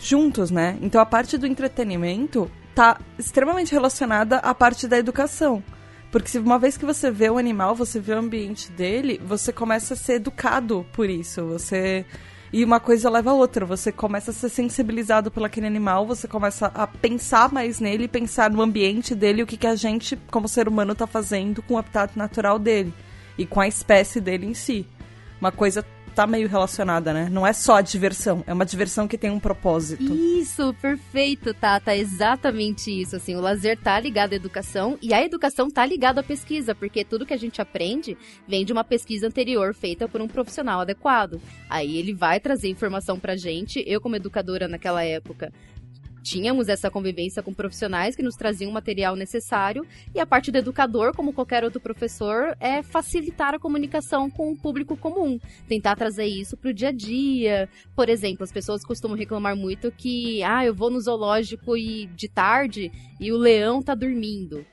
juntos, 0.01 0.51
né? 0.51 0.79
Então 0.81 1.01
a 1.01 1.07
parte 1.07 1.37
do 1.39 1.47
entretenimento 1.47 2.51
tá 2.75 3.01
extremamente 3.19 3.73
relacionada 3.73 4.37
à 4.37 4.55
parte 4.55 4.87
da 4.87 4.97
educação. 4.97 5.63
Porque 6.11 6.29
se 6.29 6.39
uma 6.39 6.59
vez 6.59 6.77
que 6.77 6.87
você 6.87 7.11
vê 7.11 7.29
o 7.29 7.39
animal, 7.39 7.75
você 7.75 8.01
vê 8.01 8.15
o 8.15 8.19
ambiente 8.19 8.71
dele, 8.73 9.21
você 9.25 9.53
começa 9.53 9.95
a 9.95 9.97
ser 9.97 10.15
educado 10.15 10.87
por 10.93 11.09
isso. 11.09 11.45
Você. 11.47 12.05
E 12.51 12.65
uma 12.65 12.81
coisa 12.81 13.11
leva 13.11 13.31
a 13.31 13.35
outra. 13.35 13.67
Você 13.67 13.93
começa 13.93 14.31
a 14.31 14.35
ser 14.35 14.49
sensibilizado 14.49 15.31
por 15.31 15.45
aquele 15.45 15.67
animal, 15.67 16.07
você 16.07 16.27
começa 16.27 16.67
a 16.75 16.87
pensar 16.87 17.53
mais 17.53 17.79
nele, 17.79 18.09
pensar 18.09 18.51
no 18.51 18.63
ambiente 18.63 19.15
dele, 19.15 19.43
o 19.43 19.47
que, 19.47 19.59
que 19.59 19.67
a 19.67 19.75
gente, 19.75 20.17
como 20.31 20.49
ser 20.49 20.67
humano, 20.67 20.95
tá 20.95 21.07
fazendo 21.07 21.63
com 21.63 21.75
o 21.75 21.79
habitat 21.79 22.17
natural 22.17 22.59
dele. 22.59 22.93
E 23.37 23.45
com 23.45 23.61
a 23.61 23.69
espécie 23.69 24.21
dele 24.21 24.47
em 24.47 24.55
si. 24.55 24.87
Uma 25.41 25.53
coisa 25.53 25.85
tá 26.19 26.27
meio 26.27 26.49
relacionada, 26.49 27.13
né? 27.13 27.29
Não 27.31 27.47
é 27.47 27.53
só 27.53 27.77
a 27.77 27.81
diversão, 27.81 28.43
é 28.45 28.53
uma 28.53 28.67
diversão 28.67 29.07
que 29.07 29.17
tem 29.17 29.31
um 29.31 29.39
propósito. 29.39 30.13
Isso, 30.13 30.75
perfeito, 30.83 31.55
Tata. 31.55 31.95
Exatamente 31.95 32.91
isso. 32.91 33.15
Assim, 33.15 33.37
o 33.37 33.41
lazer 33.41 33.79
tá 33.79 34.01
ligado 34.01 34.33
à 34.33 34.35
educação 34.37 34.99
e 35.01 35.15
a 35.15 35.25
educação 35.25 35.71
tá 35.71 35.87
ligada 35.87 36.19
à 36.19 36.25
pesquisa, 36.25 36.75
porque 36.75 37.05
tudo 37.05 37.25
que 37.25 37.33
a 37.33 37.39
gente 37.39 37.63
aprende 37.63 38.19
vem 38.49 38.65
de 38.65 38.73
uma 38.73 38.83
pesquisa 38.83 39.29
anterior 39.29 39.73
feita 39.73 40.09
por 40.09 40.21
um 40.21 40.27
profissional 40.27 40.81
adequado. 40.81 41.41
Aí 41.71 41.97
ele 41.97 42.13
vai 42.13 42.41
trazer 42.41 42.69
informação 42.69 43.17
pra 43.17 43.37
gente. 43.37 43.85
Eu, 43.87 44.01
como 44.01 44.17
educadora 44.17 44.67
naquela 44.67 45.05
época, 45.05 45.53
tínhamos 46.23 46.69
essa 46.69 46.91
convivência 46.91 47.43
com 47.43 47.53
profissionais 47.53 48.15
que 48.15 48.23
nos 48.23 48.35
traziam 48.35 48.71
o 48.71 48.75
material 48.75 49.17
necessário 49.17 49.87
e 50.15 50.21
a 50.21 50.27
parte 50.27 50.51
do 50.51 50.59
educador, 50.59 51.15
como 51.15 51.33
qualquer 51.33 51.65
outro 51.65 51.81
professor, 51.81 52.57
é 52.61 52.83
facilitar 52.83 53.55
a 53.55 53.59
comunicação 53.59 54.31
com 54.31 54.53
o 54.53 54.57
público 54.57 54.97
comum, 54.97 55.39
tentar 55.67 55.97
trazer 55.97 56.27
isso 56.27 56.57
para 56.57 56.71
o 56.71 56.75
dia 56.75 56.89
a 56.89 56.93
dia. 56.93 57.69
Por 57.95 58.09
exemplo, 58.09 58.45
as 58.45 58.53
pessoas 58.53 58.85
costumam 58.85 59.17
reclamar 59.17 59.57
muito 59.57 59.91
que, 59.91 60.43
ah, 60.43 60.65
eu 60.65 60.75
vou 60.75 60.91
no 60.91 61.01
zoológico 61.01 61.77
e 61.77 62.07
de 62.07 62.29
tarde 62.29 62.93
e 63.21 63.33
o 63.33 63.37
leão 63.37 63.83
tá 63.83 63.95
dormindo. 63.95 64.65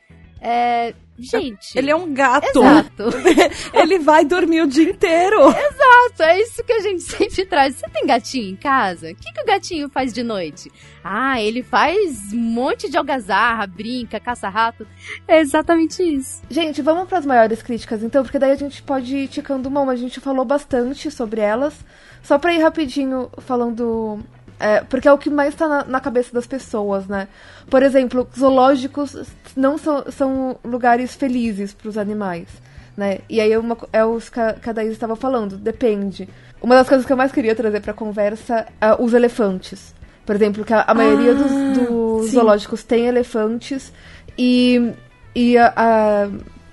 É, 0.41 0.93
gente, 1.18 1.78
Ele 1.78 1.89
é 1.91 1.95
um 1.95 2.13
gato. 2.13 2.45
exato. 2.59 3.03
Ele 3.74 3.99
vai 3.99 4.26
dormir 4.26 4.61
o 4.61 4.68
dia 4.68 4.89
inteiro. 4.89 5.39
Exato, 5.49 6.24
é 6.24 6.41
isso 6.41 6.63
que 6.63 6.74
a 6.74 6.80
gente 6.80 7.01
sempre 7.03 7.45
traz. 7.45 7.76
Você 7.76 7.88
tem 7.89 8.05
gatinho 8.05 8.49
em 8.51 8.55
casa? 8.55 9.11
O 9.11 9.16
que, 9.16 9.32
que 9.32 9.41
o 9.41 9.45
gatinho 9.45 9.89
faz 9.89 10.13
de 10.13 10.24
noite? 10.24 10.72
Ah, 11.03 11.39
ele 11.39 11.61
faz 11.61 12.34
um 12.34 12.38
monte 12.38 12.89
de 12.89 12.97
algazarra, 12.97 13.68
brinca, 13.68 14.20
caça 14.20 14.49
rato. 14.49 14.88
É 15.28 15.39
exatamente 15.39 16.01
isso. 16.01 16.41
Gente, 16.49 16.82
vamos 16.82 17.07
para 17.07 17.20
as 17.20 17.26
maiores 17.26 17.61
críticas 17.61 18.01
então, 18.01 18.24
porque 18.24 18.39
daí 18.39 18.51
a 18.51 18.55
gente 18.55 18.82
pode 18.82 19.16
ir 19.16 19.28
ticando 19.28 19.70
mas 19.70 19.89
a 19.89 19.95
gente 19.95 20.20
falou 20.20 20.45
bastante 20.45 21.11
sobre 21.11 21.41
elas. 21.41 21.76
Só 22.24 22.39
pra 22.39 22.53
ir 22.53 22.59
rapidinho 22.59 23.30
falando. 23.39 24.20
É, 24.60 24.82
porque 24.82 25.08
é 25.08 25.12
o 25.14 25.18
que 25.18 25.30
mais 25.30 25.53
tá 25.56 25.68
na, 25.68 25.84
na 25.86 25.99
cabeça 25.99 26.34
das 26.34 26.47
pessoas, 26.47 27.08
né? 27.08 27.28
Por 27.70 27.84
exemplo, 27.84 28.28
zoológicos 28.38 29.16
não 29.56 29.78
são, 29.78 30.06
são 30.12 30.58
lugares 30.64 31.14
felizes 31.16 31.74
para 31.74 31.89
os 31.89 31.97
animais, 31.97 32.47
né? 32.95 33.20
E 33.30 33.41
aí 33.41 33.51
é, 33.51 33.60
uma, 33.60 33.78
é 33.91 34.03
os 34.06 34.30
que 34.30 34.39
a, 34.39 34.53
que 34.53 34.70
a 34.70 34.74
Daís 34.74 34.91
estava 34.91 35.16
falando, 35.16 35.58
depende. 35.58 36.28
Uma 36.62 36.76
das 36.76 36.88
coisas 36.88 37.06
que 37.06 37.12
eu 37.14 37.18
mais 37.18 37.32
queria 37.32 37.53
trazer 37.56 37.82
pra 37.82 37.93
conversa 37.93 38.66
é 38.82 38.95
os 38.99 39.14
elefantes. 39.14 39.93
Por 40.26 40.36
exemplo, 40.36 40.64
que 40.66 40.74
a, 40.74 40.84
a 40.88 40.93
maioria 40.93 41.36
dos, 41.36 41.51
dos 41.78 42.26
sim. 42.26 42.32
zoológicos 42.32 42.84
tem 42.84 43.06
elefantes 43.06 43.91
e, 44.38 44.91
e 45.36 45.56
a- 45.58 45.74
a- 45.76 46.30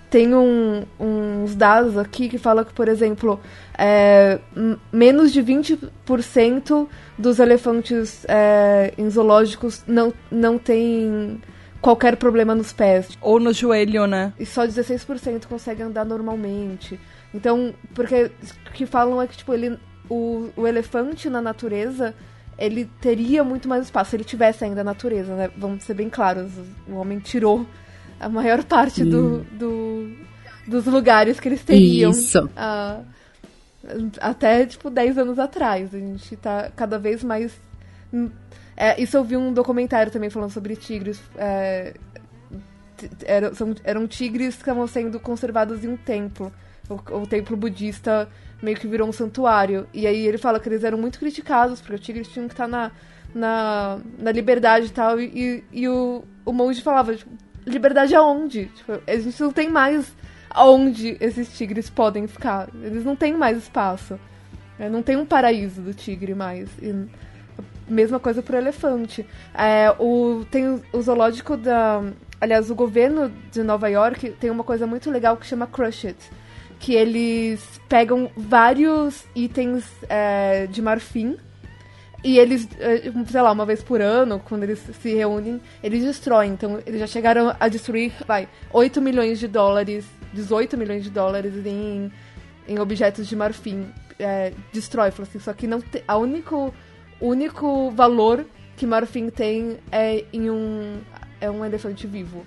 tem 0.09 0.35
um- 0.35 0.85
uns 1.01 1.55
dados 1.55 1.97
aqui 1.99 2.29
que 2.29 2.37
falam 2.39 2.65
que, 2.65 2.73
por 2.75 2.87
exemplo, 2.89 3.41
é, 3.79 4.39
menos 4.93 5.33
de 5.33 5.43
20% 5.43 6.87
dos 7.23 7.39
elefantes 7.39 8.25
é, 8.29 8.93
em 8.99 9.09
zoológicos 9.09 9.83
não, 9.87 10.13
não 10.31 10.59
tem 10.59 11.41
qualquer 11.81 12.17
problema 12.17 12.55
nos 12.55 12.73
pés. 12.73 13.09
Ou 13.21 13.41
no 13.41 13.53
joelho, 13.53 14.07
né? 14.07 14.33
E 14.39 14.45
só 14.45 14.67
16% 14.67 15.47
conseguem 15.47 15.87
andar 15.87 16.05
normalmente. 16.05 16.99
Então, 17.35 17.73
porque 17.95 18.31
o 18.69 18.73
que 18.73 18.85
falam 18.87 19.21
é 19.23 19.27
que, 19.27 19.37
tipo, 19.39 19.53
ele, 19.55 19.79
o, 20.09 20.51
o 20.57 20.67
elefante 20.67 21.31
na 21.31 21.41
natureza, 21.41 22.15
ele 22.59 22.89
teria 23.01 23.43
muito 23.43 23.69
mais 23.69 23.85
espaço, 23.85 24.11
se 24.11 24.17
ele 24.17 24.25
tivesse 24.25 24.65
ainda 24.65 24.83
a 24.83 24.85
natureza, 24.85 25.35
né? 25.35 25.51
Vamos 25.57 25.85
ser 25.85 25.95
bem 25.95 26.11
claros, 26.11 26.53
o 26.89 26.95
homem 26.97 27.19
tirou 27.21 27.67
a 28.21 28.29
maior 28.29 28.63
parte 28.65 29.03
do, 29.05 29.39
do- 29.53 30.13
dos 30.69 30.85
lugares 30.87 31.41
que 31.41 31.49
eles 31.49 31.65
teriam. 31.65 32.11
Isso. 32.13 32.49
ah, 32.57 33.01
até, 34.21 34.65
tipo, 34.67 34.91
10 34.91 35.19
anos 35.19 35.39
atrás. 35.39 35.95
A 35.95 35.99
gente 35.99 36.37
tá 36.37 36.71
cada 36.75 36.99
vez 36.99 37.23
mais... 37.23 37.53
hum, 38.13 38.31
é, 38.77 39.01
isso 39.01 39.17
eu 39.17 39.25
vi 39.25 39.37
um 39.37 39.53
documentário 39.53 40.11
também 40.11 40.31
falando 40.31 40.51
sobre 40.51 40.77
tigres. 40.77 41.21
é, 41.37 41.95
eram, 43.25 43.55
são- 43.55 43.75
eram 43.85 44.07
tigres 44.07 44.55
que 44.55 44.63
estavam 44.63 44.87
sendo 44.87 45.19
conservados 45.21 45.85
em 45.85 45.89
um 45.89 45.97
templo. 45.97 46.53
O, 46.89 47.17
o 47.23 47.27
templo 47.27 47.57
budista 47.57 48.29
meio 48.63 48.77
que 48.77 48.87
virou 48.87 49.09
um 49.09 49.13
santuário. 49.13 49.87
E 49.93 50.07
aí 50.07 50.27
ele 50.27 50.39
fala 50.39 50.61
que 50.61 50.69
eles 50.69 50.85
eram 50.85 50.99
muito 50.99 51.19
criticados, 51.19 51.81
porque 51.81 51.95
os 51.95 52.01
tigres 52.01 52.29
tinham 52.29 52.47
que 52.47 52.55
estar 52.55 52.69
na, 52.69 52.91
na, 53.35 53.99
na 54.19 54.31
liberdade 54.33 54.87
e 54.87 54.91
tal. 54.91 55.21
E, 55.21 55.25
e, 55.25 55.65
e 55.83 55.89
o, 55.89 56.25
o 56.45 56.53
monge 56.53 56.81
falava, 56.83 57.15
tipo, 57.15 57.31
liberdade 57.67 58.15
aonde? 58.15 58.67
Tipo, 58.67 59.01
a 59.07 59.17
gente 59.17 59.41
não 59.41 59.53
tem 59.53 59.69
mais 59.69 60.13
aonde 60.55 61.17
esses 61.21 61.57
tigres 61.57 61.91
podem 61.91 62.27
ficar. 62.27 62.69
Eles 62.83 63.05
não 63.05 63.17
têm 63.17 63.37
mais 63.37 63.59
espaço. 63.59 64.19
É, 64.79 64.89
Não 64.89 65.03
tem 65.03 65.17
um 65.17 65.27
paraíso 65.27 65.81
do 65.81 65.95
tigre 65.95 66.35
mais. 66.35 66.69
E 66.81 67.07
mesma 67.89 68.19
coisa 68.19 68.43
pro 68.43 68.57
elefante. 68.57 69.27
É, 69.55 69.95
o, 69.99 70.45
tem 70.51 70.69
o, 70.69 70.83
o 70.93 71.03
zoológico 71.03 71.57
da. 71.57 72.03
Aliás, 72.41 72.71
o 72.71 72.75
governo 72.75 73.31
de 73.53 73.63
Nova 73.63 73.89
York 73.89 74.31
tem 74.41 74.51
uma 74.51 74.65
coisa 74.65 74.87
muito 74.87 75.11
legal 75.11 75.37
que 75.37 75.47
chama 75.47 75.67
Crush 75.67 76.07
It. 76.07 76.31
Que 76.81 76.95
eles 76.95 77.81
pegam 77.89 78.29
vários 78.37 79.25
itens 79.37 79.85
é, 80.09 80.67
de 80.67 80.83
marfim 80.83 81.37
e 82.25 82.39
eles, 82.39 82.69
é, 82.79 83.03
sei 83.27 83.41
lá, 83.41 83.53
uma 83.53 83.67
vez 83.67 83.83
por 83.83 84.01
ano, 84.01 84.41
quando 84.45 84.63
eles 84.63 84.79
se 85.01 85.15
reúnem, 85.15 85.61
eles 85.83 86.05
destroem. 86.05 86.53
Então, 86.53 86.81
eles 86.87 87.01
já 87.01 87.07
chegaram 87.07 87.55
a 87.59 87.69
destruir, 87.69 88.13
vai, 88.27 88.49
8 88.73 89.01
milhões 89.01 89.41
de 89.41 89.49
dólares, 89.49 90.05
18 90.33 90.77
milhões 90.77 91.05
de 91.05 91.11
dólares 91.11 91.55
em, 91.65 92.11
em 92.67 92.79
objetos 92.79 93.27
de 93.27 93.37
marfim. 93.37 93.87
É, 94.19 94.53
destrói, 94.73 95.11
falou 95.11 95.29
assim, 95.29 95.39
só 95.39 95.53
que 95.53 95.67
não 95.67 95.83
a 96.07 96.17
único, 96.17 96.73
único 97.21 97.91
valor 97.91 98.47
que 98.77 98.87
marfim 98.87 99.31
tem 99.31 99.79
é 99.91 100.25
em 100.33 100.51
um, 100.51 101.01
é 101.41 101.51
um 101.51 101.65
elefante 101.65 102.07
vivo. 102.07 102.47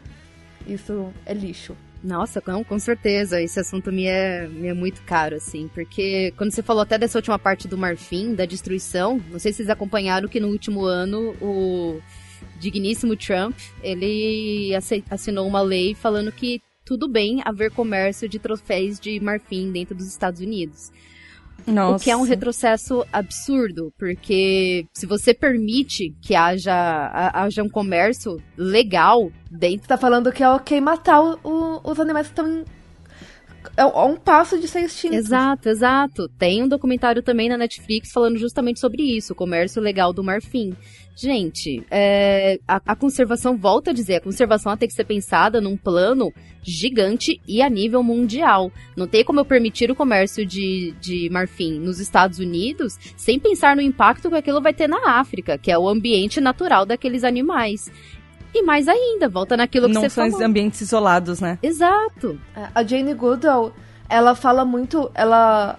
Isso 0.65 1.11
é 1.25 1.33
lixo. 1.33 1.75
Nossa, 2.03 2.41
não, 2.45 2.63
com 2.63 2.77
certeza. 2.77 3.41
Esse 3.41 3.59
assunto 3.59 3.91
me 3.91 4.05
é, 4.05 4.47
me 4.47 4.67
é 4.67 4.73
muito 4.73 5.01
caro, 5.03 5.35
assim. 5.35 5.67
Porque 5.73 6.31
quando 6.37 6.51
você 6.51 6.61
falou 6.61 6.83
até 6.83 6.97
dessa 6.97 7.17
última 7.17 7.39
parte 7.39 7.67
do 7.67 7.77
Marfim, 7.77 8.35
da 8.35 8.45
destruição, 8.45 9.19
não 9.31 9.39
sei 9.39 9.51
se 9.51 9.57
vocês 9.57 9.69
acompanharam 9.69 10.27
que 10.27 10.39
no 10.39 10.49
último 10.49 10.85
ano 10.85 11.35
o 11.41 11.99
digníssimo 12.59 13.15
Trump, 13.15 13.57
ele 13.81 14.71
assinou 15.09 15.47
uma 15.47 15.61
lei 15.61 15.95
falando 15.95 16.31
que 16.31 16.61
tudo 16.85 17.07
bem 17.09 17.41
haver 17.43 17.71
comércio 17.71 18.29
de 18.29 18.39
troféus 18.39 18.99
de 18.99 19.19
marfim 19.19 19.71
dentro 19.71 19.95
dos 19.95 20.07
Estados 20.07 20.39
Unidos. 20.39 20.91
Nossa. 21.65 21.95
O 21.95 21.99
que 21.99 22.11
é 22.11 22.15
um 22.17 22.21
retrocesso 22.23 23.03
absurdo, 23.11 23.91
porque 23.97 24.85
se 24.93 25.05
você 25.05 25.33
permite 25.33 26.13
que 26.21 26.35
haja, 26.35 26.71
haja 27.33 27.63
um 27.63 27.69
comércio 27.69 28.37
legal 28.55 29.31
dentro 29.49 29.83
Você 29.83 29.87
tá 29.87 29.97
falando 29.97 30.31
que 30.31 30.43
é 30.43 30.49
ok 30.49 30.79
matar 30.79 31.21
o- 31.21 31.81
os 31.83 31.99
animais 31.99 32.27
que 32.27 32.33
estão 32.33 32.63
em- 33.77 33.81
é 33.81 33.85
um 33.85 34.15
passo 34.15 34.59
de 34.59 34.67
ser 34.67 34.81
extinto. 34.81 35.15
Exato, 35.15 35.69
exato. 35.69 36.29
Tem 36.37 36.63
um 36.63 36.67
documentário 36.67 37.21
também 37.21 37.49
na 37.49 37.57
Netflix 37.57 38.11
falando 38.11 38.37
justamente 38.37 38.79
sobre 38.79 39.03
isso, 39.03 39.33
o 39.33 39.35
comércio 39.35 39.81
legal 39.81 40.13
do 40.13 40.23
marfim. 40.23 40.75
Gente, 41.17 41.81
é, 41.89 42.59
a, 42.67 42.81
a, 42.87 42.95
conservação, 42.95 43.55
volta 43.55 43.91
a 43.91 43.93
dizer, 43.93 44.15
a 44.15 44.21
conservação 44.21 44.75
tem 44.75 44.85
que 44.85 44.93
ser 44.93 45.05
pensada 45.05 45.61
num 45.61 45.77
plano 45.77 46.33
gigante 46.61 47.39
e 47.47 47.61
a 47.61 47.69
nível 47.69 48.03
mundial. 48.03 48.69
Não 48.97 49.07
tem 49.07 49.23
como 49.23 49.39
eu 49.39 49.45
permitir 49.45 49.89
o 49.89 49.95
comércio 49.95 50.45
de, 50.45 50.93
de 50.99 51.29
marfim 51.31 51.79
nos 51.79 52.01
Estados 52.01 52.37
Unidos 52.37 52.97
sem 53.15 53.39
pensar 53.39 53.77
no 53.77 53.81
impacto 53.81 54.29
que 54.29 54.35
aquilo 54.35 54.61
vai 54.61 54.73
ter 54.73 54.89
na 54.89 55.17
África, 55.17 55.57
que 55.57 55.71
é 55.71 55.77
o 55.77 55.87
ambiente 55.87 56.41
natural 56.41 56.85
daqueles 56.85 57.23
animais. 57.23 57.89
E 58.57 58.61
mais 58.63 58.87
ainda, 58.87 59.27
volta 59.27 59.57
naquilo 59.57 59.87
que 59.87 59.93
Não 59.93 60.01
você 60.01 60.09
falou. 60.09 60.31
Não 60.31 60.37
são 60.37 60.47
ambientes 60.47 60.79
isolados, 60.79 61.41
né? 61.41 61.59
Exato. 61.61 62.39
É, 62.55 62.69
a 62.73 62.83
Jane 62.83 63.13
Goodall, 63.13 63.73
ela 64.07 64.33
fala 64.33 64.63
muito, 64.63 65.11
ela 65.13 65.77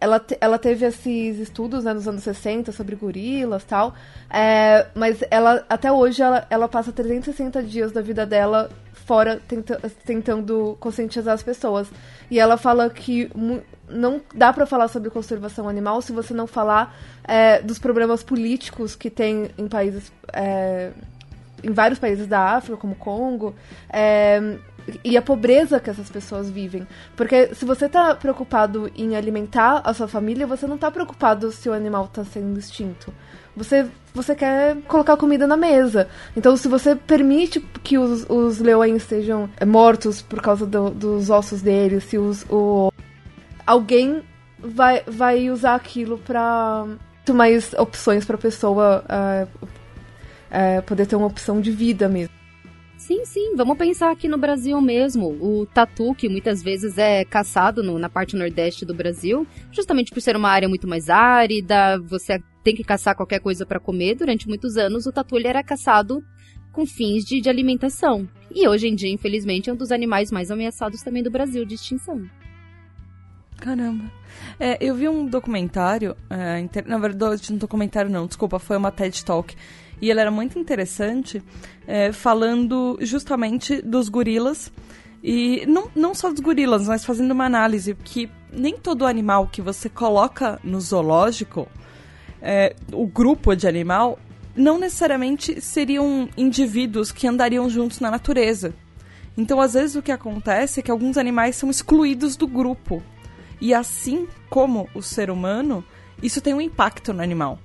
ela, 0.00 0.18
te, 0.18 0.36
ela 0.40 0.58
teve 0.58 0.86
esses 0.86 1.38
estudos 1.38 1.84
né, 1.84 1.92
nos 1.92 2.08
anos 2.08 2.22
60 2.22 2.72
sobre 2.72 2.96
gorilas 2.96 3.62
e 3.62 3.66
tal, 3.66 3.94
é, 4.30 4.86
mas 4.94 5.22
ela 5.30 5.64
até 5.68 5.92
hoje 5.92 6.22
ela, 6.22 6.46
ela 6.48 6.66
passa 6.68 6.92
360 6.92 7.62
dias 7.62 7.92
da 7.92 8.00
vida 8.00 8.24
dela 8.24 8.70
fora 8.92 9.40
tenta, 9.46 9.80
tentando 10.04 10.76
conscientizar 10.80 11.34
as 11.34 11.42
pessoas. 11.42 11.88
E 12.30 12.38
ela 12.38 12.56
fala 12.56 12.88
que 12.88 13.30
não 13.88 14.20
dá 14.34 14.52
para 14.52 14.66
falar 14.66 14.88
sobre 14.88 15.10
conservação 15.10 15.68
animal 15.68 16.00
se 16.00 16.12
você 16.12 16.32
não 16.32 16.46
falar 16.46 16.96
é, 17.22 17.60
dos 17.60 17.78
problemas 17.78 18.22
políticos 18.22 18.96
que 18.96 19.10
tem 19.10 19.50
em 19.58 19.68
países 19.68 20.10
é, 20.32 20.90
em 21.64 21.72
vários 21.72 21.98
países 21.98 22.26
da 22.26 22.56
África, 22.56 22.76
como 22.76 22.94
Congo, 22.94 23.54
é, 23.90 24.56
e 25.02 25.16
a 25.16 25.22
pobreza 25.22 25.80
que 25.80 25.90
essas 25.90 26.10
pessoas 26.10 26.50
vivem. 26.50 26.86
Porque 27.16 27.54
se 27.54 27.64
você 27.64 27.86
está 27.86 28.14
preocupado 28.14 28.90
em 28.96 29.16
alimentar 29.16 29.80
a 29.84 29.94
sua 29.94 30.08
família, 30.08 30.46
você 30.46 30.66
não 30.66 30.74
está 30.74 30.90
preocupado 30.90 31.50
se 31.50 31.68
o 31.68 31.72
animal 31.72 32.04
está 32.04 32.24
sendo 32.24 32.58
extinto. 32.58 33.12
Você, 33.56 33.86
você 34.12 34.34
quer 34.34 34.76
colocar 34.88 35.16
comida 35.16 35.46
na 35.46 35.56
mesa. 35.56 36.08
Então, 36.36 36.56
se 36.56 36.66
você 36.68 36.96
permite 36.96 37.60
que 37.82 37.96
os, 37.96 38.26
os 38.28 38.58
leões 38.58 39.04
sejam 39.04 39.48
mortos 39.66 40.20
por 40.20 40.42
causa 40.42 40.66
do, 40.66 40.90
dos 40.90 41.30
ossos 41.30 41.62
deles, 41.62 42.04
se 42.04 42.18
os, 42.18 42.44
o, 42.50 42.92
alguém 43.66 44.22
vai, 44.58 45.02
vai 45.06 45.50
usar 45.50 45.76
aquilo 45.76 46.18
para 46.18 46.86
mais 47.32 47.72
opções 47.74 48.24
para 48.24 48.36
a 48.36 48.38
pessoa 48.38 49.04
uh, 49.04 49.68
é, 50.54 50.80
poder 50.80 51.06
ter 51.06 51.16
uma 51.16 51.26
opção 51.26 51.60
de 51.60 51.70
vida 51.70 52.08
mesmo. 52.08 52.32
Sim, 52.96 53.24
sim. 53.24 53.54
Vamos 53.56 53.76
pensar 53.76 54.10
aqui 54.10 54.28
no 54.28 54.38
Brasil 54.38 54.80
mesmo. 54.80 55.26
O 55.40 55.66
tatu, 55.66 56.14
que 56.14 56.28
muitas 56.28 56.62
vezes 56.62 56.96
é 56.96 57.24
caçado 57.24 57.82
no, 57.82 57.98
na 57.98 58.08
parte 58.08 58.36
nordeste 58.36 58.86
do 58.86 58.94
Brasil, 58.94 59.46
justamente 59.72 60.12
por 60.12 60.22
ser 60.22 60.36
uma 60.36 60.48
área 60.48 60.68
muito 60.68 60.86
mais 60.88 61.10
árida, 61.10 61.98
você 61.98 62.40
tem 62.62 62.74
que 62.74 62.84
caçar 62.84 63.16
qualquer 63.16 63.40
coisa 63.40 63.66
para 63.66 63.80
comer. 63.80 64.14
Durante 64.14 64.48
muitos 64.48 64.76
anos, 64.76 65.06
o 65.06 65.12
tatu 65.12 65.36
ele 65.36 65.48
era 65.48 65.62
caçado 65.62 66.24
com 66.72 66.86
fins 66.86 67.24
de, 67.24 67.40
de 67.40 67.48
alimentação. 67.48 68.28
E 68.50 68.66
hoje 68.66 68.88
em 68.88 68.94
dia, 68.94 69.10
infelizmente, 69.10 69.68
é 69.68 69.72
um 69.72 69.76
dos 69.76 69.92
animais 69.92 70.30
mais 70.30 70.50
ameaçados 70.50 71.02
também 71.02 71.22
do 71.22 71.30
Brasil 71.30 71.64
de 71.64 71.74
extinção. 71.74 72.24
Caramba. 73.58 74.10
É, 74.58 74.78
eu 74.80 74.94
vi 74.94 75.08
um 75.08 75.26
documentário, 75.26 76.16
é, 76.30 76.60
inter... 76.60 76.86
na 76.86 76.98
verdade, 76.98 77.52
um 77.52 77.56
documentário 77.56 78.10
não, 78.10 78.26
desculpa, 78.26 78.58
foi 78.58 78.76
uma 78.76 78.90
TED 78.90 79.24
Talk 79.24 79.54
e 80.04 80.10
ele 80.10 80.20
era 80.20 80.30
muito 80.30 80.58
interessante, 80.58 81.42
é, 81.86 82.12
falando 82.12 82.98
justamente 83.00 83.80
dos 83.80 84.10
gorilas. 84.10 84.70
E 85.22 85.64
não, 85.66 85.90
não 85.96 86.14
só 86.14 86.30
dos 86.30 86.40
gorilas, 86.40 86.86
mas 86.86 87.06
fazendo 87.06 87.30
uma 87.30 87.46
análise 87.46 87.96
que 88.04 88.28
nem 88.52 88.76
todo 88.76 89.06
animal 89.06 89.48
que 89.50 89.62
você 89.62 89.88
coloca 89.88 90.60
no 90.62 90.78
zoológico, 90.78 91.66
é, 92.42 92.76
o 92.92 93.06
grupo 93.06 93.56
de 93.56 93.66
animal, 93.66 94.18
não 94.54 94.78
necessariamente 94.78 95.58
seriam 95.58 96.28
indivíduos 96.36 97.10
que 97.10 97.26
andariam 97.26 97.66
juntos 97.70 97.98
na 97.98 98.10
natureza. 98.10 98.74
Então, 99.38 99.58
às 99.58 99.72
vezes, 99.72 99.96
o 99.96 100.02
que 100.02 100.12
acontece 100.12 100.80
é 100.80 100.82
que 100.82 100.90
alguns 100.90 101.16
animais 101.16 101.56
são 101.56 101.70
excluídos 101.70 102.36
do 102.36 102.46
grupo. 102.46 103.02
E 103.58 103.72
assim 103.72 104.28
como 104.50 104.86
o 104.94 105.00
ser 105.00 105.30
humano, 105.30 105.82
isso 106.22 106.42
tem 106.42 106.52
um 106.52 106.60
impacto 106.60 107.14
no 107.14 107.22
animal 107.22 107.58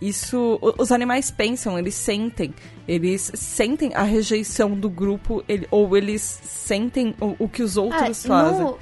isso 0.00 0.58
os 0.78 0.90
animais 0.90 1.30
pensam, 1.30 1.78
eles 1.78 1.94
sentem, 1.94 2.54
eles 2.88 3.30
sentem 3.34 3.94
a 3.94 4.02
rejeição 4.02 4.70
do 4.70 4.88
grupo, 4.88 5.44
ele, 5.46 5.66
ou 5.70 5.96
eles 5.96 6.22
sentem 6.42 7.14
o, 7.20 7.36
o 7.38 7.48
que 7.48 7.62
os 7.62 7.76
outros 7.76 8.24
é, 8.24 8.28
fazem. 8.28 8.64
No, 8.64 8.78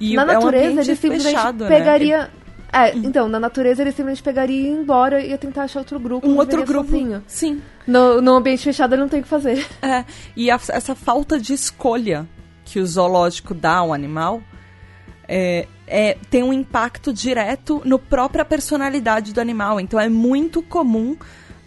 e 0.00 0.16
na 0.16 0.22
é 0.22 0.26
natureza, 0.26 0.66
um 0.66 0.80
eles 0.80 0.98
simplesmente 0.98 1.22
fechado, 1.24 1.64
né? 1.64 1.78
pegaria. 1.78 2.18
Né? 2.18 2.30
É, 2.72 2.96
então, 2.96 3.28
na 3.28 3.38
natureza 3.38 3.82
ele 3.82 3.90
simplesmente 3.90 4.22
pegaria 4.22 4.58
e 4.58 4.64
ia 4.64 4.70
embora 4.70 5.20
e 5.20 5.28
ia 5.28 5.36
tentar 5.36 5.64
achar 5.64 5.80
outro 5.80 6.00
grupo. 6.00 6.26
Um 6.26 6.38
outro 6.38 6.64
grupo. 6.64 6.90
Sozinho. 6.90 7.22
Sim. 7.26 7.60
No, 7.86 8.22
no 8.22 8.32
ambiente 8.34 8.62
fechado 8.62 8.94
ele 8.94 9.02
não 9.02 9.10
tem 9.10 9.20
o 9.20 9.22
que 9.22 9.28
fazer. 9.28 9.66
É, 9.82 10.06
e 10.34 10.50
a, 10.50 10.54
essa 10.54 10.94
falta 10.94 11.38
de 11.38 11.52
escolha 11.52 12.26
que 12.64 12.80
o 12.80 12.86
zoológico 12.86 13.52
dá 13.52 13.76
ao 13.76 13.92
animal 13.92 14.42
é, 15.28 15.66
é, 15.86 16.16
tem 16.30 16.42
um 16.42 16.52
impacto 16.52 17.12
direto 17.12 17.82
no 17.84 17.98
própria 17.98 18.44
personalidade 18.44 19.32
do 19.32 19.40
animal. 19.40 19.80
Então 19.80 19.98
é 19.98 20.08
muito 20.08 20.62
comum 20.62 21.16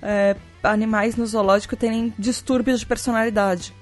é, 0.01 0.35
animais 0.63 1.15
no 1.15 1.25
zoológico 1.25 1.75
terem 1.75 2.13
distúrbios 2.17 2.79
de 2.79 2.85
personalidade 2.85 3.73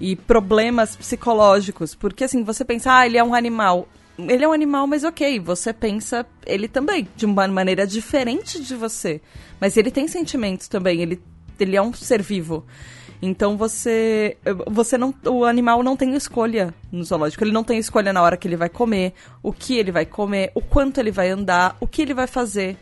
e 0.00 0.16
problemas 0.16 0.96
psicológicos. 0.96 1.94
Porque 1.94 2.24
assim, 2.24 2.42
você 2.42 2.64
pensa, 2.64 2.98
ah, 2.98 3.06
ele 3.06 3.18
é 3.18 3.24
um 3.24 3.34
animal. 3.34 3.88
Ele 4.18 4.44
é 4.44 4.48
um 4.48 4.52
animal, 4.52 4.86
mas 4.86 5.04
ok, 5.04 5.40
você 5.40 5.72
pensa 5.72 6.26
ele 6.46 6.68
também, 6.68 7.08
de 7.16 7.24
uma 7.24 7.48
maneira 7.48 7.86
diferente 7.86 8.62
de 8.62 8.74
você. 8.74 9.20
Mas 9.60 9.76
ele 9.76 9.90
tem 9.90 10.06
sentimentos 10.06 10.68
também, 10.68 11.00
ele, 11.00 11.22
ele 11.58 11.76
é 11.76 11.82
um 11.82 11.92
ser 11.94 12.22
vivo. 12.22 12.64
Então 13.22 13.56
você 13.56 14.36
você 14.66 14.98
não 14.98 15.14
o 15.26 15.44
animal 15.44 15.80
não 15.84 15.96
tem 15.96 16.16
escolha 16.16 16.74
no 16.90 17.04
zoológico, 17.04 17.44
ele 17.44 17.52
não 17.52 17.62
tem 17.62 17.78
escolha 17.78 18.12
na 18.12 18.20
hora 18.20 18.36
que 18.36 18.48
ele 18.48 18.56
vai 18.56 18.68
comer, 18.68 19.12
o 19.40 19.52
que 19.52 19.78
ele 19.78 19.92
vai 19.92 20.04
comer, 20.04 20.50
o 20.56 20.60
quanto 20.60 20.98
ele 20.98 21.12
vai 21.12 21.30
andar, 21.30 21.76
o 21.80 21.86
que 21.86 22.02
ele 22.02 22.12
vai 22.12 22.26
fazer. 22.26 22.76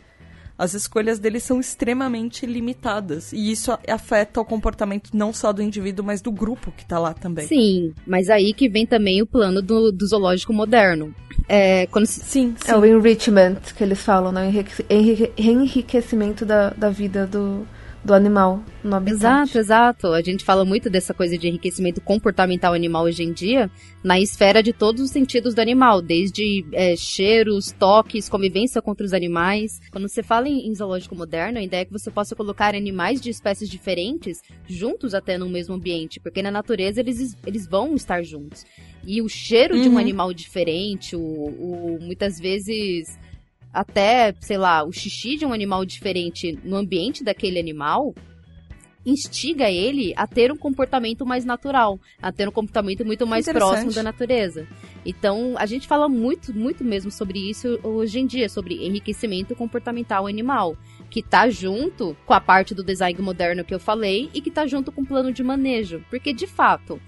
As 0.57 0.73
escolhas 0.75 1.17
dele 1.17 1.39
são 1.39 1.59
extremamente 1.59 2.45
limitadas. 2.45 3.33
E 3.33 3.51
isso 3.51 3.71
afeta 3.87 4.39
o 4.39 4.45
comportamento 4.45 5.09
não 5.11 5.33
só 5.33 5.51
do 5.51 5.61
indivíduo, 5.61 6.05
mas 6.05 6.21
do 6.21 6.31
grupo 6.31 6.71
que 6.71 6.83
está 6.83 6.99
lá 6.99 7.15
também. 7.15 7.47
Sim, 7.47 7.93
mas 8.05 8.29
aí 8.29 8.53
que 8.53 8.69
vem 8.69 8.85
também 8.85 9.23
o 9.23 9.25
plano 9.25 9.59
do, 9.59 9.91
do 9.91 10.05
zoológico 10.05 10.53
moderno. 10.53 11.15
É, 11.49 11.87
quando 11.87 12.05
se... 12.05 12.19
sim, 12.19 12.55
sim, 12.63 12.71
É 12.71 12.77
o 12.77 12.85
enrichment 12.85 13.57
que 13.75 13.83
eles 13.83 13.99
falam, 13.99 14.31
né? 14.31 14.47
O 14.47 15.41
enriquecimento 15.41 16.45
da, 16.45 16.69
da 16.69 16.91
vida 16.91 17.25
do, 17.25 17.65
do 18.03 18.13
animal 18.13 18.63
no 18.83 18.95
habitat. 18.95 19.15
Exato, 19.15 19.57
exato. 19.59 20.07
A 20.07 20.21
gente 20.21 20.43
fala 20.43 20.65
muito 20.65 20.89
dessa 20.89 21.13
coisa 21.13 21.37
de 21.37 21.47
enriquecimento 21.47 22.01
comportamental 22.01 22.73
animal 22.73 23.03
hoje 23.03 23.23
em 23.23 23.31
dia, 23.31 23.69
na 24.03 24.19
esfera 24.19 24.63
de 24.63 24.73
todos 24.73 25.01
os 25.03 25.11
sentidos 25.11 25.53
do 25.53 25.59
animal, 25.59 26.01
desde 26.01 26.65
é, 26.73 26.95
cheiros, 26.95 27.71
toques, 27.71 28.27
convivência 28.27 28.81
contra 28.81 29.05
os 29.05 29.13
animais. 29.13 29.79
Quando 29.91 30.07
você 30.09 30.23
fala 30.23 30.49
em, 30.49 30.67
em 30.67 30.73
zoológico 30.73 31.15
moderno, 31.15 31.59
a 31.59 31.63
ideia 31.63 31.81
é 31.81 31.85
que 31.85 31.91
você 31.91 32.09
possa 32.09 32.35
colocar 32.35 32.73
animais 32.73 33.21
de 33.21 33.29
espécies 33.29 33.69
diferentes 33.69 34.41
juntos 34.67 35.13
até 35.13 35.37
no 35.37 35.47
mesmo 35.47 35.75
ambiente, 35.75 36.19
porque 36.19 36.41
na 36.41 36.51
natureza 36.51 36.99
eles, 36.99 37.37
eles 37.45 37.67
vão 37.67 37.93
estar 37.93 38.23
juntos. 38.23 38.65
E 39.05 39.21
o 39.21 39.29
cheiro 39.29 39.75
uhum. 39.75 39.81
de 39.81 39.89
um 39.89 39.93
uhum. 39.93 39.97
animal 39.99 40.33
diferente, 40.33 41.15
o, 41.15 41.19
o 41.19 41.99
muitas 42.01 42.39
vezes 42.39 43.17
até, 43.73 44.33
sei 44.39 44.57
lá, 44.57 44.83
o 44.83 44.91
xixi 44.91 45.37
de 45.37 45.45
um 45.45 45.53
animal 45.53 45.85
diferente 45.85 46.57
no 46.63 46.75
ambiente 46.75 47.23
daquele 47.23 47.59
animal, 47.59 48.13
instiga 49.05 49.69
ele 49.69 50.13
a 50.15 50.27
ter 50.27 50.51
um 50.51 50.57
comportamento 50.57 51.25
mais 51.25 51.43
natural, 51.43 51.99
a 52.21 52.31
ter 52.31 52.47
um 52.47 52.51
comportamento 52.51 53.05
muito 53.05 53.25
mais 53.25 53.45
próximo 53.45 53.91
da 53.91 54.03
natureza. 54.03 54.67
Então, 55.05 55.55
a 55.57 55.65
gente 55.65 55.87
fala 55.87 56.07
muito, 56.07 56.53
muito 56.53 56.83
mesmo 56.83 57.09
sobre 57.09 57.39
isso 57.49 57.79
hoje 57.83 58.19
em 58.19 58.25
dia, 58.25 58.47
sobre 58.47 58.85
enriquecimento 58.85 59.55
comportamental 59.55 60.27
animal, 60.27 60.77
que 61.09 61.23
tá 61.23 61.49
junto 61.49 62.15
com 62.25 62.33
a 62.33 62.39
parte 62.39 62.75
do 62.75 62.83
design 62.83 63.19
moderno 63.21 63.63
que 63.63 63.73
eu 63.73 63.79
falei 63.79 64.29
e 64.33 64.41
que 64.41 64.51
tá 64.51 64.67
junto 64.67 64.91
com 64.91 65.01
o 65.01 65.05
plano 65.05 65.31
de 65.33 65.43
manejo, 65.43 66.03
porque 66.09 66.31
de 66.31 66.45
fato, 66.45 67.01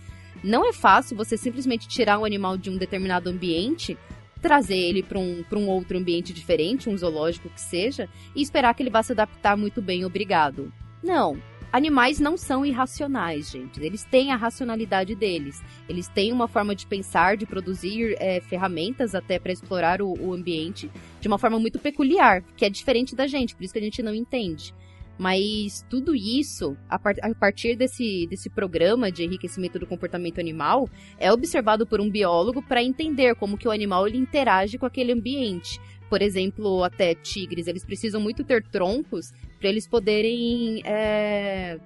não 0.43 0.67
é 0.67 0.73
fácil 0.73 1.15
você 1.15 1.37
simplesmente 1.37 1.87
tirar 1.87 2.19
um 2.19 2.25
animal 2.25 2.57
de 2.57 2.69
um 2.69 2.77
determinado 2.77 3.29
ambiente 3.29 3.97
trazer 4.43 4.77
ele 4.77 5.01
para 5.01 5.17
um, 5.17 5.43
um 5.53 5.69
outro 5.69 5.97
ambiente 5.97 6.33
diferente, 6.33 6.89
um 6.89 6.97
zoológico 6.97 7.49
que 7.49 7.61
seja, 7.61 8.09
e 8.35 8.41
esperar 8.41 8.75
que 8.75 8.83
ele 8.83 8.89
vá 8.89 9.01
se 9.01 9.13
adaptar 9.13 9.55
muito 9.55 9.81
bem, 9.81 10.03
obrigado. 10.03 10.71
Não. 11.01 11.41
Animais 11.71 12.19
não 12.19 12.37
são 12.37 12.63
irracionais, 12.63 13.49
gente. 13.49 13.81
Eles 13.81 14.03
têm 14.03 14.31
a 14.31 14.35
racionalidade 14.35 15.15
deles. 15.15 15.59
Eles 15.89 16.07
têm 16.07 16.31
uma 16.31 16.47
forma 16.47 16.75
de 16.75 16.85
pensar, 16.85 17.35
de 17.35 17.47
produzir 17.47 18.15
é, 18.19 18.39
ferramentas 18.41 19.15
até 19.15 19.39
para 19.39 19.51
explorar 19.51 19.99
o, 19.99 20.13
o 20.19 20.33
ambiente 20.33 20.91
de 21.19 21.27
uma 21.27 21.39
forma 21.39 21.57
muito 21.57 21.79
peculiar, 21.79 22.43
que 22.55 22.65
é 22.65 22.69
diferente 22.69 23.15
da 23.15 23.25
gente, 23.25 23.55
por 23.55 23.63
isso 23.63 23.73
que 23.73 23.79
a 23.79 23.83
gente 23.83 24.03
não 24.03 24.13
entende. 24.13 24.71
Mas 25.17 25.85
tudo 25.89 26.15
isso, 26.15 26.75
a, 26.89 26.97
par 26.97 27.15
a 27.21 27.33
partir 27.35 27.75
desse, 27.75 28.25
desse 28.27 28.49
programa 28.49 29.11
de 29.11 29.23
enriquecimento 29.23 29.77
do 29.77 29.85
comportamento 29.85 30.39
animal, 30.39 30.89
é 31.19 31.31
observado 31.31 31.85
por 31.85 32.01
um 32.01 32.09
biólogo 32.09 32.61
para 32.61 32.83
entender 32.83 33.35
como 33.35 33.57
que 33.57 33.67
o 33.67 33.71
animal 33.71 34.07
ele 34.07 34.17
interage 34.17 34.77
com 34.77 34.85
aquele 34.85 35.11
ambiente. 35.11 35.79
Por 36.09 36.21
exemplo, 36.21 36.83
até 36.83 37.15
tigres, 37.15 37.67
eles 37.67 37.85
precisam 37.85 38.19
muito 38.19 38.43
ter 38.43 38.63
troncos 38.63 39.31
para 39.59 39.69
eles 39.69 39.87
poderem 39.87 40.81
é, 40.85 41.79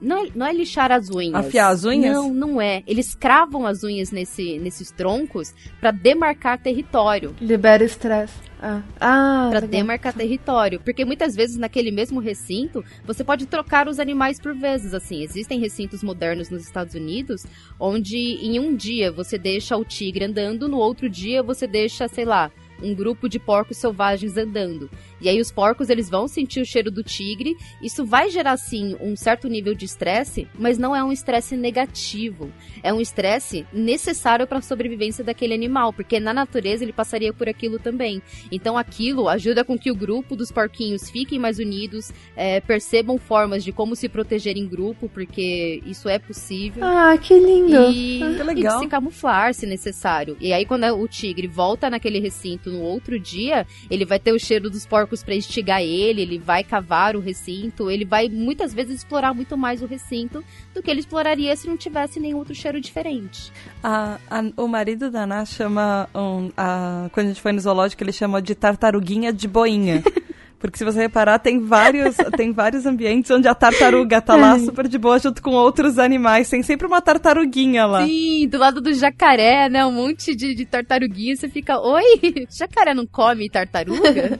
não 0.00 0.24
é, 0.24 0.28
não 0.34 0.46
é 0.46 0.52
lixar 0.52 0.90
as 0.90 1.10
unhas. 1.10 1.34
Afiar 1.34 1.72
as 1.72 1.84
unhas? 1.84 2.14
Não, 2.14 2.32
não 2.32 2.60
é. 2.60 2.82
Eles 2.86 3.14
cravam 3.14 3.66
as 3.66 3.84
unhas 3.84 4.10
nesse, 4.10 4.58
nesses 4.58 4.90
troncos 4.90 5.54
para 5.80 5.90
demarcar 5.90 6.60
território. 6.60 7.34
Libera 7.40 7.84
estresse. 7.84 8.34
Ah, 8.60 8.82
ah 9.00 9.48
para 9.50 9.66
demarcar 9.66 10.12
território. 10.12 10.80
Porque 10.80 11.04
muitas 11.04 11.34
vezes 11.34 11.56
naquele 11.56 11.90
mesmo 11.90 12.20
recinto, 12.20 12.84
você 13.04 13.24
pode 13.24 13.46
trocar 13.46 13.88
os 13.88 13.98
animais 13.98 14.40
por 14.40 14.54
vezes. 14.54 14.94
Assim, 14.94 15.22
existem 15.22 15.58
recintos 15.58 16.02
modernos 16.02 16.50
nos 16.50 16.62
Estados 16.62 16.94
Unidos 16.94 17.44
onde 17.78 18.16
em 18.16 18.58
um 18.58 18.74
dia 18.74 19.10
você 19.10 19.36
deixa 19.36 19.76
o 19.76 19.84
tigre 19.84 20.24
andando, 20.24 20.68
no 20.68 20.78
outro 20.78 21.08
dia 21.08 21.42
você 21.42 21.66
deixa, 21.66 22.06
sei 22.08 22.24
lá, 22.24 22.50
um 22.82 22.94
grupo 22.94 23.28
de 23.28 23.38
porcos 23.38 23.76
selvagens 23.76 24.36
andando. 24.36 24.90
E 25.22 25.28
aí 25.28 25.40
os 25.40 25.52
porcos 25.52 25.88
eles 25.88 26.10
vão 26.10 26.26
sentir 26.26 26.60
o 26.60 26.66
cheiro 26.66 26.90
do 26.90 27.02
tigre. 27.02 27.56
Isso 27.80 28.04
vai 28.04 28.28
gerar 28.28 28.56
sim 28.56 28.96
um 29.00 29.16
certo 29.16 29.48
nível 29.48 29.74
de 29.74 29.84
estresse, 29.84 30.48
mas 30.58 30.78
não 30.78 30.94
é 30.94 31.02
um 31.02 31.12
estresse 31.12 31.56
negativo. 31.56 32.50
É 32.82 32.92
um 32.92 33.00
estresse 33.00 33.66
necessário 33.72 34.46
para 34.46 34.58
a 34.58 34.62
sobrevivência 34.62 35.22
daquele 35.22 35.54
animal, 35.54 35.92
porque 35.92 36.18
na 36.18 36.34
natureza 36.34 36.84
ele 36.84 36.92
passaria 36.92 37.32
por 37.32 37.48
aquilo 37.48 37.78
também. 37.78 38.20
Então 38.50 38.76
aquilo 38.76 39.28
ajuda 39.28 39.64
com 39.64 39.78
que 39.78 39.90
o 39.90 39.94
grupo 39.94 40.34
dos 40.34 40.50
porquinhos 40.50 41.08
fiquem 41.08 41.38
mais 41.38 41.58
unidos, 41.58 42.10
é, 42.36 42.60
percebam 42.60 43.16
formas 43.16 43.62
de 43.62 43.72
como 43.72 43.94
se 43.94 44.08
proteger 44.08 44.56
em 44.56 44.66
grupo, 44.66 45.08
porque 45.08 45.82
isso 45.86 46.08
é 46.08 46.18
possível. 46.18 46.84
Ah, 46.84 47.16
que 47.16 47.38
lindo! 47.38 47.90
E, 47.92 48.22
ah, 48.22 48.34
que 48.36 48.42
legal. 48.42 48.78
e 48.78 48.82
se 48.82 48.88
camuflar 48.88 49.54
se 49.54 49.66
necessário. 49.66 50.36
E 50.40 50.52
aí 50.52 50.66
quando 50.66 50.82
o 50.84 51.06
tigre 51.06 51.46
volta 51.46 51.88
naquele 51.88 52.18
recinto 52.18 52.70
no 52.70 52.80
outro 52.80 53.18
dia, 53.20 53.66
ele 53.90 54.04
vai 54.04 54.18
ter 54.18 54.32
o 54.32 54.38
cheiro 54.38 54.68
dos 54.68 54.86
porcos 54.86 55.11
para 55.20 55.34
instigar 55.34 55.82
ele, 55.82 56.22
ele 56.22 56.38
vai 56.38 56.62
cavar 56.62 57.16
o 57.16 57.20
recinto, 57.20 57.90
ele 57.90 58.04
vai 58.04 58.28
muitas 58.28 58.72
vezes 58.72 58.98
explorar 58.98 59.34
muito 59.34 59.56
mais 59.56 59.82
o 59.82 59.86
recinto 59.86 60.44
do 60.72 60.80
que 60.80 60.88
ele 60.88 61.00
exploraria 61.00 61.56
se 61.56 61.66
não 61.66 61.76
tivesse 61.76 62.20
nenhum 62.20 62.38
outro 62.38 62.54
cheiro 62.54 62.80
diferente. 62.80 63.52
A, 63.82 64.18
a, 64.30 64.44
o 64.56 64.68
marido 64.68 65.10
da 65.10 65.24
Ana 65.24 65.44
chama, 65.44 66.08
um, 66.14 66.52
a, 66.56 67.08
quando 67.10 67.26
a 67.26 67.28
gente 67.30 67.42
foi 67.42 67.50
no 67.50 67.60
zoológico, 67.60 68.04
ele 68.04 68.12
chama 68.12 68.40
de 68.40 68.54
tartaruguinha 68.54 69.32
de 69.32 69.48
boinha. 69.48 70.04
Porque 70.62 70.78
se 70.78 70.84
você 70.84 71.00
reparar, 71.00 71.40
tem 71.40 71.58
vários, 71.58 72.14
tem 72.36 72.52
vários 72.52 72.86
ambientes 72.86 73.28
onde 73.32 73.48
a 73.48 73.54
tartaruga 73.54 74.22
tá 74.22 74.36
lá 74.36 74.56
super 74.60 74.86
de 74.86 74.96
boa 74.96 75.18
junto 75.18 75.42
com 75.42 75.50
outros 75.50 75.98
animais. 75.98 76.48
Tem 76.48 76.62
sempre 76.62 76.86
uma 76.86 77.02
tartaruguinha 77.02 77.84
lá. 77.84 78.06
Sim, 78.06 78.46
do 78.46 78.58
lado 78.58 78.80
do 78.80 78.94
jacaré, 78.94 79.68
né? 79.68 79.84
Um 79.84 79.90
monte 79.90 80.36
de, 80.36 80.54
de 80.54 80.64
tartaruguinha. 80.64 81.34
Você 81.34 81.48
fica, 81.48 81.80
oi, 81.80 82.46
jacaré 82.48 82.94
não 82.94 83.04
come 83.04 83.50
tartaruga? 83.50 84.38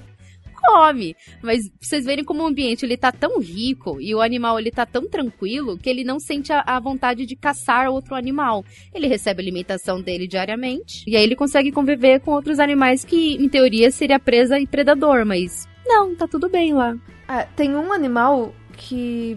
Come. 0.65 1.17
Mas 1.43 1.71
vocês 1.81 2.05
verem 2.05 2.25
como 2.25 2.43
o 2.43 2.47
ambiente 2.47 2.85
ele 2.85 2.97
tá 2.97 3.11
tão 3.11 3.41
rico 3.41 4.01
e 4.01 4.15
o 4.15 4.21
animal 4.21 4.59
ele 4.59 4.71
tá 4.71 4.87
tão 4.87 5.09
tranquilo 5.09 5.77
que 5.77 5.91
ele 5.91 6.05
não 6.05 6.19
sente 6.19 6.53
a, 6.53 6.63
a, 6.67 6.81
vontade 6.81 7.27
de 7.27 7.37
caçar 7.37 7.89
outro 7.91 8.15
animal. 8.15 8.65
Ele 8.95 9.07
recebe 9.07 9.41
a 9.41 9.45
alimentação 9.45 10.01
dele 10.01 10.27
diariamente 10.27 11.05
e 11.07 11.17
aí 11.17 11.23
ele 11.23 11.37
consegue 11.37 11.73
conviver 11.73 12.21
com 12.21 12.33
outros 12.33 12.59
animais 12.59 13.05
que, 13.05 13.35
em 13.35 13.49
teoria, 13.49 13.91
seria 13.91 14.19
presa 14.19 14.59
e 14.59 14.67
predador, 14.67 15.25
mas 15.25 15.69
não, 15.87 16.15
tá 16.15 16.27
tudo 16.27 16.49
bem 16.49 16.73
lá. 16.75 16.97
É, 17.29 17.47
tem 17.57 17.75
um 17.75 17.93
animal 17.93 18.55
que 18.77 19.37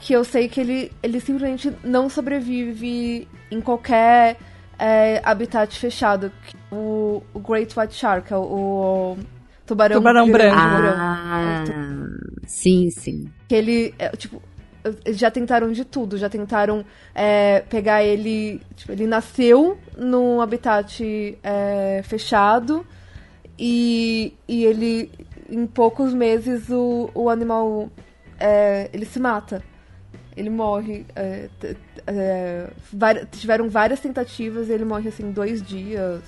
que 0.00 0.12
eu 0.12 0.22
sei 0.22 0.48
que 0.48 0.60
ele, 0.60 0.92
ele 1.02 1.18
simplesmente 1.18 1.72
não 1.82 2.10
sobrevive 2.10 3.26
em 3.50 3.58
qualquer 3.58 4.36
é, 4.78 5.20
habitat 5.24 5.78
fechado. 5.78 6.30
O, 6.70 7.22
o, 7.32 7.38
Great 7.38 7.78
White 7.78 7.94
Shark, 7.94 8.30
é 8.30 8.36
o, 8.36 8.42
o 8.42 9.18
tubarão, 9.66 9.96
tubarão 9.96 10.30
branco. 10.30 10.56
Ah, 10.58 11.64
sim, 12.46 12.90
sim. 12.90 13.30
Que 13.48 13.54
ele, 13.54 13.94
é, 13.98 14.10
tipo, 14.10 14.42
já 15.08 15.30
tentaram 15.30 15.72
de 15.72 15.84
tudo, 15.84 16.18
já 16.18 16.28
tentaram 16.28 16.84
é, 17.14 17.60
pegar 17.60 18.04
ele. 18.04 18.60
Tipo, 18.76 18.92
ele 18.92 19.06
nasceu 19.06 19.78
num 19.96 20.40
habitat 20.40 21.38
é, 21.42 22.02
fechado 22.04 22.86
e, 23.58 24.34
e 24.46 24.64
ele 24.64 25.10
em 25.48 25.66
poucos 25.66 26.12
meses 26.12 26.68
o, 26.70 27.10
o 27.14 27.30
animal 27.30 27.88
é, 28.38 28.90
ele 28.92 29.06
se 29.06 29.18
mata. 29.18 29.62
Ele 30.36 30.50
morre. 30.50 31.06
É, 31.14 31.48
é, 32.06 32.70
tiveram 33.30 33.70
várias 33.70 34.00
tentativas 34.00 34.68
e 34.68 34.72
ele 34.72 34.84
morre 34.84 35.08
assim 35.08 35.30
dois 35.30 35.62
dias 35.62 36.22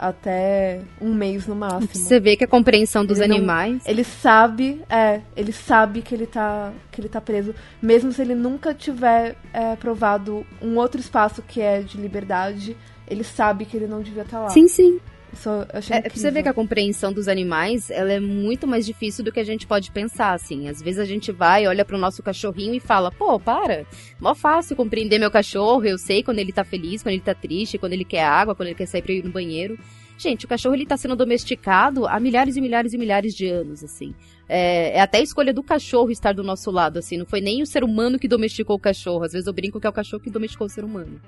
até 0.00 0.80
um 0.98 1.14
mês 1.14 1.46
no 1.46 1.54
máximo. 1.54 1.88
Você 1.92 2.18
vê 2.18 2.34
que 2.34 2.44
a 2.44 2.48
compreensão 2.48 3.04
dos 3.04 3.20
ele 3.20 3.34
animais. 3.34 3.84
Não, 3.84 3.90
ele 3.90 4.02
sabe, 4.02 4.80
é, 4.88 5.20
ele 5.36 5.52
sabe 5.52 6.00
que 6.00 6.14
ele 6.14 6.26
tá 6.26 6.72
que 6.90 7.00
ele 7.00 7.08
tá 7.08 7.20
preso, 7.20 7.54
mesmo 7.82 8.10
se 8.10 8.22
ele 8.22 8.34
nunca 8.34 8.72
tiver 8.72 9.36
é, 9.52 9.76
provado 9.76 10.46
um 10.62 10.76
outro 10.78 10.98
espaço 10.98 11.42
que 11.42 11.60
é 11.60 11.82
de 11.82 11.98
liberdade, 11.98 12.76
ele 13.06 13.22
sabe 13.22 13.66
que 13.66 13.76
ele 13.76 13.86
não 13.86 14.00
devia 14.00 14.22
estar 14.22 14.38
tá 14.38 14.44
lá. 14.44 14.50
Sim, 14.50 14.66
sim. 14.66 14.98
Só 15.34 15.62
é, 15.90 16.08
você 16.08 16.30
vê 16.30 16.42
que 16.42 16.48
a 16.48 16.54
compreensão 16.54 17.12
dos 17.12 17.28
animais 17.28 17.90
ela 17.90 18.12
é 18.12 18.20
muito 18.20 18.66
mais 18.66 18.84
difícil 18.84 19.24
do 19.24 19.32
que 19.32 19.40
a 19.40 19.44
gente 19.44 19.66
pode 19.66 19.90
pensar, 19.90 20.32
assim. 20.32 20.68
Às 20.68 20.82
vezes 20.82 20.98
a 20.98 21.04
gente 21.04 21.30
vai, 21.32 21.66
olha 21.66 21.84
pro 21.84 21.98
nosso 21.98 22.22
cachorrinho 22.22 22.74
e 22.74 22.80
fala, 22.80 23.10
pô, 23.10 23.38
para, 23.38 23.86
mó 24.20 24.34
fácil 24.34 24.76
compreender 24.76 25.18
meu 25.18 25.30
cachorro, 25.30 25.84
eu 25.84 25.98
sei 25.98 26.22
quando 26.22 26.38
ele 26.38 26.52
tá 26.52 26.64
feliz, 26.64 27.02
quando 27.02 27.14
ele 27.14 27.22
tá 27.22 27.34
triste, 27.34 27.78
quando 27.78 27.92
ele 27.92 28.04
quer 28.04 28.24
água, 28.24 28.54
quando 28.54 28.68
ele 28.68 28.76
quer 28.76 28.86
sair 28.86 29.02
pra 29.02 29.12
ir 29.12 29.24
no 29.24 29.30
banheiro. 29.30 29.78
Gente, 30.20 30.44
o 30.44 30.48
cachorro 30.48 30.74
ele 30.74 30.84
tá 30.84 30.98
sendo 30.98 31.16
domesticado 31.16 32.06
há 32.06 32.20
milhares 32.20 32.54
e 32.54 32.60
milhares 32.60 32.92
e 32.92 32.98
milhares 32.98 33.34
de 33.34 33.46
anos, 33.46 33.82
assim. 33.82 34.14
É, 34.46 34.98
é, 34.98 35.00
até 35.00 35.16
a 35.16 35.22
escolha 35.22 35.50
do 35.54 35.62
cachorro 35.62 36.10
estar 36.10 36.34
do 36.34 36.42
nosso 36.42 36.70
lado, 36.70 36.98
assim. 36.98 37.16
Não 37.16 37.24
foi 37.24 37.40
nem 37.40 37.62
o 37.62 37.66
ser 37.66 37.82
humano 37.82 38.18
que 38.18 38.28
domesticou 38.28 38.76
o 38.76 38.78
cachorro. 38.78 39.24
Às 39.24 39.32
vezes 39.32 39.46
eu 39.46 39.52
brinco 39.54 39.80
que 39.80 39.86
é 39.86 39.90
o 39.90 39.92
cachorro 39.94 40.22
que 40.22 40.28
domesticou 40.28 40.66
o 40.66 40.70
ser 40.70 40.84
humano. 40.84 41.18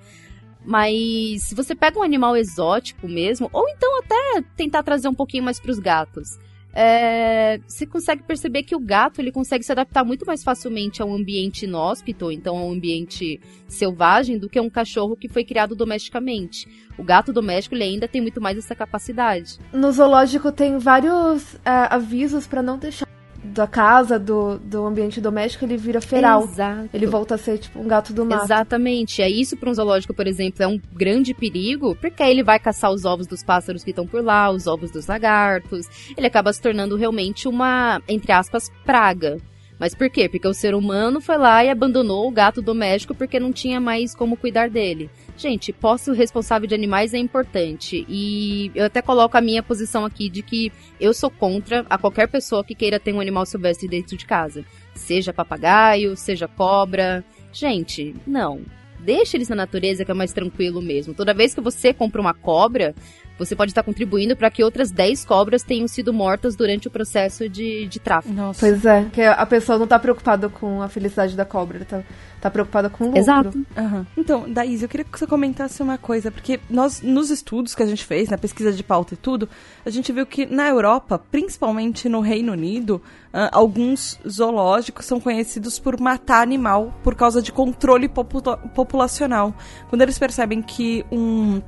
Mas 0.65 1.43
se 1.43 1.55
você 1.55 1.75
pega 1.75 1.99
um 1.99 2.03
animal 2.03 2.37
exótico 2.37 3.09
mesmo, 3.09 3.51
ou 3.53 3.69
então 3.69 3.99
até 3.99 4.43
tentar 4.57 4.83
trazer 4.83 5.09
um 5.09 5.15
pouquinho 5.15 5.45
mais 5.45 5.59
para 5.59 5.71
os 5.71 5.79
gatos, 5.79 6.39
é, 6.75 7.59
você 7.67 7.87
consegue 7.87 8.23
perceber 8.23 8.63
que 8.63 8.75
o 8.75 8.81
gato 8.81 9.21
ele 9.21 9.31
consegue 9.31 9.63
se 9.63 9.71
adaptar 9.71 10.05
muito 10.05 10.25
mais 10.25 10.43
facilmente 10.43 11.03
a 11.03 11.05
um 11.05 11.15
ambiente 11.15 11.67
inóspito, 11.67 12.33
então 12.33 12.57
a 12.57 12.65
um 12.65 12.73
ambiente 12.73 13.41
selvagem, 13.69 14.39
do 14.39 14.49
que 14.49 14.59
um 14.59 14.71
cachorro 14.71 15.17
que 15.17 15.29
foi 15.29 15.45
criado 15.45 15.77
domesticamente. 15.77 16.67
O 16.97 17.03
gato 17.03 17.33
doméstico 17.33 17.75
ele 17.75 17.85
ainda 17.85 18.09
tem 18.09 18.23
muito 18.23 18.41
mais 18.41 18.57
essa 18.57 18.75
capacidade. 18.75 19.59
No 19.73 19.93
zoológico 19.93 20.51
tem 20.51 20.79
vários 20.79 21.57
é, 21.57 21.71
avisos 21.91 22.47
para 22.47 22.63
não 22.63 22.79
deixar 22.79 23.12
da 23.43 23.67
casa, 23.67 24.19
do, 24.19 24.59
do 24.59 24.87
ambiente 24.87 25.21
doméstico, 25.21 25.65
ele 25.65 25.77
vira 25.77 26.01
feral. 26.01 26.45
Exato. 26.45 26.89
Ele 26.93 27.07
volta 27.07 27.35
a 27.35 27.39
ser 27.39 27.59
tipo 27.59 27.81
um 27.81 27.89
gato 27.89 28.13
do 28.13 28.25
mato. 28.25 28.45
Exatamente. 28.45 29.21
É 29.21 29.29
isso 29.29 29.57
para 29.57 29.71
um 29.71 29.75
zoológico, 29.75 30.15
por 30.15 30.27
exemplo, 30.27 30.63
é 30.63 30.67
um 30.67 30.81
grande 30.93 31.35
perigo, 31.35 31.97
porque 31.97 32.23
aí 32.23 32.31
ele 32.31 32.43
vai 32.43 32.59
caçar 32.59 32.91
os 32.91 33.05
ovos 33.05 33.27
dos 33.27 33.43
pássaros 33.43 33.83
que 33.83 33.91
estão 33.91 34.07
por 34.07 34.23
lá, 34.23 34.51
os 34.51 34.67
ovos 34.67 34.91
dos 34.91 35.07
lagartos. 35.07 35.87
Ele 36.17 36.27
acaba 36.27 36.53
se 36.53 36.61
tornando 36.61 36.97
realmente 36.97 37.49
uma, 37.49 38.01
entre 38.09 38.33
aspas, 38.33 38.71
praga. 38.85 39.39
Mas 39.83 39.97
por 39.97 40.09
quê? 40.09 40.29
Porque 40.29 40.47
o 40.47 40.55
ser 40.55 40.77
humano 40.77 41.21
foi 41.21 41.37
lá 41.37 41.65
e 41.65 41.69
abandonou 41.69 42.29
o 42.29 42.31
gato 42.31 42.63
doméstico 42.63 43.17
porque 43.17 43.41
não 43.41 43.53
tinha 43.53 43.81
mais 43.81 44.15
como 44.15 44.37
cuidar 44.37 44.71
dele. 44.71 45.11
Gente, 45.37 45.73
posse 45.73 46.13
responsável 46.13 46.69
de 46.69 46.75
animais 46.77 47.13
é 47.13 47.19
importante. 47.19 48.07
E 48.09 48.71
eu 48.77 48.85
até 48.85 49.03
coloco 49.03 49.37
a 49.37 49.41
minha 49.41 49.61
posição 49.61 50.05
aqui 50.05 50.29
de 50.29 50.41
que 50.41 50.71
eu 51.01 51.13
sou 51.13 51.29
contra 51.29 51.85
a 51.91 51.99
qualquer 51.99 52.29
pessoa 52.29 52.63
que 52.63 52.77
queira 52.77 53.01
ter 53.01 53.13
um 53.13 53.21
animal 53.21 53.45
silvestre 53.45 53.89
dentro 53.89 54.17
de 54.17 54.25
casa. 54.25 54.65
Seja 54.95 55.33
papagaio, 55.33 56.17
seja 56.17 56.47
cobra. 56.47 57.25
Gente, 57.53 58.15
não. 58.25 58.61
Deixa 59.03 59.37
eles 59.37 59.49
na 59.49 59.57
natureza 59.57 60.05
que 60.05 60.11
é 60.11 60.15
mais 60.15 60.33
tranquilo 60.33 60.81
mesmo. 60.81 61.13
Toda 61.13 61.35
vez 61.35 61.55
que 61.55 61.61
você 61.61 61.93
compra 61.93 62.21
uma 62.21 62.33
cobra, 62.33 62.95
você 63.39 63.57
pode 63.57 63.71
estar 63.73 63.83
contribuindo 63.83 64.37
para 64.37 64.51
que 64.51 64.63
outras 64.63 64.91
10 64.91 65.25
cobras 65.25 65.63
tenham 65.63 65.89
sido 65.89 66.13
mortas 66.13 66.55
durante 66.55 66.87
o 66.89 66.91
processo 66.91 67.49
de, 67.49 67.87
de 67.87 67.99
tráfico. 67.99 68.35
Nossa. 68.35 68.61
Pois 68.61 68.85
é, 68.85 69.07
que 69.13 69.23
a 69.23 69.47
pessoa 69.47 69.79
não 69.79 69.85
está 69.85 69.99
preocupada 69.99 70.49
com 70.49 70.81
a 70.81 70.89
felicidade 70.89 71.37
da 71.37 71.45
cobra, 71.45 71.85
tá, 71.85 72.03
tá 72.43 72.51
preocupada 72.51 72.91
com 72.91 73.05
o 73.05 73.07
lucro. 73.07 73.21
Exato. 73.21 73.57
Uhum. 73.57 74.05
Então, 74.17 74.53
Daís, 74.53 74.83
eu 74.83 74.89
queria 74.89 75.05
que 75.05 75.17
você 75.17 75.29
comentasse 75.29 75.81
uma 75.81 75.97
coisa, 75.97 76.29
porque 76.29 76.59
nós, 76.69 77.01
nos 77.01 77.31
estudos 77.31 77.73
que 77.73 77.83
a 77.85 77.87
gente 77.87 78.05
fez, 78.05 78.29
na 78.29 78.37
pesquisa 78.37 78.73
de 78.73 78.83
pauta 78.83 79.15
e 79.15 79.17
tudo, 79.17 79.49
a 79.87 79.91
gente 79.91 80.11
viu 80.13 80.27
que 80.27 80.45
na 80.45 80.69
Europa, 80.69 81.21
principalmente 81.31 82.09
no 82.09 82.21
Reino 82.21 82.53
Unido, 82.53 83.01
uh, 83.33 83.49
alguns 83.53 84.19
zoológicos 84.29 85.07
são 85.07 85.21
conhecidos 85.21 85.79
por 85.79 86.01
matar 86.01 86.43
animal 86.43 86.93
por 87.05 87.15
causa 87.15 87.41
de 87.41 87.53
controle 87.53 88.09
populacional. 88.09 89.55
Quando 89.89 90.03
eles 90.03 90.19
percebem 90.19 90.61
que 90.61 91.07
um 91.13 91.63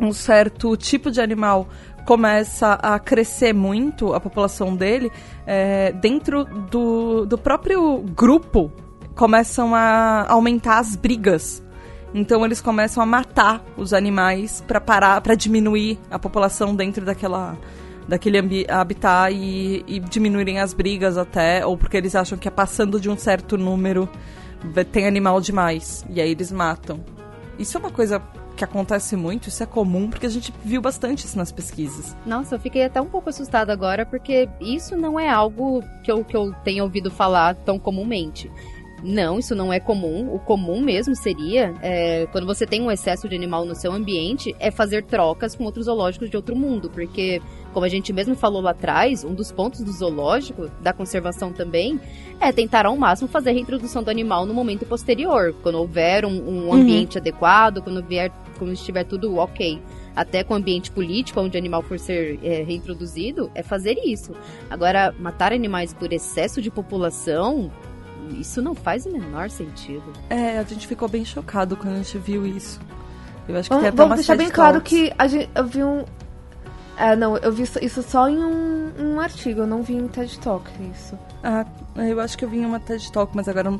um 0.00 0.12
certo 0.12 0.76
tipo 0.76 1.10
de 1.10 1.20
animal 1.20 1.68
começa 2.06 2.74
a 2.74 3.00
crescer 3.00 3.52
muito, 3.52 4.14
a 4.14 4.20
população 4.20 4.76
dele, 4.76 5.10
é, 5.44 5.90
dentro 5.90 6.44
do, 6.44 7.26
do 7.26 7.36
próprio 7.36 7.98
grupo 7.98 8.72
começam 9.18 9.74
a 9.74 10.30
aumentar 10.30 10.78
as 10.78 10.94
brigas. 10.94 11.60
Então 12.14 12.44
eles 12.46 12.60
começam 12.60 13.02
a 13.02 13.06
matar 13.06 13.62
os 13.76 13.92
animais 13.92 14.64
para 14.66 14.80
parar, 14.80 15.20
para 15.20 15.34
diminuir 15.34 15.98
a 16.08 16.18
população 16.18 16.74
dentro 16.74 17.04
daquela 17.04 17.58
daquele 18.06 18.64
habitat 18.70 19.34
e, 19.34 19.84
e 19.86 20.00
diminuírem 20.00 20.60
as 20.60 20.72
brigas 20.72 21.18
até, 21.18 21.66
ou 21.66 21.76
porque 21.76 21.98
eles 21.98 22.14
acham 22.14 22.38
que 22.38 22.48
é 22.48 22.50
passando 22.50 22.98
de 22.98 23.10
um 23.10 23.18
certo 23.18 23.58
número 23.58 24.08
tem 24.90 25.06
animal 25.06 25.42
demais 25.42 26.06
e 26.08 26.18
aí 26.20 26.30
eles 26.30 26.50
matam. 26.50 27.04
Isso 27.58 27.76
é 27.76 27.80
uma 27.80 27.90
coisa 27.90 28.22
que 28.56 28.64
acontece 28.64 29.14
muito, 29.14 29.48
isso 29.48 29.62
é 29.62 29.66
comum, 29.66 30.08
porque 30.08 30.26
a 30.26 30.30
gente 30.30 30.52
viu 30.64 30.80
bastante 30.80 31.24
isso 31.26 31.36
nas 31.36 31.52
pesquisas. 31.52 32.16
Nossa, 32.24 32.56
eu 32.56 32.58
fiquei 32.58 32.84
até 32.84 33.00
um 33.00 33.06
pouco 33.06 33.28
assustada 33.28 33.72
agora, 33.72 34.06
porque 34.06 34.48
isso 34.60 34.96
não 34.96 35.18
é 35.18 35.28
algo 35.28 35.82
que 36.02 36.10
eu, 36.10 36.24
que 36.24 36.36
eu 36.36 36.52
tenho 36.64 36.82
ouvido 36.82 37.10
falar 37.10 37.54
tão 37.54 37.78
comumente. 37.78 38.50
Não, 39.02 39.38
isso 39.38 39.54
não 39.54 39.72
é 39.72 39.78
comum. 39.78 40.34
O 40.34 40.38
comum 40.38 40.80
mesmo 40.80 41.14
seria, 41.14 41.74
é, 41.82 42.26
quando 42.32 42.46
você 42.46 42.66
tem 42.66 42.82
um 42.82 42.90
excesso 42.90 43.28
de 43.28 43.34
animal 43.34 43.64
no 43.64 43.74
seu 43.74 43.92
ambiente, 43.92 44.54
é 44.58 44.70
fazer 44.70 45.04
trocas 45.04 45.54
com 45.54 45.64
outros 45.64 45.86
zoológicos 45.86 46.30
de 46.30 46.36
outro 46.36 46.56
mundo. 46.56 46.90
Porque, 46.90 47.40
como 47.72 47.86
a 47.86 47.88
gente 47.88 48.12
mesmo 48.12 48.34
falou 48.34 48.60
lá 48.60 48.72
atrás, 48.72 49.24
um 49.24 49.34
dos 49.34 49.52
pontos 49.52 49.80
do 49.80 49.92
zoológico, 49.92 50.68
da 50.80 50.92
conservação 50.92 51.52
também, 51.52 52.00
é 52.40 52.52
tentar 52.52 52.86
ao 52.86 52.96
máximo 52.96 53.28
fazer 53.28 53.50
a 53.50 53.52
reintrodução 53.52 54.02
do 54.02 54.10
animal 54.10 54.46
no 54.46 54.54
momento 54.54 54.84
posterior. 54.84 55.54
Quando 55.62 55.76
houver 55.76 56.24
um, 56.24 56.30
um 56.30 56.66
uhum. 56.66 56.72
ambiente 56.72 57.16
uhum. 57.16 57.20
adequado, 57.20 57.82
quando, 57.82 58.02
vier, 58.02 58.32
quando 58.58 58.72
estiver 58.72 59.04
tudo 59.04 59.36
ok 59.36 59.80
até 60.18 60.42
com 60.42 60.54
o 60.54 60.56
ambiente 60.56 60.90
político 60.90 61.40
onde 61.40 61.56
o 61.56 61.60
animal 61.60 61.80
for 61.80 61.96
ser 61.96 62.40
é, 62.42 62.64
reintroduzido, 62.64 63.52
é 63.54 63.62
fazer 63.62 63.96
isso. 64.04 64.32
Agora, 64.68 65.14
matar 65.16 65.52
animais 65.52 65.94
por 65.94 66.12
excesso 66.12 66.60
de 66.60 66.72
população, 66.72 67.70
isso 68.30 68.60
não 68.62 68.74
faz 68.74 69.06
o 69.06 69.10
menor 69.10 69.50
sentido. 69.50 70.12
É, 70.30 70.58
a 70.58 70.62
gente 70.62 70.86
ficou 70.86 71.08
bem 71.08 71.24
chocado 71.24 71.76
quando 71.76 71.94
a 71.94 71.96
gente 71.98 72.18
viu 72.18 72.46
isso. 72.46 72.80
Eu 73.48 73.56
acho 73.56 73.68
que 73.68 73.74
vamos, 73.74 73.82
tem 73.82 73.88
até 73.88 73.96
Vamos 73.96 74.16
deixar 74.16 74.36
bem 74.36 74.50
claro 74.50 74.80
que 74.80 75.12
a 75.18 75.26
gente, 75.26 75.48
eu 75.54 75.66
vi 75.66 75.82
um. 75.82 76.04
É, 76.96 77.14
não, 77.16 77.36
eu 77.38 77.52
vi 77.52 77.62
isso 77.62 78.02
só 78.02 78.28
em 78.28 78.38
um, 78.38 78.92
um 78.98 79.20
artigo, 79.20 79.60
eu 79.60 79.66
não 79.66 79.82
vi 79.82 79.94
em 79.94 80.08
TED 80.08 80.38
Talk 80.40 80.68
isso. 80.92 81.16
Ah, 81.42 81.64
eu 81.96 82.20
acho 82.20 82.36
que 82.36 82.44
eu 82.44 82.48
vi 82.48 82.58
em 82.58 82.66
uma 82.66 82.80
TED 82.80 83.10
Talk, 83.12 83.34
mas 83.34 83.48
agora 83.48 83.70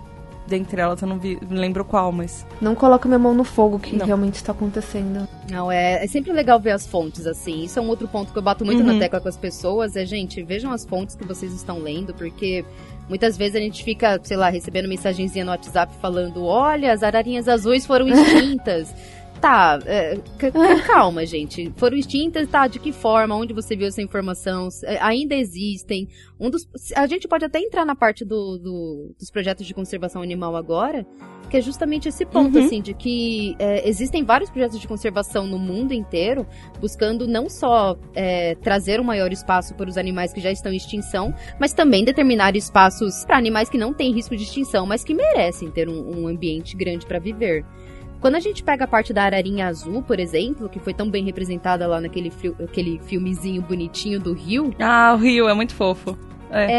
dentre 0.48 0.80
elas 0.80 1.00
eu 1.02 1.08
não 1.08 1.18
vi, 1.18 1.38
lembro 1.50 1.84
qual, 1.84 2.10
mas. 2.10 2.46
Não 2.60 2.74
coloco 2.74 3.06
minha 3.06 3.18
mão 3.18 3.34
no 3.34 3.44
fogo 3.44 3.78
que 3.78 3.96
não. 3.96 4.06
realmente 4.06 4.36
está 4.36 4.52
acontecendo. 4.52 5.28
Não, 5.50 5.70
é, 5.70 6.04
é 6.04 6.06
sempre 6.06 6.32
legal 6.32 6.58
ver 6.58 6.72
as 6.72 6.86
fontes, 6.86 7.26
assim. 7.26 7.64
Isso 7.64 7.78
é 7.78 7.82
um 7.82 7.88
outro 7.88 8.08
ponto 8.08 8.32
que 8.32 8.38
eu 8.38 8.42
bato 8.42 8.64
muito 8.64 8.80
uhum. 8.80 8.94
na 8.94 8.98
tecla 8.98 9.20
com 9.20 9.28
as 9.28 9.36
pessoas, 9.36 9.96
é, 9.96 10.04
gente, 10.04 10.42
vejam 10.42 10.72
as 10.72 10.84
fontes 10.84 11.14
que 11.14 11.24
vocês 11.24 11.52
estão 11.52 11.78
lendo, 11.78 12.14
porque 12.14 12.64
Muitas 13.08 13.38
vezes 13.38 13.56
a 13.56 13.58
gente 13.58 13.82
fica, 13.82 14.20
sei 14.22 14.36
lá, 14.36 14.50
recebendo 14.50 14.86
mensagenzinha 14.86 15.44
no 15.44 15.50
WhatsApp 15.50 15.94
falando: 16.00 16.44
olha, 16.44 16.92
as 16.92 17.02
ararinhas 17.02 17.48
azuis 17.48 17.86
foram 17.86 18.06
extintas. 18.08 18.94
Tá, 19.40 19.78
é, 19.86 20.18
calma, 20.86 21.24
gente. 21.24 21.72
Foram 21.76 21.96
extintas, 21.96 22.48
tá? 22.48 22.66
De 22.66 22.78
que 22.78 22.92
forma? 22.92 23.34
Onde 23.34 23.52
você 23.52 23.76
viu 23.76 23.86
essa 23.86 24.02
informação? 24.02 24.68
É, 24.84 24.98
ainda 25.00 25.34
existem. 25.34 26.08
Um 26.38 26.50
dos, 26.50 26.68
a 26.94 27.06
gente 27.06 27.26
pode 27.26 27.44
até 27.44 27.58
entrar 27.58 27.84
na 27.84 27.96
parte 27.96 28.24
do, 28.24 28.58
do, 28.58 29.14
dos 29.18 29.30
projetos 29.30 29.66
de 29.66 29.74
conservação 29.74 30.22
animal 30.22 30.54
agora, 30.56 31.06
que 31.48 31.56
é 31.56 31.60
justamente 31.60 32.08
esse 32.08 32.24
ponto, 32.24 32.58
uhum. 32.58 32.64
assim, 32.64 32.80
de 32.80 32.94
que 32.94 33.56
é, 33.58 33.88
existem 33.88 34.22
vários 34.22 34.50
projetos 34.50 34.78
de 34.78 34.86
conservação 34.86 35.46
no 35.46 35.58
mundo 35.58 35.92
inteiro, 35.92 36.46
buscando 36.80 37.26
não 37.26 37.48
só 37.48 37.96
é, 38.14 38.54
trazer 38.56 39.00
um 39.00 39.04
maior 39.04 39.32
espaço 39.32 39.74
para 39.74 39.88
os 39.88 39.96
animais 39.96 40.32
que 40.32 40.40
já 40.40 40.50
estão 40.50 40.72
em 40.72 40.76
extinção, 40.76 41.34
mas 41.58 41.72
também 41.72 42.04
determinar 42.04 42.54
espaços 42.54 43.24
para 43.24 43.36
animais 43.36 43.68
que 43.68 43.78
não 43.78 43.92
têm 43.92 44.12
risco 44.12 44.36
de 44.36 44.42
extinção, 44.42 44.86
mas 44.86 45.02
que 45.02 45.14
merecem 45.14 45.70
ter 45.70 45.88
um, 45.88 46.22
um 46.22 46.28
ambiente 46.28 46.76
grande 46.76 47.06
para 47.06 47.18
viver. 47.18 47.64
Quando 48.20 48.34
a 48.34 48.40
gente 48.40 48.62
pega 48.64 48.84
a 48.84 48.88
parte 48.88 49.12
da 49.12 49.22
ararinha 49.22 49.68
azul, 49.68 50.02
por 50.02 50.18
exemplo, 50.18 50.68
que 50.68 50.80
foi 50.80 50.92
tão 50.92 51.08
bem 51.08 51.24
representada 51.24 51.86
lá 51.86 52.00
naquele 52.00 52.32
aquele 52.62 52.98
filmezinho 53.04 53.62
bonitinho 53.62 54.18
do 54.18 54.32
Rio. 54.32 54.74
Ah, 54.80 55.14
o 55.14 55.18
Rio 55.18 55.48
é 55.48 55.54
muito 55.54 55.74
fofo. 55.74 56.18
É. 56.50 56.72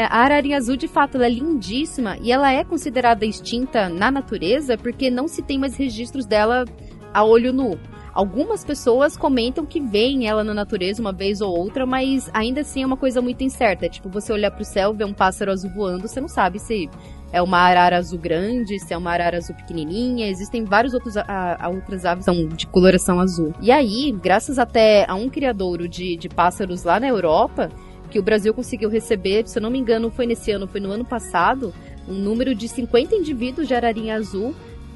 é. 0.00 0.04
a 0.06 0.16
ararinha 0.16 0.56
azul, 0.56 0.76
de 0.76 0.88
fato, 0.88 1.16
ela 1.16 1.26
é 1.26 1.30
lindíssima 1.30 2.16
e 2.20 2.32
ela 2.32 2.52
é 2.52 2.64
considerada 2.64 3.24
extinta 3.24 3.88
na 3.88 4.10
natureza 4.10 4.76
porque 4.76 5.10
não 5.10 5.28
se 5.28 5.42
tem 5.42 5.58
mais 5.58 5.76
registros 5.76 6.26
dela 6.26 6.64
a 7.12 7.24
olho 7.24 7.52
nu. 7.52 7.78
Algumas 8.12 8.64
pessoas 8.64 9.16
comentam 9.16 9.64
que 9.64 9.80
veem 9.80 10.26
ela 10.26 10.42
na 10.42 10.52
natureza 10.52 11.00
uma 11.00 11.12
vez 11.12 11.40
ou 11.40 11.56
outra, 11.56 11.86
mas 11.86 12.28
ainda 12.34 12.62
assim 12.62 12.82
é 12.82 12.86
uma 12.86 12.96
coisa 12.96 13.22
muito 13.22 13.44
incerta. 13.44 13.86
É 13.86 13.88
tipo, 13.88 14.08
você 14.08 14.32
olhar 14.32 14.50
pro 14.50 14.64
céu, 14.64 14.92
ver 14.92 15.04
um 15.04 15.12
pássaro 15.12 15.52
azul 15.52 15.70
voando, 15.70 16.08
você 16.08 16.20
não 16.20 16.28
sabe 16.28 16.58
se 16.58 16.90
é 17.32 17.40
uma 17.40 17.58
arara 17.58 17.96
azul 17.96 18.18
grande, 18.18 18.78
se 18.78 18.92
é 18.92 18.96
uma 18.96 19.12
arara 19.12 19.36
azul 19.36 19.54
pequenininha. 19.54 20.28
Existem 20.28 20.64
vários 20.64 20.94
outros 20.94 21.16
a, 21.16 21.56
a 21.60 21.68
outras 21.68 22.04
aves 22.04 22.24
são 22.24 22.48
de 22.48 22.66
coloração 22.66 23.20
azul. 23.20 23.54
E 23.60 23.70
aí, 23.70 24.12
graças 24.12 24.58
até 24.58 25.04
a 25.08 25.14
um 25.14 25.28
criadouro 25.28 25.88
de, 25.88 26.16
de 26.16 26.28
pássaros 26.28 26.82
lá 26.82 26.98
na 26.98 27.08
Europa, 27.08 27.70
que 28.10 28.18
o 28.18 28.22
Brasil 28.22 28.52
conseguiu 28.52 28.88
receber, 28.88 29.46
se 29.46 29.58
eu 29.58 29.62
não 29.62 29.70
me 29.70 29.78
engano, 29.78 30.10
foi 30.10 30.26
nesse 30.26 30.50
ano, 30.50 30.66
foi 30.66 30.80
no 30.80 30.90
ano 30.90 31.04
passado, 31.04 31.72
um 32.08 32.14
número 32.14 32.54
de 32.54 32.66
50 32.66 33.14
indivíduos 33.14 33.68
de 33.68 33.74
ararinha 33.74 34.16
azul 34.16 34.54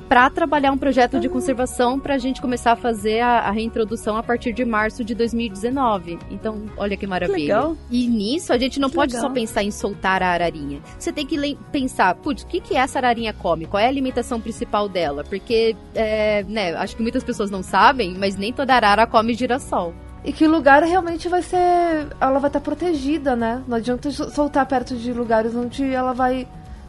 para 0.09 0.28
trabalhar 0.30 0.72
um 0.72 0.78
projeto 0.78 1.18
de 1.18 1.28
conservação 1.28 1.98
para 1.98 2.14
a 2.14 2.18
gente 2.18 2.40
começar 2.40 2.72
a 2.72 2.76
fazer 2.76 3.20
a, 3.20 3.40
a, 3.40 3.50
reintrodução 3.50 4.16
a 4.16 4.22
partir 4.22 4.52
de 4.52 4.64
março 4.64 5.05
de 5.05 5.14
2019. 5.14 6.18
Então, 6.30 6.62
olha 6.76 6.96
que 6.96 7.07
maravilha. 7.07 7.36
Que 7.36 7.42
legal. 7.42 7.76
E 7.90 8.07
nisso 8.07 8.52
a 8.52 8.59
gente 8.59 8.78
não 8.78 8.88
que 8.88 8.94
pode 8.94 9.14
legal. 9.14 9.28
só 9.28 9.34
pensar 9.34 9.62
em 9.62 9.70
soltar 9.70 10.22
a 10.22 10.28
ararinha. 10.28 10.80
Você 10.98 11.12
tem 11.12 11.26
que 11.26 11.59
pensar, 11.72 12.14
putz, 12.16 12.42
o 12.42 12.46
que, 12.46 12.61
que 12.61 12.76
essa 12.76 12.98
ararinha 12.98 13.32
come? 13.32 13.66
Qual 13.66 13.80
é 13.80 13.86
a 13.86 13.88
alimentação 13.88 14.40
principal 14.40 14.88
dela? 14.88 15.24
Porque, 15.24 15.76
é, 15.94 16.44
né, 16.44 16.74
acho 16.74 16.96
que 16.96 17.02
muitas 17.02 17.24
pessoas 17.24 17.50
não 17.50 17.62
sabem, 17.62 18.14
mas 18.18 18.36
nem 18.36 18.52
toda 18.52 18.74
arara 18.74 19.07
come 19.07 19.34
girassol. 19.34 19.94
E 20.24 20.32
que 20.32 20.46
lugar 20.46 20.82
realmente 20.82 21.28
vai 21.28 21.42
ser. 21.42 22.09
Ela 22.18 22.38
vai 22.38 22.48
estar 22.48 22.61
protegida, 22.61 23.36
né? 23.36 23.62
Não 23.68 23.76
adianta 23.76 24.11
soltar 24.11 24.64
perto 24.64 24.96
de 24.96 25.12
lugares 25.12 25.55
onde 25.55 25.84
ela 25.84 26.14
vai 26.14 26.48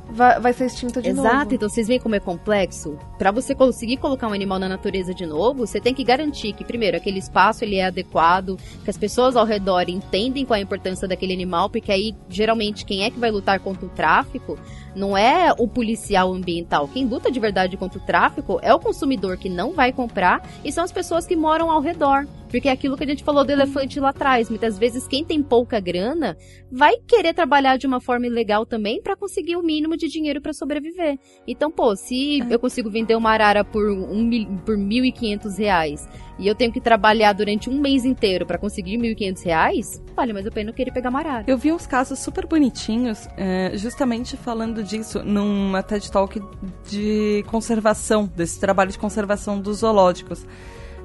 vai, 0.10 0.40
vai 0.40 0.54
ser 0.54 0.66
extinta 0.66 1.02
de 1.02 1.10
Exato, 1.10 1.24
novo. 1.24 1.36
Exato, 1.36 1.56
então 1.56 1.70
vocês 1.70 1.88
veem 1.88 2.00
como 2.00 2.16
é 2.16 2.20
complexo. 2.20 2.98
Para 3.18 3.32
você 3.32 3.54
conseguir 3.54 3.98
colocar 3.98 4.28
um 4.28 4.34
animal 4.34 4.60
na 4.60 4.70
natureza 4.70 5.14
de 5.14 5.26
novo, 5.26 5.66
você 5.66 5.80
tem 5.80 5.94
que 5.94 6.04
garantir 6.04 6.54
que, 6.54 6.64
primeiro, 6.64 6.98
aquele 6.98 7.20
espaço 7.20 7.64
ele 7.64 7.78
é 7.78 7.86
adequado, 7.86 8.58
que 8.84 8.90
as 8.90 8.98
pessoas 8.98 9.36
ao 9.36 9.46
redor 9.46 9.90
entendem 9.90 10.46
qual 10.46 10.56
é 10.56 10.60
a 10.60 10.64
importância 10.64 11.08
daquele 11.08 11.34
animal, 11.34 11.70
porque 11.70 11.92
aí, 11.92 12.16
geralmente, 12.30 12.86
quem 12.86 13.04
é 13.04 13.10
que 13.10 13.20
vai 13.20 13.32
lutar 13.32 13.60
contra 13.60 13.86
o 13.86 13.90
tráfico 13.90 14.58
não 14.96 15.18
é 15.18 15.54
o 15.58 15.68
policial 15.68 16.34
ambiental. 16.34 16.88
Quem 16.88 17.06
luta 17.06 17.30
de 17.30 17.40
verdade 17.40 17.76
contra 17.76 18.00
o 18.00 18.02
tráfico 18.02 18.60
é 18.62 18.74
o 18.74 18.80
consumidor 18.80 19.38
que 19.38 19.50
não 19.50 19.74
vai 19.74 19.92
comprar 19.92 20.42
e 20.64 20.72
são 20.72 20.84
as 20.84 20.92
pessoas 20.92 21.28
que 21.28 21.36
moram 21.36 21.70
ao 21.70 21.82
redor. 21.82 22.26
Porque 22.56 22.70
é 22.70 22.72
aquilo 22.72 22.96
que 22.96 23.04
a 23.04 23.08
gente 23.08 23.22
falou 23.22 23.44
do 23.44 23.52
elefante 23.52 24.00
lá 24.00 24.12
atrás. 24.12 24.50
Muitas 24.50 24.80
vezes, 24.80 25.06
quem 25.06 25.26
tem 25.26 25.44
pouca 25.44 25.78
grana 25.78 26.38
vai 26.72 26.94
querer 27.06 27.34
trabalhar 27.34 27.76
de 27.76 27.86
uma 27.86 28.00
forma 28.00 28.28
ilegal 28.28 28.66
também 28.66 29.02
para 29.02 29.14
conseguir 29.14 29.58
o 29.58 29.62
mínimo 29.62 29.98
de 29.98 30.08
dinheiro 30.08 30.40
para 30.40 30.54
sobreviver. 30.54 31.20
Então, 31.46 31.70
pô, 31.70 31.94
se 31.98 32.42
é. 32.42 32.54
eu 32.54 32.58
consigo 32.58 32.90
vender 32.90 33.14
uma 33.18 33.30
arara 33.30 33.66
por, 33.66 33.92
um, 33.92 34.56
por 34.64 34.78
1.500 34.78 35.58
reais 35.58 36.08
e 36.40 36.48
eu 36.48 36.56
tenho 36.56 36.72
que 36.72 36.80
trabalhar 36.80 37.34
durante 37.34 37.70
um 37.70 37.78
mês 37.78 38.06
inteiro 38.06 38.46
para 38.46 38.58
conseguir 38.58 38.98
1.500 39.00 39.44
reais, 39.44 40.04
vale 40.16 40.32
mais 40.32 40.48
a 40.48 40.52
pena 40.52 40.70
eu 40.70 40.74
querer 40.74 40.92
pegar 40.92 41.10
uma 41.10 41.20
arara. 41.20 41.44
Eu 41.48 41.58
vi 41.58 41.74
uns 41.74 41.86
casos 41.86 42.20
super 42.20 42.48
bonitinhos, 42.48 43.28
é, 43.36 43.72
justamente 43.76 44.38
falando 44.38 44.82
disso, 44.82 45.22
numa 45.24 45.84
TED 45.84 46.10
Talk 46.10 46.42
de 46.90 47.44
conservação, 47.48 48.32
desse 48.34 48.58
trabalho 48.62 48.92
de 48.92 48.98
conservação 48.98 49.60
dos 49.60 49.80
zoológicos 49.80 50.46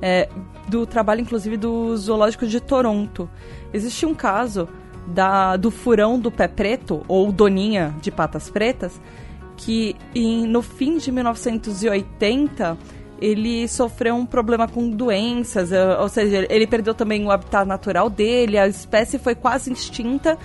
é, 0.02 0.28
do 0.68 0.86
trabalho, 0.86 1.20
inclusive, 1.20 1.56
do 1.56 1.96
Zoológico 1.96 2.46
de 2.46 2.60
Toronto. 2.60 3.28
Existe 3.72 4.06
um 4.06 4.14
caso 4.14 4.68
da, 5.06 5.56
do 5.56 5.70
furão 5.70 6.18
do 6.18 6.30
pé 6.30 6.48
preto, 6.48 7.02
ou 7.08 7.30
doninha 7.32 7.94
de 8.00 8.10
patas 8.10 8.50
pretas, 8.50 9.00
que 9.56 9.96
em, 10.14 10.46
no 10.46 10.62
fim 10.62 10.98
de 10.98 11.12
1980 11.12 12.78
ele 13.20 13.68
sofreu 13.68 14.14
um 14.14 14.24
problema 14.24 14.66
com 14.66 14.88
doenças, 14.88 15.72
é, 15.72 15.98
ou 15.98 16.08
seja, 16.08 16.46
ele 16.48 16.66
perdeu 16.66 16.94
também 16.94 17.24
o 17.24 17.30
habitat 17.30 17.66
natural 17.66 18.08
dele, 18.08 18.56
a 18.56 18.66
espécie 18.66 19.18
foi 19.18 19.34
quase 19.34 19.70
extinta 19.70 20.38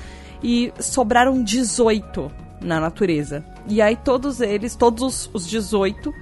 e 0.43 0.73
sobraram 0.79 1.41
18 1.41 2.29
na 2.61 2.79
natureza. 2.79 3.45
E 3.67 3.81
aí 3.81 3.95
todos 3.95 4.41
eles, 4.41 4.75
todos 4.75 5.29
os 5.33 5.47
18, 5.47 6.13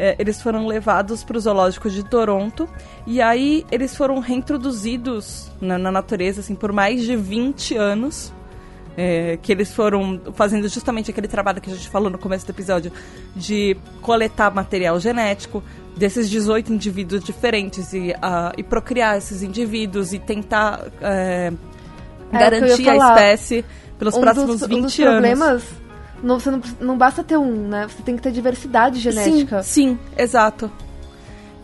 é, 0.00 0.16
eles 0.18 0.40
foram 0.40 0.66
levados 0.66 1.22
para 1.22 1.36
o 1.36 1.40
zoológico 1.40 1.90
de 1.90 2.02
Toronto 2.02 2.66
e 3.06 3.20
aí 3.20 3.66
eles 3.70 3.94
foram 3.94 4.18
reintroduzidos 4.18 5.50
na, 5.60 5.76
na, 5.76 5.92
natureza 5.92 6.40
assim 6.40 6.54
por 6.54 6.72
mais 6.72 7.02
de 7.02 7.14
20 7.14 7.76
anos. 7.76 8.32
É, 8.96 9.38
que 9.40 9.52
eles 9.52 9.72
foram 9.72 10.20
fazendo 10.34 10.68
justamente 10.68 11.10
aquele 11.12 11.28
trabalho 11.28 11.60
que 11.60 11.70
a 11.70 11.74
gente 11.74 11.88
falou 11.88 12.10
no 12.10 12.18
começo 12.18 12.44
do 12.44 12.50
episódio 12.50 12.92
de 13.36 13.76
coletar 14.02 14.52
material 14.52 14.98
genético 14.98 15.62
desses 15.96 16.28
18 16.28 16.72
indivíduos 16.72 17.22
diferentes 17.22 17.92
e, 17.92 18.10
uh, 18.10 18.52
e 18.58 18.64
procriar 18.64 19.16
esses 19.16 19.44
indivíduos 19.44 20.12
e 20.12 20.18
tentar 20.18 20.86
é, 21.00 21.52
é, 22.32 22.38
garantir 22.38 22.88
a 22.90 22.96
espécie 22.96 23.64
pelos 23.96 24.16
um 24.16 24.20
próximos 24.20 24.60
dos, 24.60 24.68
20 24.68 24.76
um 24.76 24.82
dos 24.82 24.98
anos. 24.98 25.12
problemas 25.12 25.79
não, 26.22 26.38
você 26.38 26.50
não, 26.50 26.60
não 26.80 26.98
basta 26.98 27.22
ter 27.22 27.36
um, 27.36 27.68
né? 27.68 27.86
Você 27.88 28.02
tem 28.02 28.16
que 28.16 28.22
ter 28.22 28.32
diversidade 28.32 28.98
genética. 28.98 29.62
Sim, 29.62 29.96
sim, 29.96 29.98
exato. 30.16 30.70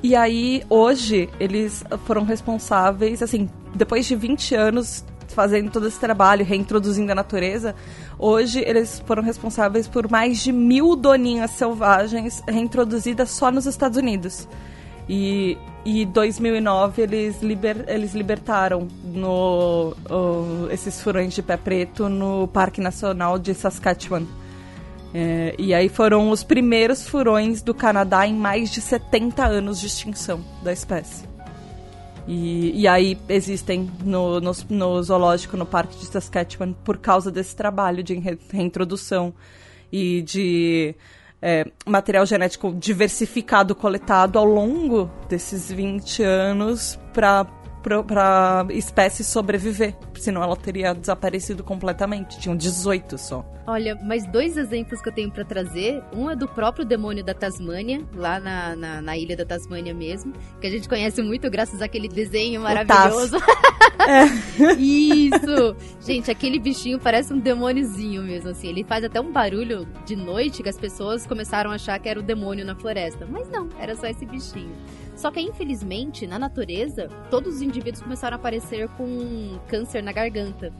E 0.03 0.15
aí, 0.15 0.63
hoje, 0.69 1.29
eles 1.41 1.85
foram 2.05 2.25
responsáveis, 2.25 3.23
assim, 3.23 3.49
depois 3.75 4.07
de 4.07 4.15
20 4.15 4.55
anos 4.55 5.05
fazendo 5.29 5.71
todo 5.71 5.87
esse 5.87 5.99
trabalho, 5.99 6.45
reintroduzindo 6.45 7.13
a 7.13 7.15
natureza, 7.15 7.75
hoje 8.19 8.61
eles 8.61 9.03
foram 9.05 9.23
responsáveis 9.23 9.87
por 9.87 10.11
mais 10.11 10.39
de 10.39 10.53
mil 10.53 10.97
doninhas 10.97 11.51
selvagens 11.51 12.43
reintroduzidas 12.49 13.31
só 13.31 13.51
nos 13.51 13.67
Estados 13.67 13.99
Unidos. 13.99 14.49
E 15.09 15.59
e 15.87 16.05
2009 16.05 17.03
eles, 17.03 17.41
liber, 17.41 17.85
eles 17.87 18.13
libertaram 18.13 18.89
no, 19.05 19.95
o, 20.11 20.69
esses 20.69 21.01
furões 21.01 21.33
de 21.33 21.41
pé 21.43 21.57
preto 21.57 22.09
no 22.09 22.49
Parque 22.49 22.81
Nacional 22.81 23.39
de 23.39 23.55
Saskatchewan. 23.55 24.25
É, 25.19 25.55
e 25.59 25.73
aí 25.73 25.89
foram 25.89 26.29
os 26.29 26.45
primeiros 26.45 27.09
furões 27.09 27.63
do 27.63 27.73
Canadá 27.73 28.27
em 28.27 28.35
mais 28.35 28.71
de 28.71 28.83
70 28.83 29.47
anos 29.47 29.81
de 29.81 29.87
extinção 29.87 30.45
da 30.63 30.71
espécie. 30.71 31.25
E, 32.29 32.83
e 32.83 32.87
aí 32.87 33.17
existem 33.27 33.91
no, 34.05 34.43
no, 34.43 34.53
no, 34.69 35.03
zoológico, 35.03 35.57
no 35.57 35.65
Parque 35.65 35.97
de 35.97 36.05
Saskatchewan, 36.05 36.75
por 36.85 36.99
causa 36.99 37.31
desse 37.31 37.57
trabalho 37.57 38.03
de 38.03 38.23
reintrodução 38.53 39.33
e 39.91 40.21
de 40.21 40.95
é, 41.41 41.65
material 41.87 42.27
genético 42.27 42.75
diversificado 42.79 43.75
coletado 43.75 44.39
ao 44.39 44.45
longo 44.45 45.11
desses 45.31 45.73
20 45.73 46.23
anos 46.25 47.01
para 47.15 47.47
para 48.05 48.67
espécie 48.71 49.23
sobreviver, 49.23 49.95
senão 50.15 50.43
ela 50.43 50.57
teria 50.57 50.93
desaparecido 50.93 51.63
completamente. 51.63 52.39
Tinham 52.41 52.57
18 52.57 53.17
só. 53.17 53.45
Olha, 53.67 53.97
mais 53.97 54.27
dois 54.27 54.57
exemplos 54.57 55.01
que 55.01 55.09
eu 55.09 55.13
tenho 55.13 55.31
para 55.31 55.45
trazer. 55.45 56.03
Um 56.13 56.31
é 56.31 56.37
do 56.37 56.49
próprio 56.49 56.85
demônio 56.85 57.25
da 57.25 57.35
Tasmânia, 57.35 58.01
lá 58.15 58.39
na, 58.39 58.77
na, 58.77 59.03
na, 59.03 59.17
ilha 59.17 59.37
da 59.37 59.45
Tasmânia 59.45 59.93
mesmo, 59.93 60.33
que 60.61 60.67
a 60.67 60.71
gente 60.71 60.89
conhece 60.89 61.21
muito 61.23 61.51
graças 61.51 61.83
àquele 61.83 62.09
desenho 62.09 62.61
maravilhoso. 62.61 63.37
é. 64.07 64.73
Isso! 64.75 65.77
Gente, 66.01 66.31
aquele 66.31 66.59
bichinho 66.59 66.99
parece 66.99 67.33
um 67.33 67.39
demôniozinho 67.39 68.23
mesmo, 68.23 68.51
assim. 68.51 68.69
Ele 68.69 68.85
faz 68.85 69.05
até 69.05 69.21
um 69.21 69.33
barulho 69.33 69.87
de 70.05 70.15
noite 70.15 70.63
que 70.63 70.69
as 70.69 70.79
pessoas 70.79 71.27
começaram 71.27 71.71
a 71.71 71.75
achar 71.75 71.99
que 71.99 72.09
era 72.09 72.21
o 72.21 72.23
demônio 72.23 72.65
na 72.65 72.75
floresta. 72.77 73.27
Mas 73.29 73.49
não, 73.49 73.69
era 73.79 73.97
só 73.97 74.07
esse 74.07 74.25
bichinho. 74.25 74.75
Só 75.17 75.31
que, 75.31 75.41
infelizmente, 75.41 76.27
na 76.27 76.39
natureza, 76.39 77.09
todos 77.31 77.57
os 77.57 77.63
indivíduos 77.63 78.03
começaram 78.03 78.37
a 78.37 78.39
aparecer 78.39 78.89
com 78.91 79.59
câncer 79.67 80.03
na 80.03 80.13
garganta. 80.13 80.73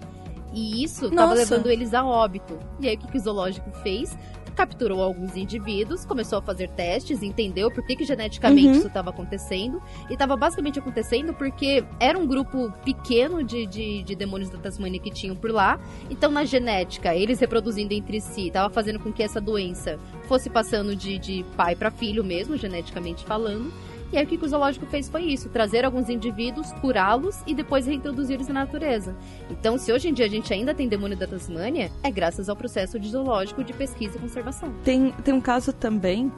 E 0.53 0.85
isso 0.85 1.07
estava 1.07 1.35
levando 1.35 1.69
eles 1.69 1.93
a 1.93 2.05
óbito. 2.05 2.59
E 2.79 2.89
aí, 2.89 2.95
o 2.97 2.99
que, 2.99 3.09
que 3.09 3.19
o 3.19 3.21
zoológico 3.21 3.71
fez? 3.83 4.17
capturou 4.57 5.03
alguns 5.03 5.37
indivíduos, 5.37 6.07
começou 6.07 6.39
a 6.39 6.43
fazer 6.43 6.71
testes, 6.71 7.23
entendeu 7.23 7.71
por 7.71 7.85
que, 7.87 7.95
que 7.95 8.05
geneticamente 8.05 8.69
uhum. 8.69 8.73
isso 8.73 8.87
estava 8.87 9.11
acontecendo. 9.11 9.83
E 10.09 10.15
estava 10.15 10.35
basicamente 10.35 10.79
acontecendo 10.79 11.35
porque 11.35 11.85
era 12.01 12.19
um 12.19 12.27
grupo 12.27 12.73
pequeno 12.83 13.45
de, 13.45 13.67
de, 13.67 14.03
de, 14.03 14.15
demônios 14.17 14.49
da 14.49 14.59
Tasmania 14.59 14.99
que 14.99 15.11
tinham 15.11 15.37
por 15.37 15.51
lá. 15.51 15.79
Então, 16.09 16.31
na 16.31 16.45
genética, 16.45 17.15
eles 17.15 17.39
reproduzindo 17.39 17.93
entre 17.93 18.21
si, 18.21 18.49
estava 18.49 18.73
fazendo 18.73 18.99
com 18.99 19.13
que 19.13 19.23
essa 19.23 19.41
doença 19.41 19.99
fosse 20.23 20.49
passando 20.49 20.97
de, 20.97 21.19
de 21.19 21.45
pai 21.55 21.77
para 21.77 21.91
filho 21.91 22.25
mesmo, 22.25 22.57
geneticamente 22.57 23.25
falando. 23.25 23.71
E 24.13 24.19
aí 24.19 24.25
o 24.25 24.27
que 24.27 24.37
o 24.37 24.49
zoológico 24.49 24.87
fez 24.87 25.09
foi 25.09 25.25
isso: 25.25 25.49
trazer 25.49 25.85
alguns 25.85 26.09
indivíduos, 26.09 26.73
curá-los 26.81 27.43
e 27.47 27.55
depois 27.55 27.87
reintroduzir-los 27.87 28.49
na 28.49 28.61
natureza. 28.61 29.15
Então, 29.51 29.77
se 29.79 29.93
hoje 29.93 30.09
em 30.09 30.13
dia 30.13 30.27
a 30.27 30.29
gente 30.29 30.53
ainda 30.53 30.75
tem 30.75 30.89
demônio 30.89 31.17
da 31.17 31.27
Tasmânia, 31.27 31.91
é 32.03 32.11
graças 32.11 32.49
ao 32.49 32.57
processo 32.57 32.99
de 32.99 33.09
zoológico 33.09 33.65
de 33.65 33.73
pesquisa 33.73 34.17
e 34.17 34.21
conservação. 34.21 34.73
Tem, 34.85 35.13
tem 35.25 35.35
um 35.35 35.41
caso 35.41 35.73
também 35.73 36.31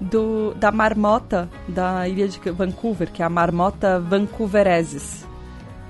do, 0.00 0.54
da 0.54 0.70
marmota 0.70 1.48
da 1.68 2.08
ilha 2.08 2.28
de 2.28 2.38
Vancouver, 2.50 3.10
que 3.10 3.22
é 3.22 3.24
a 3.24 3.30
marmota 3.30 3.98
vancouveresis. 3.98 5.24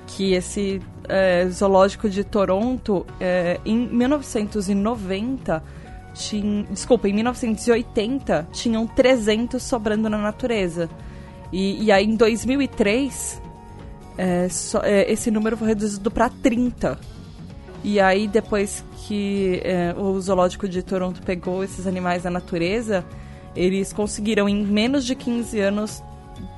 Que 0.07 0.35
esse 0.35 0.81
é, 1.09 1.49
zoológico 1.49 2.09
de 2.09 2.25
Toronto, 2.25 3.05
é, 3.21 3.61
em 3.65 3.77
1990, 3.89 5.63
tinha, 6.15 6.63
desculpa, 6.65 7.09
em 7.09 7.13
1980, 7.13 8.49
tinham 8.53 8.87
300 8.87 9.63
sobrando 9.63 10.09
na 10.09 10.19
natureza. 10.19 10.89
E, 11.53 11.85
e 11.85 11.93
aí 11.93 12.05
em 12.05 12.17
2003, 12.17 13.43
é, 14.19 14.49
só, 14.49 14.81
é, 14.83 15.11
esse 15.11 15.31
número 15.31 15.57
foi 15.57 15.69
reduzido 15.69 16.11
para 16.11 16.29
30. 16.29 16.99
E 17.85 18.01
aí 18.01 18.27
depois 18.27 18.85
que 19.07 19.61
é, 19.65 19.95
o 19.97 20.21
zoológico 20.21 20.69
de 20.69 20.83
Toronto 20.83 21.23
pegou 21.23 21.63
esses 21.63 21.87
animais 21.87 22.25
da 22.25 22.31
natureza, 22.31 23.05
eles 23.55 23.93
conseguiram 23.93 24.49
em 24.49 24.65
menos 24.65 25.05
de 25.05 25.15
15 25.15 25.61
anos 25.61 26.03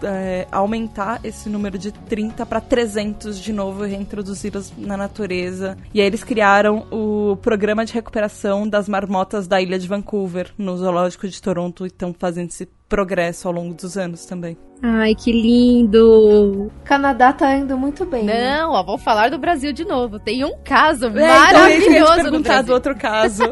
é, 0.03 0.47
aumentar 0.51 1.21
esse 1.25 1.49
número 1.49 1.79
de 1.79 1.93
30 1.93 2.45
para 2.47 2.61
300 2.61 3.39
de 3.39 3.53
novo 3.53 3.85
reintroduzi-los 3.85 4.73
na 4.77 4.97
natureza. 4.97 5.77
E 5.93 6.01
aí 6.01 6.07
eles 6.07 6.25
criaram 6.25 6.87
o 6.91 7.37
programa 7.37 7.85
de 7.85 7.93
recuperação 7.93 8.69
das 8.69 8.89
marmotas 8.89 9.47
da 9.47 9.61
ilha 9.61 9.79
de 9.79 9.87
Vancouver, 9.87 10.51
no 10.57 10.77
Zoológico 10.77 11.29
de 11.29 11.41
Toronto, 11.41 11.85
e 11.85 11.89
estão 11.89 12.15
fazendo 12.19 12.51
esse 12.51 12.69
progresso 12.89 13.47
ao 13.47 13.55
longo 13.55 13.75
dos 13.75 13.97
anos 13.99 14.25
também. 14.25 14.57
Ai, 14.83 15.15
que 15.15 15.33
lindo! 15.33 16.71
Canadá 16.85 17.33
tá 17.33 17.55
indo 17.55 17.77
muito 17.77 18.07
bem. 18.07 18.25
Não, 18.25 18.73
ó, 18.73 18.83
vou 18.83 18.97
falar 18.97 19.31
do 19.31 19.39
Brasil 19.39 19.73
de 19.73 19.85
novo. 19.85 20.19
Tem 20.19 20.45
um 20.45 20.57
caso 20.65 21.07
é, 21.07 21.11
maravilhoso 21.11 22.13
então 22.13 22.27
eu 22.27 22.33
no 22.33 22.41
Brasil. 22.41 22.75
outro 22.75 22.97
caso. 22.97 23.43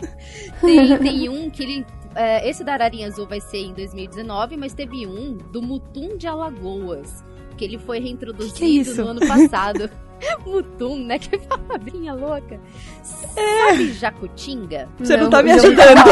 tem, 0.60 0.98
tem 0.98 1.28
um 1.28 1.50
que 1.50 1.62
ele 1.62 1.86
é, 2.14 2.48
esse 2.48 2.64
da 2.64 2.72
Ararinha 2.72 3.08
Azul 3.08 3.26
vai 3.26 3.40
ser 3.40 3.58
em 3.58 3.74
2019, 3.74 4.56
mas 4.56 4.72
teve 4.72 5.06
um 5.06 5.36
do 5.36 5.60
Mutum 5.60 6.16
de 6.16 6.26
Alagoas, 6.26 7.24
que 7.56 7.64
ele 7.64 7.78
foi 7.78 8.00
reintroduzido 8.00 8.54
que 8.54 8.84
que 8.84 8.90
é 8.90 8.94
no 9.04 9.08
ano 9.08 9.20
passado. 9.26 9.90
Mutum, 10.46 11.04
né? 11.04 11.18
Que 11.18 11.36
palavrinha 11.36 12.14
louca. 12.14 12.58
É. 13.36 13.70
Sabe 13.70 13.92
Jacutinga? 13.92 14.88
Você 14.98 15.16
não, 15.16 15.24
não 15.24 15.30
tá 15.30 15.42
me 15.42 15.52
ajudando. 15.52 16.04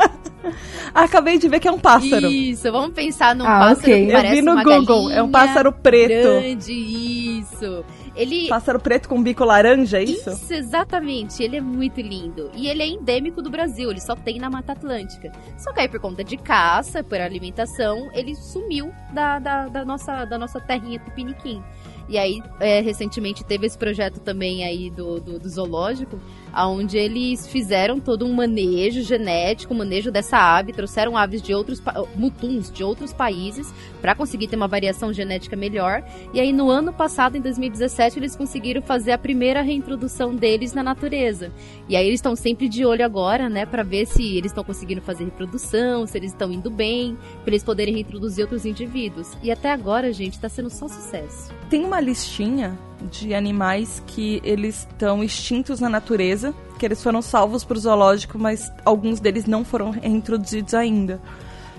Acabei 0.94 1.38
de 1.38 1.48
ver 1.48 1.60
que 1.60 1.68
é 1.68 1.72
um 1.72 1.78
pássaro. 1.78 2.26
Isso, 2.26 2.70
vamos 2.70 2.92
pensar 2.92 3.34
num 3.34 3.44
ah, 3.44 3.58
pássaro 3.58 3.80
okay. 3.80 4.06
que 4.06 4.12
parece 4.12 4.28
Eu 4.28 4.36
vi 4.36 4.42
no 4.42 4.62
Google, 4.62 5.10
é 5.10 5.22
um 5.22 5.30
pássaro 5.30 5.72
preto. 5.72 6.40
Grande, 6.40 6.72
isso. 6.72 7.84
Ele... 8.14 8.48
Pássaro 8.48 8.80
preto 8.80 9.08
com 9.08 9.22
bico 9.22 9.44
laranja, 9.44 9.98
é 9.98 10.04
isso? 10.04 10.30
Isso, 10.30 10.52
exatamente. 10.52 11.42
Ele 11.42 11.56
é 11.56 11.60
muito 11.60 12.00
lindo. 12.00 12.50
E 12.54 12.68
ele 12.68 12.82
é 12.82 12.86
endêmico 12.86 13.40
do 13.40 13.50
Brasil, 13.50 13.90
ele 13.90 14.00
só 14.00 14.14
tem 14.16 14.38
na 14.38 14.50
Mata 14.50 14.72
Atlântica. 14.72 15.30
Só 15.56 15.72
que 15.72 15.80
aí, 15.80 15.88
por 15.88 16.00
conta 16.00 16.24
de 16.24 16.36
caça, 16.36 17.02
por 17.04 17.20
alimentação, 17.20 18.10
ele 18.12 18.34
sumiu 18.34 18.92
da, 19.12 19.38
da, 19.38 19.68
da 19.68 19.84
nossa, 19.84 20.24
da 20.24 20.38
nossa 20.38 20.60
terrinha 20.60 20.98
Tupiniquim. 20.98 21.62
E 22.08 22.18
aí, 22.18 22.42
é, 22.58 22.80
recentemente 22.80 23.44
teve 23.44 23.66
esse 23.66 23.78
projeto 23.78 24.18
também 24.18 24.64
aí 24.64 24.90
do, 24.90 25.20
do, 25.20 25.38
do 25.38 25.48
zoológico, 25.48 26.18
onde 26.54 26.98
eles 26.98 27.46
fizeram 27.46 28.00
todo 28.00 28.26
um 28.26 28.32
manejo 28.32 29.02
genético, 29.02 29.74
manejo 29.74 30.10
dessa 30.10 30.36
ave, 30.36 30.72
trouxeram 30.72 31.16
aves 31.16 31.42
de 31.42 31.54
outros 31.54 31.82
mutuns 32.14 32.70
de 32.70 32.82
outros 32.82 33.12
países 33.12 33.72
para 34.00 34.14
conseguir 34.14 34.48
ter 34.48 34.56
uma 34.56 34.68
variação 34.68 35.12
genética 35.12 35.56
melhor. 35.56 36.02
E 36.32 36.40
aí 36.40 36.52
no 36.52 36.70
ano 36.70 36.92
passado, 36.92 37.36
em 37.36 37.40
2017, 37.40 38.18
eles 38.18 38.36
conseguiram 38.36 38.82
fazer 38.82 39.12
a 39.12 39.18
primeira 39.18 39.62
reintrodução 39.62 40.34
deles 40.34 40.72
na 40.72 40.82
natureza. 40.82 41.52
E 41.88 41.96
aí 41.96 42.06
eles 42.06 42.18
estão 42.18 42.34
sempre 42.34 42.68
de 42.68 42.84
olho 42.84 43.04
agora, 43.04 43.48
né, 43.48 43.66
para 43.66 43.82
ver 43.82 44.06
se 44.06 44.36
eles 44.36 44.50
estão 44.50 44.64
conseguindo 44.64 45.00
fazer 45.00 45.24
reprodução, 45.24 46.06
se 46.06 46.18
eles 46.18 46.32
estão 46.32 46.50
indo 46.52 46.70
bem, 46.70 47.16
para 47.42 47.50
eles 47.50 47.64
poderem 47.64 47.94
reintroduzir 47.94 48.44
outros 48.44 48.64
indivíduos. 48.64 49.36
E 49.42 49.50
até 49.50 49.70
agora, 49.70 50.12
gente, 50.12 50.34
está 50.34 50.48
sendo 50.48 50.70
só 50.70 50.88
sucesso. 50.88 51.52
Tem 51.68 51.84
uma 51.84 52.00
listinha 52.00 52.78
de 53.10 53.34
animais 53.34 54.02
que 54.06 54.40
eles 54.44 54.86
estão 54.90 55.22
extintos 55.22 55.80
na 55.80 55.88
natureza, 55.88 56.54
que 56.78 56.86
eles 56.86 57.02
foram 57.02 57.22
salvos 57.22 57.64
para 57.64 57.76
o 57.76 57.80
zoológico, 57.80 58.38
mas 58.38 58.72
alguns 58.84 59.20
deles 59.20 59.46
não 59.46 59.64
foram 59.64 59.90
reintroduzidos 59.90 60.74
ainda. 60.74 61.20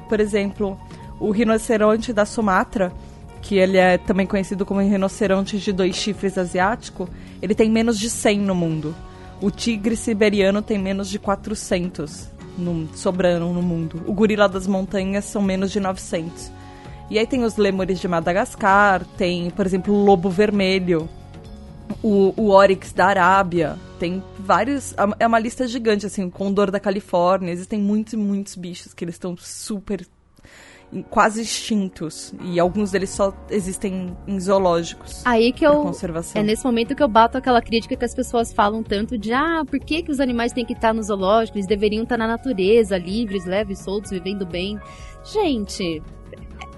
Por 0.07 0.19
exemplo, 0.19 0.79
o 1.19 1.31
rinoceronte 1.31 2.11
da 2.11 2.25
Sumatra, 2.25 2.91
que 3.41 3.55
ele 3.55 3.77
é 3.77 3.97
também 3.97 4.27
conhecido 4.27 4.65
como 4.65 4.81
rinoceronte 4.81 5.57
de 5.57 5.71
dois 5.71 5.95
chifres 5.95 6.37
asiático, 6.37 7.09
ele 7.41 7.55
tem 7.55 7.69
menos 7.69 7.97
de 7.97 8.09
100 8.09 8.39
no 8.39 8.55
mundo. 8.55 8.95
O 9.41 9.49
tigre 9.49 9.95
siberiano 9.95 10.61
tem 10.61 10.77
menos 10.77 11.09
de 11.09 11.17
400 11.17 12.27
no, 12.57 12.87
sobrando 12.95 13.47
no 13.47 13.61
mundo. 13.61 14.03
O 14.05 14.13
gorila 14.13 14.47
das 14.47 14.67
montanhas 14.67 15.25
são 15.25 15.41
menos 15.41 15.71
de 15.71 15.79
900. 15.79 16.51
E 17.11 17.19
aí 17.19 17.27
tem 17.27 17.43
os 17.43 17.57
lêmures 17.57 17.99
de 17.99 18.07
Madagascar, 18.07 19.05
tem, 19.17 19.49
por 19.49 19.65
exemplo, 19.65 19.93
o 19.93 20.05
lobo 20.05 20.29
vermelho, 20.29 21.09
o, 22.01 22.33
o 22.37 22.51
Oryx 22.51 22.93
da 22.93 23.07
Arábia. 23.07 23.77
Tem 23.99 24.23
vários. 24.39 24.95
É 25.19 25.27
uma 25.27 25.37
lista 25.37 25.67
gigante, 25.67 26.05
assim, 26.05 26.23
o 26.23 26.31
Condor 26.31 26.71
da 26.71 26.79
Califórnia. 26.79 27.51
Existem 27.51 27.77
muitos 27.81 28.13
e 28.13 28.17
muitos 28.17 28.55
bichos 28.55 28.93
que 28.93 29.03
eles 29.03 29.15
estão 29.15 29.35
super 29.35 30.07
quase 31.09 31.41
extintos 31.41 32.33
e 32.43 32.59
alguns 32.59 32.91
deles 32.91 33.09
só 33.09 33.33
existem 33.49 34.15
em 34.25 34.39
zoológicos. 34.39 35.21
Aí 35.25 35.51
que 35.51 35.65
eu 35.65 35.81
conservação. 35.81 36.41
é 36.41 36.43
nesse 36.43 36.65
momento 36.65 36.95
que 36.95 37.03
eu 37.03 37.07
bato 37.07 37.37
aquela 37.37 37.61
crítica 37.61 37.95
que 37.95 38.03
as 38.03 38.13
pessoas 38.13 38.51
falam 38.51 38.83
tanto 38.83 39.17
de 39.17 39.31
ah, 39.33 39.63
por 39.65 39.79
que, 39.79 40.03
que 40.03 40.11
os 40.11 40.19
animais 40.19 40.51
têm 40.51 40.65
que 40.65 40.73
estar 40.73 40.93
no 40.93 41.03
zoológico? 41.03 41.57
Eles 41.57 41.67
deveriam 41.67 42.03
estar 42.03 42.17
na 42.17 42.27
natureza, 42.27 42.97
livres, 42.97 43.45
leves, 43.45 43.79
soltos, 43.79 44.11
vivendo 44.11 44.45
bem. 44.45 44.77
Gente, 45.23 46.01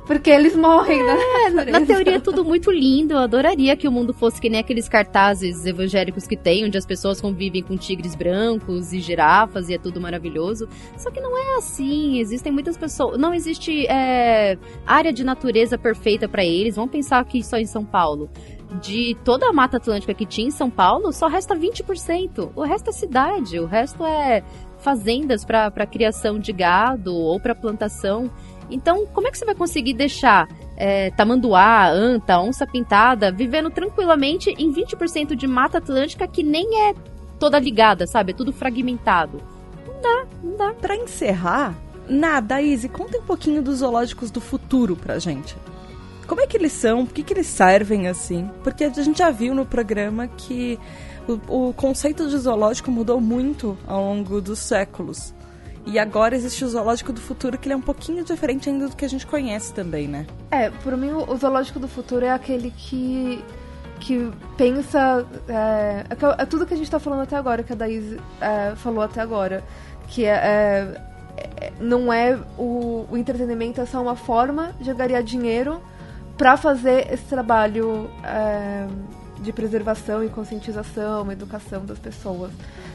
porque 0.06 0.30
eles 0.30 0.56
morrem, 0.56 1.04
né? 1.04 1.18
É, 1.46 1.50
na 1.72 1.82
teoria 1.82 2.16
é 2.16 2.20
tudo 2.20 2.44
muito 2.44 2.72
lindo. 2.72 3.14
Eu 3.14 3.20
adoraria 3.20 3.76
que 3.76 3.88
o 3.88 3.92
mundo 3.92 4.14
fosse 4.14 4.40
que 4.40 4.50
nem 4.50 4.60
aqueles 4.60 4.90
cartazes 4.90 5.66
evangélicos 5.66 6.28
que 6.28 6.36
tem, 6.36 6.66
onde 6.66 6.78
as 6.78 6.86
pessoas 6.86 7.22
convivem 7.22 7.64
com 7.64 7.78
tigres 7.78 8.16
brancos 8.16 8.94
e 8.94 9.00
girafas 9.00 9.70
e 9.70 9.74
é 9.74 9.78
tudo 9.78 10.02
maravilhoso. 10.02 10.68
Só 10.98 11.10
que 11.10 11.22
não 11.22 11.38
é 11.38 11.58
assim. 11.58 12.20
Existem 12.20 12.52
muitas 12.52 12.78
pessoas. 12.78 13.18
Não 13.18 13.34
existe 13.34 13.86
é, 13.88 14.58
área 14.86 15.14
de 15.14 15.24
natureza 15.24 15.78
perfeita 15.78 16.28
para 16.28 16.44
eles. 16.44 16.76
Vamos 16.76 16.92
pensar 16.92 17.20
aqui 17.20 17.44
só 17.44 17.58
em 17.58 17.66
São 17.66 17.86
Paulo 17.86 18.30
de 18.82 19.16
toda 19.24 19.48
a 19.48 19.54
Mata 19.54 19.78
Atlântica 19.78 20.14
que 20.14 20.26
tinha 20.26 20.48
em 20.48 20.52
São 20.52 20.70
Paulo, 20.70 21.12
só 21.12 21.28
resta 21.28 21.56
20%. 21.56 22.52
O 22.56 22.64
resto 22.64 22.90
é 22.90 22.94
cidade, 22.94 23.60
o 23.60 23.66
resto 23.66 24.04
é 24.06 24.44
fazendas 24.80 25.46
para 25.46 25.88
criação 25.88 26.38
de 26.38 26.52
gado 26.52 27.16
ou 27.16 27.40
para 27.40 27.56
plantação. 27.56 28.30
Então, 28.70 29.06
como 29.08 29.28
é 29.28 29.32
que 29.32 29.38
você 29.38 29.46
vai 29.46 29.56
conseguir 29.56 29.94
deixar 29.94 30.48
é, 30.76 31.12
tamanduá, 31.12 31.90
anta, 31.90 32.40
onça 32.40 32.66
pintada 32.66 33.32
vivendo 33.32 33.70
tranquilamente 33.70 34.50
em 34.58 34.74
20% 34.74 35.36
de 35.36 35.48
mata 35.48 35.78
atlântica 35.78 36.28
que 36.28 36.44
nem 36.44 36.90
é 36.90 36.94
toda 37.40 37.60
ligada, 37.60 38.08
sabe? 38.08 38.32
É 38.32 38.36
tudo 38.36 38.52
fragmentado. 38.52 39.42
Não 39.86 40.02
dá, 40.02 40.26
não 40.44 40.58
dá. 40.58 40.74
Pra 40.74 40.96
encerrar, 40.96 41.76
nada, 42.08 42.62
Izzy, 42.62 42.90
conta 42.90 43.18
um 43.18 43.24
pouquinho 43.24 43.62
dos 43.62 43.80
zoológicos 43.80 44.32
do 44.32 44.42
futuro 44.42 44.96
pra 44.96 45.20
gente. 45.20 45.56
Como 46.28 46.42
é 46.42 46.48
que 46.48 46.58
eles 46.58 46.72
são? 46.72 47.06
Por 47.06 47.14
que, 47.14 47.24
que 47.24 47.34
eles 47.34 47.48
servem 47.48 48.08
assim? 48.08 48.50
Porque 48.64 48.86
a 48.86 48.90
gente 48.90 49.20
já 49.20 49.30
viu 49.30 49.54
no 49.54 49.66
programa 49.66 50.28
que 50.28 50.80
o, 51.28 51.70
o 51.70 51.74
conceito 51.74 52.30
de 52.30 52.38
zoológico 52.38 52.90
mudou 52.90 53.20
muito 53.20 53.78
ao 53.86 54.02
longo 54.02 54.42
dos 54.42 54.60
séculos. 54.60 55.34
E 55.86 56.00
agora 56.00 56.36
existe 56.36 56.64
o 56.64 56.68
zoológico 56.68 57.12
do 57.12 57.20
futuro, 57.20 57.58
que 57.58 57.68
ele 57.68 57.74
é 57.74 57.78
um 57.78 57.82
pouquinho 57.82 58.24
diferente 58.24 58.70
ainda 58.70 58.88
do 58.88 58.96
que 58.96 59.04
a 59.04 59.10
gente 59.10 59.28
conhece 59.28 59.74
também, 59.74 60.08
né? 60.08 60.26
É, 60.50 60.70
por 60.70 60.96
mim 60.96 61.12
o 61.12 61.36
zoológico 61.36 61.80
do 61.80 61.88
futuro 61.88 62.26
é 62.26 62.32
aquele 62.32 62.72
que 62.72 63.44
que 64.00 64.30
pensa 64.58 65.26
é, 65.48 66.06
é, 66.10 66.42
é 66.42 66.46
tudo 66.46 66.66
que 66.66 66.74
a 66.74 66.78
gente 66.78 66.86
está 66.86 67.00
falando 67.00 67.22
até 67.22 67.38
agora, 67.38 67.64
que 67.64 67.72
a 67.72 67.76
Daís 67.76 68.18
é, 68.42 68.76
falou 68.76 69.02
até 69.02 69.22
agora, 69.22 69.64
que 70.08 70.26
é, 70.26 70.32
é, 70.32 71.02
é, 71.38 71.74
não 71.80 72.12
é 72.12 72.38
o, 72.58 73.06
o 73.10 73.18
entretenimento 73.18 73.80
é 73.80 73.86
só 73.86 74.02
uma 74.02 74.16
forma 74.16 74.74
de 74.80 74.94
ganhar 74.94 75.22
dinheiro 75.22 75.82
para 76.38 76.58
fazer 76.58 77.14
esse 77.14 77.24
trabalho 77.26 78.10
de 79.44 79.54
preservação 79.54 80.24
e 80.24 80.30
conscientização, 80.30 81.32
educação 81.32 81.86
das 81.86 82.00
pessoas. 82.00 82.52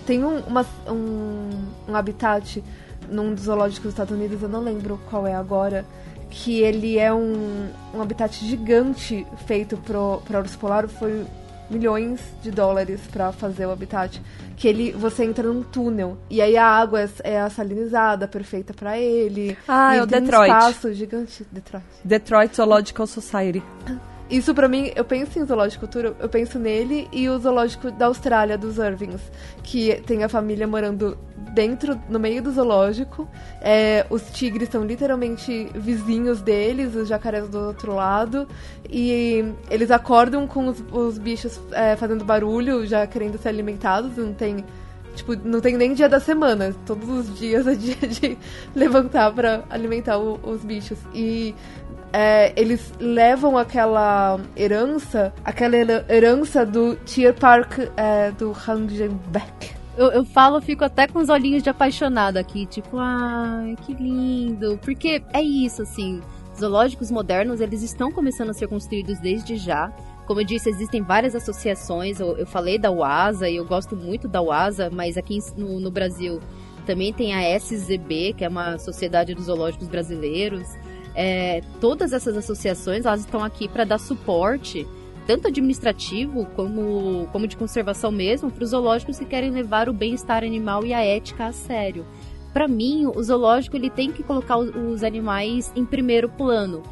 Tem 0.06 0.24
um, 0.24 0.38
uma, 0.40 0.66
um, 0.88 1.50
um 1.86 1.94
habitat 1.94 2.64
num 3.08 3.34
dos 3.34 3.44
zoológicos 3.44 3.84
dos 3.84 3.92
Estados 3.92 4.14
Unidos, 4.14 4.42
eu 4.42 4.48
não 4.48 4.60
lembro 4.60 5.00
qual 5.08 5.26
é 5.26 5.34
agora, 5.34 5.84
que 6.30 6.60
ele 6.60 6.98
é 6.98 7.12
um, 7.12 7.68
um 7.94 8.02
habitat 8.02 8.44
gigante 8.44 9.26
feito 9.46 9.76
pro 9.76 10.22
urso 10.30 10.58
polar. 10.58 10.88
Foi 10.88 11.24
milhões 11.70 12.20
de 12.42 12.50
dólares 12.50 13.00
para 13.10 13.32
fazer 13.32 13.66
o 13.66 13.70
habitat. 13.70 14.20
Que 14.56 14.68
ele, 14.68 14.92
você 14.92 15.24
entra 15.24 15.46
num 15.46 15.62
túnel 15.62 16.18
e 16.28 16.42
aí 16.42 16.56
a 16.56 16.66
água 16.66 17.00
é, 17.00 17.08
é 17.22 17.48
salinizada, 17.48 18.26
perfeita 18.26 18.74
para 18.74 18.98
ele. 18.98 19.56
Ah, 19.66 19.94
é 19.94 20.02
o 20.02 20.06
Detroit. 20.06 20.50
Um 20.50 20.56
espaço 20.56 20.92
gigante. 20.92 21.46
Detroit. 21.50 21.84
Detroit 22.04 22.56
Zoological 22.56 23.06
Society. 23.06 23.62
Isso 24.30 24.54
para 24.54 24.68
mim, 24.68 24.90
eu 24.94 25.04
penso 25.04 25.38
em 25.38 25.46
zoológico 25.46 25.86
futuro, 25.86 26.14
eu 26.20 26.28
penso 26.28 26.58
nele 26.58 27.08
e 27.10 27.28
o 27.30 27.38
zoológico 27.38 27.90
da 27.90 28.06
Austrália, 28.06 28.58
dos 28.58 28.76
Irvings, 28.76 29.22
que 29.62 30.02
tem 30.02 30.22
a 30.22 30.28
família 30.28 30.66
morando 30.66 31.16
dentro, 31.54 31.98
no 32.10 32.20
meio 32.20 32.42
do 32.42 32.52
zoológico. 32.52 33.26
É, 33.60 34.04
os 34.10 34.30
tigres 34.30 34.68
são 34.68 34.84
literalmente 34.84 35.70
vizinhos 35.74 36.42
deles, 36.42 36.94
os 36.94 37.08
jacarés 37.08 37.48
do 37.48 37.58
outro 37.58 37.94
lado. 37.94 38.46
E 38.88 39.44
eles 39.70 39.90
acordam 39.90 40.46
com 40.46 40.68
os, 40.68 40.84
os 40.92 41.16
bichos 41.16 41.58
é, 41.72 41.96
fazendo 41.96 42.22
barulho, 42.24 42.86
já 42.86 43.06
querendo 43.06 43.38
ser 43.38 43.48
alimentados, 43.48 44.16
não 44.16 44.34
tem 44.34 44.64
Tipo, 45.18 45.34
não 45.34 45.60
tem 45.60 45.76
nem 45.76 45.94
dia 45.94 46.08
da 46.08 46.20
semana. 46.20 46.72
Todos 46.86 47.08
os 47.08 47.36
dias 47.36 47.66
é 47.66 47.74
dia 47.74 47.96
de 47.96 48.38
levantar 48.72 49.32
para 49.32 49.64
alimentar 49.68 50.16
o, 50.16 50.38
os 50.44 50.62
bichos. 50.64 50.96
E 51.12 51.56
é, 52.12 52.52
eles 52.56 52.92
levam 52.98 53.56
aquela 53.56 54.40
herança, 54.56 55.32
aquela 55.44 55.76
herança 55.76 56.64
do 56.64 56.96
Tier 56.96 57.34
Park 57.34 57.78
é, 57.96 58.30
do 58.32 58.52
Hangenbeck. 58.52 59.76
Eu, 59.96 60.12
eu 60.12 60.24
falo, 60.24 60.60
fico 60.60 60.84
até 60.84 61.08
com 61.08 61.18
os 61.18 61.28
olhinhos 61.28 61.62
de 61.62 61.68
apaixonado 61.70 62.36
aqui, 62.36 62.66
tipo, 62.66 62.98
ai, 62.98 63.76
que 63.84 63.92
lindo. 63.94 64.78
Porque 64.82 65.22
é 65.32 65.42
isso, 65.42 65.82
assim, 65.82 66.20
zoológicos 66.58 67.10
modernos, 67.10 67.60
eles 67.60 67.82
estão 67.82 68.12
começando 68.12 68.50
a 68.50 68.54
ser 68.54 68.68
construídos 68.68 69.18
desde 69.18 69.56
já. 69.56 69.92
Como 70.26 70.40
eu 70.40 70.44
disse, 70.44 70.68
existem 70.68 71.02
várias 71.02 71.34
associações. 71.34 72.20
Eu, 72.20 72.36
eu 72.36 72.46
falei 72.46 72.78
da 72.78 72.90
UASA 72.90 73.48
e 73.48 73.56
eu 73.56 73.64
gosto 73.64 73.96
muito 73.96 74.28
da 74.28 74.42
UASA, 74.42 74.90
mas 74.90 75.16
aqui 75.16 75.38
no, 75.56 75.80
no 75.80 75.90
Brasil 75.90 76.40
também 76.86 77.12
tem 77.12 77.34
a 77.34 77.58
SZB, 77.58 78.34
que 78.36 78.44
é 78.44 78.48
uma 78.48 78.78
Sociedade 78.78 79.34
dos 79.34 79.46
Zoológicos 79.46 79.88
Brasileiros. 79.88 80.68
É, 81.20 81.62
todas 81.80 82.12
essas 82.12 82.36
associações 82.36 83.04
elas 83.04 83.20
estão 83.20 83.42
aqui 83.42 83.66
para 83.66 83.82
dar 83.82 83.98
suporte, 83.98 84.86
tanto 85.26 85.48
administrativo 85.48 86.46
como, 86.54 87.28
como 87.32 87.48
de 87.48 87.56
conservação 87.56 88.12
mesmo, 88.12 88.52
para 88.52 88.62
os 88.62 88.70
zoológicos 88.70 89.18
que 89.18 89.24
querem 89.24 89.50
levar 89.50 89.88
o 89.88 89.92
bem-estar 89.92 90.44
animal 90.44 90.86
e 90.86 90.94
a 90.94 91.04
ética 91.04 91.46
a 91.46 91.52
sério. 91.52 92.06
Para 92.52 92.68
mim, 92.68 93.04
o 93.04 93.20
zoológico 93.20 93.76
ele 93.76 93.90
tem 93.90 94.12
que 94.12 94.22
colocar 94.22 94.58
os 94.58 95.02
animais 95.02 95.72
em 95.74 95.84
primeiro 95.84 96.28
plano 96.28 96.84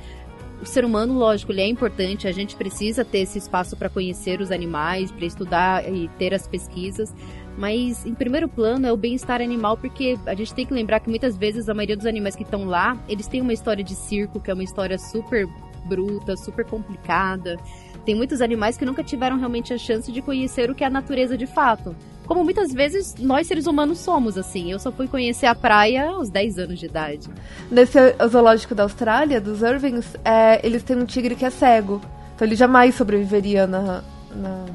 o 0.61 0.65
ser 0.65 0.85
humano, 0.85 1.15
lógico, 1.15 1.53
ele 1.53 1.61
é 1.61 1.69
importante, 1.69 2.27
a 2.27 2.33
gente 2.33 2.57
precisa 2.57 3.05
ter 3.05 3.19
esse 3.19 3.39
espaço 3.39 3.77
para 3.77 3.89
conhecer 3.89 4.41
os 4.41 4.51
animais, 4.51 5.11
para 5.11 5.27
estudar 5.27 5.93
e 5.93 6.09
ter 6.19 6.33
as 6.33 6.49
pesquisas, 6.49 7.15
mas 7.57 8.05
em 8.05 8.15
primeiro 8.15 8.49
plano 8.49 8.87
é 8.87 8.93
o 8.93 8.97
bem-estar 8.97 9.41
animal, 9.41 9.77
porque 9.77 10.19
a 10.27 10.35
gente 10.35 10.55
tem 10.55 10.67
que 10.67 10.75
lembrar 10.75 11.01
que 11.01 11.09
muitas 11.09 11.37
vezes 11.37 11.69
a 11.69 11.75
maioria 11.75 11.97
dos 11.97 12.07
animais 12.07 12.37
que 12.37 12.43
estão 12.43 12.65
lá, 12.67 12.97
eles 13.09 13.27
têm 13.27 13.41
uma 13.41 13.53
história 13.53 13.83
de 13.83 13.95
circo, 13.95 14.41
que 14.41 14.51
é 14.51 14.55
uma 14.55 14.65
história 14.65 14.99
super 14.99 15.47
bruta, 15.87 16.37
super 16.37 16.65
complicada. 16.65 17.57
Tem 18.05 18.15
muitos 18.15 18.41
animais 18.41 18.77
que 18.77 18.85
nunca 18.85 19.03
tiveram 19.03 19.39
realmente 19.39 19.73
a 19.73 19.79
chance 19.79 20.13
de 20.13 20.21
conhecer 20.21 20.71
o 20.71 20.75
que 20.75 20.85
é 20.85 20.87
a 20.87 20.91
natureza 20.91 21.37
de 21.37 21.47
fato. 21.47 21.95
Como 22.27 22.43
muitas 22.43 22.73
vezes 22.73 23.15
nós 23.19 23.47
seres 23.47 23.67
humanos 23.67 23.99
somos, 23.99 24.37
assim. 24.37 24.71
Eu 24.71 24.79
só 24.79 24.91
fui 24.91 25.07
conhecer 25.07 25.47
a 25.47 25.55
praia 25.55 26.11
aos 26.11 26.29
10 26.29 26.59
anos 26.59 26.79
de 26.79 26.87
idade. 26.87 27.29
Nesse 27.71 27.99
zoológico 28.29 28.75
da 28.75 28.83
Austrália, 28.83 29.41
dos 29.41 29.63
Irvings, 29.63 30.17
é, 30.25 30.65
eles 30.67 30.83
têm 30.83 30.97
um 30.97 31.05
tigre 31.05 31.37
que 31.37 31.45
é 31.45 31.51
cego. 31.51 32.01
Então 32.35 32.47
ele 32.47 32.57
jamais 32.57 32.95
sobreviveria 32.95 33.67
na, 33.67 34.03
na, 34.37 34.67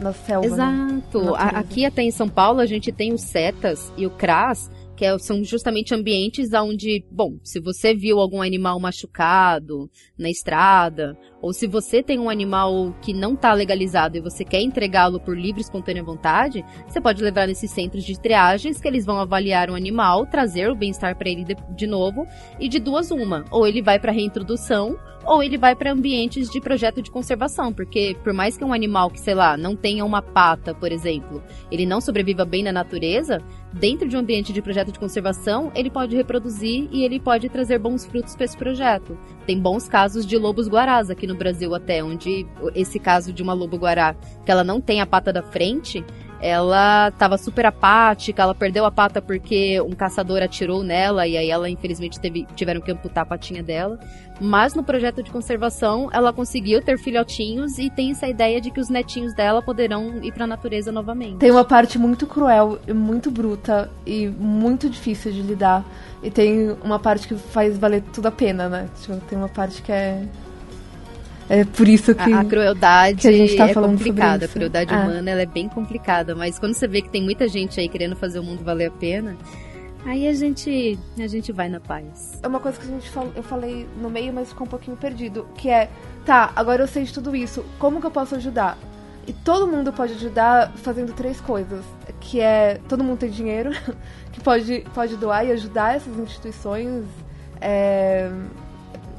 na 0.00 0.12
selva. 0.12 0.46
Né? 0.46 0.52
Exato. 0.54 1.22
Né? 1.22 1.32
Aqui 1.36 1.84
até 1.84 2.02
em 2.02 2.10
São 2.10 2.28
Paulo 2.28 2.60
a 2.60 2.66
gente 2.66 2.92
tem 2.92 3.12
os 3.12 3.22
setas 3.22 3.92
e 3.96 4.06
o 4.06 4.10
CRAS, 4.10 4.70
que 4.96 5.04
é, 5.04 5.16
são 5.18 5.44
justamente 5.44 5.94
ambientes 5.94 6.52
onde, 6.52 7.04
bom, 7.10 7.38
se 7.44 7.60
você 7.60 7.94
viu 7.94 8.18
algum 8.18 8.42
animal 8.42 8.80
machucado 8.80 9.88
na 10.18 10.28
estrada, 10.28 11.16
ou 11.40 11.52
se 11.52 11.66
você 11.66 12.02
tem 12.02 12.18
um 12.18 12.28
animal 12.28 12.94
que 13.00 13.12
não 13.12 13.34
está 13.34 13.52
legalizado 13.52 14.16
e 14.16 14.20
você 14.20 14.44
quer 14.44 14.60
entregá-lo 14.60 15.20
por 15.20 15.36
livre 15.36 15.60
e 15.60 15.64
espontânea 15.64 16.02
vontade, 16.02 16.64
você 16.86 17.00
pode 17.00 17.22
levar 17.22 17.46
nesses 17.46 17.70
centros 17.70 18.04
de 18.04 18.18
triagens 18.20 18.80
que 18.80 18.88
eles 18.88 19.04
vão 19.04 19.18
avaliar 19.18 19.70
o 19.70 19.74
animal, 19.74 20.26
trazer 20.26 20.70
o 20.70 20.74
bem-estar 20.74 21.16
para 21.16 21.28
ele 21.28 21.44
de, 21.44 21.56
de 21.76 21.86
novo, 21.86 22.26
e 22.58 22.68
de 22.68 22.78
duas 22.78 23.10
uma, 23.10 23.44
ou 23.50 23.66
ele 23.66 23.82
vai 23.82 23.98
para 23.98 24.12
reintrodução, 24.12 24.98
ou 25.28 25.42
ele 25.42 25.58
vai 25.58 25.76
para 25.76 25.92
ambientes 25.92 26.48
de 26.48 26.60
projeto 26.60 27.02
de 27.02 27.10
conservação, 27.10 27.72
porque 27.72 28.16
por 28.24 28.32
mais 28.32 28.56
que 28.56 28.64
um 28.64 28.72
animal 28.72 29.10
que, 29.10 29.20
sei 29.20 29.34
lá, 29.34 29.56
não 29.56 29.76
tenha 29.76 30.04
uma 30.04 30.22
pata, 30.22 30.74
por 30.74 30.90
exemplo, 30.90 31.42
ele 31.70 31.84
não 31.84 32.00
sobreviva 32.00 32.44
bem 32.44 32.62
na 32.62 32.72
natureza, 32.72 33.42
dentro 33.72 34.08
de 34.08 34.16
um 34.16 34.20
ambiente 34.20 34.52
de 34.52 34.62
projeto 34.62 34.90
de 34.90 34.98
conservação, 34.98 35.70
ele 35.74 35.90
pode 35.90 36.16
reproduzir 36.16 36.88
e 36.90 37.04
ele 37.04 37.20
pode 37.20 37.48
trazer 37.50 37.78
bons 37.78 38.06
frutos 38.06 38.34
para 38.34 38.46
esse 38.46 38.56
projeto. 38.56 39.18
Tem 39.46 39.60
bons 39.60 39.86
casos 39.86 40.26
de 40.26 40.36
lobos 40.38 40.66
guarás 40.66 41.10
aqui 41.10 41.26
no 41.28 41.36
Brasil 41.36 41.74
até, 41.74 42.02
onde 42.02 42.46
esse 42.74 42.98
caso 42.98 43.32
de 43.32 43.42
uma 43.42 43.52
lobo 43.52 43.76
guará, 43.76 44.16
que 44.44 44.50
ela 44.50 44.64
não 44.64 44.80
tem 44.80 45.00
a 45.00 45.06
pata 45.06 45.32
da 45.32 45.42
frente, 45.42 46.04
ela 46.40 47.08
estava 47.08 47.36
super 47.36 47.66
apática, 47.66 48.42
ela 48.42 48.54
perdeu 48.54 48.84
a 48.84 48.90
pata 48.90 49.20
porque 49.20 49.80
um 49.80 49.90
caçador 49.90 50.42
atirou 50.42 50.82
nela 50.82 51.26
e 51.26 51.36
aí 51.36 51.50
ela 51.50 51.68
infelizmente 51.68 52.20
teve, 52.20 52.46
tiveram 52.54 52.80
que 52.80 52.92
amputar 52.92 53.22
a 53.22 53.26
patinha 53.26 53.62
dela. 53.62 53.98
Mas 54.40 54.72
no 54.72 54.84
projeto 54.84 55.20
de 55.20 55.32
conservação, 55.32 56.08
ela 56.12 56.32
conseguiu 56.32 56.80
ter 56.80 56.96
filhotinhos 56.96 57.76
e 57.78 57.90
tem 57.90 58.12
essa 58.12 58.28
ideia 58.28 58.60
de 58.60 58.70
que 58.70 58.78
os 58.78 58.88
netinhos 58.88 59.34
dela 59.34 59.60
poderão 59.60 60.22
ir 60.22 60.32
para 60.32 60.44
a 60.44 60.46
natureza 60.46 60.92
novamente. 60.92 61.38
Tem 61.38 61.50
uma 61.50 61.64
parte 61.64 61.98
muito 61.98 62.24
cruel, 62.24 62.78
muito 62.94 63.32
bruta 63.32 63.90
e 64.06 64.28
muito 64.28 64.88
difícil 64.88 65.32
de 65.32 65.42
lidar. 65.42 65.84
E 66.22 66.30
tem 66.30 66.70
uma 66.84 67.00
parte 67.00 67.26
que 67.26 67.34
faz 67.34 67.76
valer 67.76 68.02
tudo 68.12 68.26
a 68.26 68.30
pena, 68.30 68.68
né? 68.68 68.88
Tipo, 69.00 69.16
tem 69.26 69.36
uma 69.36 69.48
parte 69.48 69.82
que 69.82 69.90
é 69.90 70.24
é 71.48 71.64
por 71.64 71.88
isso 71.88 72.14
que 72.14 72.32
a, 72.32 72.40
a 72.40 72.44
crueldade 72.44 73.22
que 73.22 73.28
a 73.28 73.32
gente 73.32 73.56
tá 73.56 73.68
é 73.68 73.72
falando 73.74 73.92
complicada. 73.98 74.30
sobre 74.30 74.44
isso. 74.44 74.50
A 74.52 74.54
crueldade 74.54 74.94
É. 74.94 74.96
humana 74.96 75.30
ela 75.30 75.42
é 75.42 75.46
bem 75.46 75.68
complicada, 75.68 76.34
mas 76.34 76.58
quando 76.58 76.74
você 76.74 76.86
vê 76.86 77.00
que 77.02 77.08
tem 77.08 77.22
muita 77.22 77.48
gente 77.48 77.80
aí 77.80 77.88
querendo 77.88 78.14
fazer 78.16 78.38
o 78.38 78.42
mundo 78.42 78.62
valer 78.62 78.86
a 78.88 78.90
pena, 78.90 79.36
aí 80.04 80.28
a 80.28 80.32
gente 80.34 80.98
a 81.18 81.26
gente 81.26 81.50
vai 81.52 81.68
na 81.68 81.80
paz. 81.80 82.38
É 82.42 82.48
uma 82.48 82.60
coisa 82.60 82.78
que 82.78 82.86
a 82.86 82.90
gente 82.90 83.08
falou, 83.10 83.32
eu 83.34 83.42
falei 83.42 83.86
no 84.00 84.10
meio, 84.10 84.32
mas 84.32 84.48
ficou 84.50 84.66
um 84.66 84.70
pouquinho 84.70 84.96
perdido, 84.96 85.46
que 85.56 85.70
é, 85.70 85.88
tá, 86.24 86.52
agora 86.54 86.82
eu 86.82 86.86
sei 86.88 87.04
de 87.04 87.12
tudo 87.14 87.34
isso, 87.34 87.64
como 87.78 88.00
que 88.00 88.06
eu 88.06 88.10
posso 88.10 88.34
ajudar? 88.34 88.76
E 89.26 89.32
todo 89.32 89.66
mundo 89.66 89.92
pode 89.92 90.14
ajudar 90.14 90.72
fazendo 90.76 91.12
três 91.12 91.38
coisas, 91.38 91.84
que 92.18 92.40
é 92.40 92.80
todo 92.88 93.04
mundo 93.04 93.18
tem 93.18 93.30
dinheiro, 93.30 93.70
que 94.32 94.40
pode, 94.40 94.84
pode 94.94 95.16
doar 95.16 95.44
e 95.46 95.52
ajudar 95.52 95.96
essas 95.96 96.16
instituições, 96.18 97.04
é, 97.60 98.30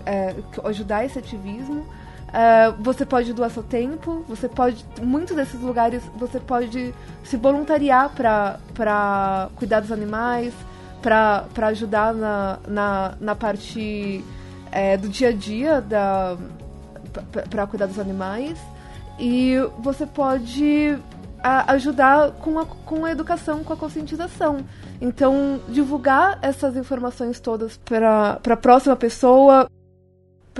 é, 0.08 0.34
ajudar 0.64 1.06
esse 1.06 1.20
ativismo. 1.20 1.86
É, 2.32 2.72
você 2.80 3.06
pode 3.06 3.34
doar 3.34 3.50
seu 3.50 3.64
tempo, 3.64 4.24
você 4.28 4.48
pode. 4.48 4.86
Muitos 5.02 5.36
desses 5.36 5.60
lugares 5.62 6.04
você 6.18 6.40
pode 6.40 6.94
se 7.24 7.38
voluntariar 7.38 8.12
para 8.16 9.50
cuidar 9.56 9.80
dos 9.80 9.92
animais, 9.92 10.54
para 11.02 11.48
ajudar 11.68 12.14
na, 12.14 12.60
na, 12.68 13.14
na 13.20 13.36
parte 13.36 14.24
é, 14.72 14.96
do 14.98 15.10
dia 15.10 15.30
a 15.30 15.34
dia 15.34 15.82
da 15.82 16.38
para 17.50 17.66
cuidar 17.68 17.88
dos 17.88 18.00
animais. 18.00 18.58
E 19.18 19.56
você 19.80 20.06
pode 20.06 20.98
a- 21.44 21.74
ajudar 21.74 22.32
com 22.34 22.60
a, 22.60 22.66
com 22.66 23.06
a 23.06 23.12
educação, 23.12 23.64
com 23.64 23.74
a 23.74 23.78
conscientização. 23.78 24.58
Então, 25.02 25.60
divulgar 25.68 26.40
essas 26.42 26.76
informações 26.76 27.40
todas 27.40 27.78
para 27.78 28.40
a 28.48 28.58
próxima 28.58 28.96
pessoa, 28.96 29.70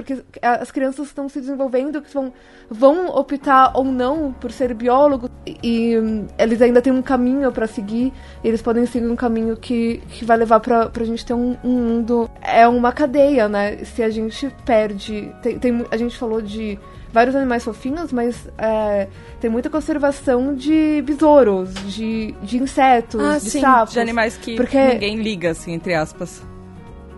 porque 0.02 0.24
as 0.42 0.72
crianças 0.72 1.08
estão 1.08 1.28
se 1.30 1.40
desenvolvendo, 1.40 2.02
que 2.02 2.14
vão, 2.14 2.32
vão 2.70 3.08
optar 3.08 3.72
ou 3.76 3.84
não 3.84 4.32
por 4.34 4.52
ser 4.52 4.74
biólogo 4.74 5.30
e, 5.46 5.58
e, 5.64 6.00
hum, 6.00 6.28
eles 6.38 6.62
ainda 6.62 6.82
têm 6.82 6.94
um 6.94 7.02
caminho 7.02 7.52
para 7.52 7.68
seguir. 7.68 8.12
E 8.44 8.48
eles 8.48 8.62
podem 8.62 8.86
seguir 8.86 9.08
um 9.08 9.16
caminho 9.16 9.56
que, 9.58 9.98
que 10.10 10.24
vai 10.26 10.38
levar 10.38 10.60
para 10.60 10.90
a 10.94 11.04
gente 11.04 11.26
ter 11.26 11.34
um, 11.34 11.58
um 11.64 11.70
mundo. 11.72 12.30
É 12.42 12.68
uma 12.68 12.92
cadeia, 12.92 13.48
né? 13.50 13.78
Se 13.86 14.02
a 14.04 14.10
gente 14.10 14.50
perde. 14.66 15.34
Tem, 15.42 15.58
tem 15.60 15.86
a 15.92 15.98
gente 15.98 16.18
falou 16.18 16.42
de 16.42 16.78
vários 17.12 17.36
animais 17.36 17.64
fofinhos, 17.64 18.14
mas 18.14 18.48
é, 18.58 19.08
tem 19.42 19.50
muita 19.50 19.70
conservação 19.70 20.54
de 20.54 21.02
besouros, 21.06 21.74
de, 21.88 22.34
de 22.44 22.58
insetos, 22.62 23.20
Ah, 23.22 23.40
de 23.40 23.50
sim, 23.50 23.62
sapos. 23.62 23.94
de 23.94 24.00
animais 24.00 24.38
que 24.38 24.56
porque- 24.56 24.78
ninguém 24.94 25.16
liga, 25.18 25.50
assim, 25.52 25.74
entre 25.74 25.96
aspas. 25.96 26.44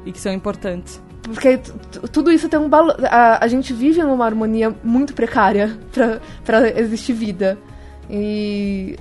E 0.06 0.12
que 0.12 0.20
são 0.20 0.32
importantes. 0.34 1.02
Porque 1.24 1.58
tudo 2.12 2.32
isso 2.32 2.50
tem 2.50 2.60
um 2.60 2.68
balanço. 2.70 2.98
A, 3.06 3.44
a 3.44 3.48
gente 3.48 3.74
vive 3.74 4.02
numa 4.02 4.26
harmonia 4.26 4.76
muito 4.84 5.14
precária 5.14 5.78
pra 6.44 6.68
existir 6.80 7.14
vida. 7.14 7.58
E. 8.10 8.98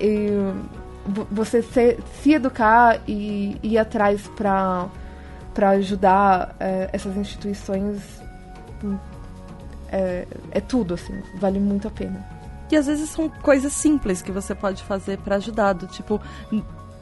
e 0.00 0.28
vo- 1.06 1.26
você 1.30 1.62
se, 1.62 1.98
se 2.20 2.32
educar 2.32 3.00
e 3.06 3.56
ir 3.62 3.78
atrás 3.78 4.28
pra 4.36 4.88
ajudar 5.70 6.54
é, 6.58 6.90
essas 6.92 7.16
instituições 7.16 8.00
é, 9.90 10.26
é 10.50 10.60
tudo, 10.60 10.94
assim. 10.94 11.14
Vale 11.38 11.58
muito 11.60 11.88
a 11.88 11.90
pena. 11.90 12.24
E 12.70 12.76
às 12.76 12.86
vezes 12.86 13.08
são 13.10 13.28
coisas 13.28 13.72
simples 13.72 14.20
que 14.20 14.32
você 14.32 14.54
pode 14.54 14.82
fazer 14.82 15.18
pra 15.18 15.36
ajudar. 15.36 15.72
do 15.74 15.86
Tipo, 15.86 16.20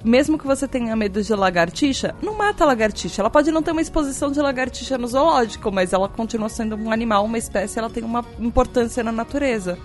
mesmo 0.05 0.39
que 0.39 0.47
você 0.47 0.69
tenha 0.69 0.95
medo 0.95 1.23
de 1.23 1.35
lagartixa, 1.35 2.15
não 2.23 2.37
mata 2.37 2.63
a 2.63 2.67
lagartixa. 2.67 3.23
Ela 3.23 3.31
pode 3.31 3.51
não 3.51 3.63
ter 3.63 3.73
uma 3.73 3.81
exposição 3.81 4.31
de 4.31 4.41
lagartixa 4.41 4.99
no 4.99 5.07
zoológico, 5.09 5.73
mas 5.73 5.93
ela 5.93 6.09
continua 6.09 6.51
sendo 6.51 6.77
um 6.77 6.93
animal, 6.93 7.25
uma 7.25 7.39
espécie, 7.39 7.79
ela 7.79 7.89
tem 7.89 8.05
uma 8.05 8.25
importância 8.39 9.03
na 9.03 9.11
natureza. 9.11 9.79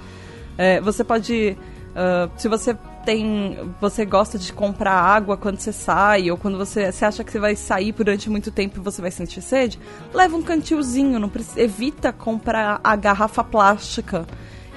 É, 0.58 0.82
você 0.82 1.06
pode. 1.06 1.58
ah, 1.96 2.30
se 2.36 2.50
você 2.50 2.76
tem. 3.06 3.58
Você 3.80 4.04
gosta 4.04 4.38
de 4.38 4.52
comprar 4.52 4.92
água 4.92 5.38
quando 5.38 5.58
você 5.58 5.72
sai, 5.72 6.30
ou 6.30 6.38
quando 6.38 6.58
você, 6.58 6.92
você 6.92 7.06
acha 7.06 7.24
que 7.24 7.32
você 7.32 7.40
vai 7.40 7.56
sair 7.56 7.94
durante 7.94 8.30
muito 8.30 8.52
tempo 8.52 8.78
e 8.78 8.84
você 8.84 9.02
vai 9.02 9.12
sentir 9.12 9.42
sede, 9.42 9.80
leva 10.14 10.36
um 10.36 10.44
cantilzinho, 10.44 11.18
não 11.18 11.30
precisa, 11.30 11.62
evita 11.62 12.12
comprar 12.12 12.82
a 12.84 12.96
garrafa 12.96 13.44
plástica. 13.44 14.28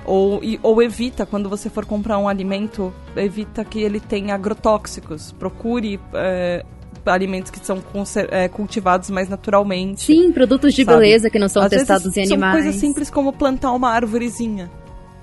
Ou, 0.04 0.42
e- 0.42 0.58
ou 0.62 0.82
evita, 0.82 1.24
quando 1.24 1.48
você 1.48 1.70
for 1.70 1.86
comprar 1.86 2.18
um 2.18 2.28
alimento, 2.28 2.92
evita 3.16 3.64
que 3.64 3.80
ele 3.80 4.00
tenha 4.00 4.34
agrotóxicos. 4.34 5.32
Procure 5.32 6.00
é, 6.14 6.64
alimentos 7.06 7.50
que 7.50 7.64
são 7.64 7.82
é, 8.30 8.48
cultivados 8.48 9.10
mais 9.10 9.28
naturalmente. 9.28 10.02
Sim, 10.02 10.32
produtos 10.32 10.74
de 10.74 10.84
Sabe? 10.84 10.98
beleza 10.98 11.30
que 11.30 11.38
não 11.38 11.48
são 11.48 11.62
Às 11.62 11.70
vezes 11.70 11.86
testados 11.86 12.16
em 12.16 12.24
são 12.26 12.34
animais. 12.34 12.64
coisas 12.64 12.80
simples 12.80 13.10
como 13.10 13.32
plantar 13.32 13.72
uma 13.72 13.90
árvorezinha 13.90 14.70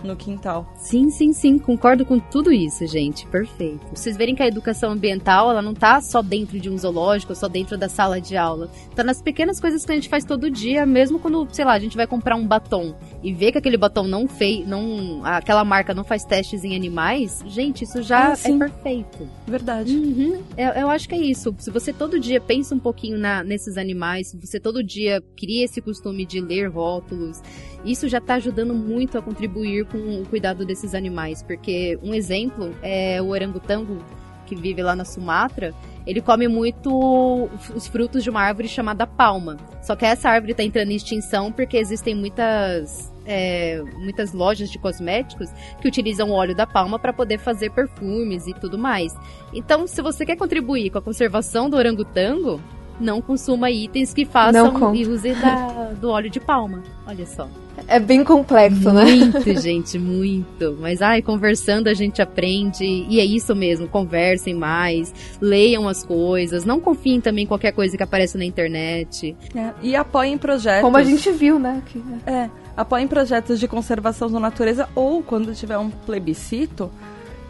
no 0.03 0.15
quintal. 0.15 0.71
Sim, 0.77 1.09
sim, 1.09 1.33
sim, 1.33 1.57
concordo 1.57 2.05
com 2.05 2.19
tudo 2.19 2.51
isso, 2.51 2.85
gente. 2.87 3.25
Perfeito. 3.27 3.79
Vocês 3.93 4.15
verem 4.17 4.35
que 4.35 4.41
a 4.43 4.47
educação 4.47 4.91
ambiental, 4.91 5.49
ela 5.51 5.61
não 5.61 5.73
tá 5.73 5.99
só 6.01 6.21
dentro 6.21 6.59
de 6.59 6.69
um 6.69 6.77
zoológico, 6.77 7.35
só 7.35 7.47
dentro 7.47 7.77
da 7.77 7.89
sala 7.89 8.19
de 8.21 8.35
aula. 8.37 8.69
Tá 8.95 9.03
nas 9.03 9.21
pequenas 9.21 9.59
coisas 9.59 9.85
que 9.85 9.91
a 9.91 9.95
gente 9.95 10.09
faz 10.09 10.23
todo 10.23 10.49
dia, 10.49 10.85
mesmo 10.85 11.19
quando, 11.19 11.47
sei 11.51 11.65
lá, 11.65 11.73
a 11.73 11.79
gente 11.79 11.97
vai 11.97 12.07
comprar 12.07 12.35
um 12.35 12.45
batom 12.47 12.95
e 13.23 13.33
vê 13.33 13.51
que 13.51 13.57
aquele 13.57 13.77
batom 13.77 14.03
não 14.07 14.27
fez, 14.27 14.67
não, 14.67 15.21
aquela 15.23 15.63
marca 15.65 15.93
não 15.93 16.03
faz 16.03 16.23
testes 16.23 16.63
em 16.63 16.75
animais, 16.75 17.43
gente, 17.47 17.83
isso 17.83 18.01
já 18.01 18.29
Ah, 18.29 18.33
é 18.43 18.57
perfeito. 18.57 19.27
Verdade. 19.47 19.95
Uhum. 19.95 20.41
Eu, 20.57 20.69
eu 20.81 20.89
acho 20.89 21.07
que 21.09 21.15
é 21.15 21.19
isso. 21.19 21.53
Se 21.59 21.69
você 21.71 21.91
todo 21.91 22.19
dia 22.19 22.39
pensa 22.39 22.73
um 22.75 22.79
pouquinho 22.79 23.17
na- 23.17 23.43
nesses 23.43 23.77
animais, 23.77 24.27
se 24.29 24.37
você 24.37 24.59
todo 24.59 24.83
dia 24.83 25.21
cria 25.37 25.65
esse 25.65 25.81
costume 25.81 26.25
de 26.25 26.39
ler 26.39 26.67
rótulos, 26.69 27.41
isso 27.83 28.07
já 28.07 28.17
está 28.19 28.35
ajudando 28.35 28.73
muito 28.73 29.17
a 29.17 29.21
contribuir 29.21 29.85
com 29.91 30.21
o 30.21 30.25
cuidado 30.25 30.65
desses 30.65 30.93
animais. 30.93 31.43
Porque 31.43 31.99
um 32.01 32.13
exemplo 32.13 32.73
é 32.81 33.21
o 33.21 33.29
orangotango, 33.29 33.97
que 34.45 34.55
vive 34.55 34.81
lá 34.81 34.95
na 34.95 35.05
Sumatra, 35.05 35.75
ele 36.07 36.21
come 36.21 36.47
muito 36.47 37.47
os 37.75 37.87
frutos 37.87 38.23
de 38.23 38.31
uma 38.31 38.41
árvore 38.41 38.67
chamada 38.67 39.05
palma. 39.05 39.57
Só 39.81 39.95
que 39.95 40.05
essa 40.05 40.27
árvore 40.27 40.53
está 40.53 40.63
entrando 40.63 40.89
em 40.89 40.95
extinção 40.95 41.51
porque 41.51 41.77
existem 41.77 42.15
muitas. 42.15 43.13
é, 43.27 43.79
muitas 43.99 44.33
lojas 44.33 44.71
de 44.71 44.79
cosméticos 44.79 45.51
que 45.79 45.87
utilizam 45.87 46.31
o 46.31 46.33
óleo 46.33 46.55
da 46.55 46.65
palma 46.65 46.97
para 46.97 47.13
poder 47.13 47.37
fazer 47.37 47.69
perfumes 47.69 48.47
e 48.47 48.53
tudo 48.55 48.75
mais. 48.75 49.15
Então, 49.53 49.85
se 49.85 50.01
você 50.01 50.25
quer 50.25 50.35
contribuir 50.35 50.89
com 50.89 50.97
a 50.97 51.01
conservação 51.01 51.69
do 51.69 51.77
orangotango, 51.77 52.59
não 52.99 53.21
consuma 53.21 53.71
itens 53.71 54.13
que 54.13 54.25
façam 54.25 54.71
compre. 54.73 55.07
use 55.07 55.33
da- 55.35 55.91
do 55.99 56.09
óleo 56.09 56.29
de 56.29 56.39
palma. 56.39 56.83
Olha 57.07 57.25
só. 57.25 57.47
É 57.87 57.97
bem 57.97 58.25
complexo, 58.25 58.91
né? 58.91 59.05
Muito, 59.05 59.61
gente, 59.61 59.97
muito. 59.97 60.77
Mas, 60.81 61.01
ai, 61.01 61.21
conversando 61.21 61.87
a 61.87 61.93
gente 61.93 62.21
aprende. 62.21 62.83
E 62.83 63.19
é 63.21 63.25
isso 63.25 63.55
mesmo, 63.55 63.87
conversem 63.87 64.53
mais, 64.53 65.13
leiam 65.39 65.87
as 65.87 66.03
coisas. 66.03 66.65
Não 66.65 66.79
confiem 66.79 67.21
também 67.21 67.45
em 67.45 67.47
qualquer 67.47 67.71
coisa 67.71 67.95
que 67.95 68.03
aparece 68.03 68.37
na 68.37 68.43
internet. 68.43 69.35
É, 69.55 69.71
E 69.81 69.95
apoiem 69.95 70.37
projetos. 70.37 70.81
Como 70.81 70.97
a 70.97 71.03
gente 71.03 71.31
viu, 71.31 71.57
né? 71.57 71.81
Que, 71.85 72.03
É, 72.27 72.49
apoiem 72.75 73.07
projetos 73.07 73.59
de 73.59 73.67
conservação 73.67 74.29
da 74.29 74.39
natureza 74.41 74.89
ou 74.93 75.23
quando 75.23 75.55
tiver 75.55 75.77
um 75.77 75.89
plebiscito, 75.89 76.91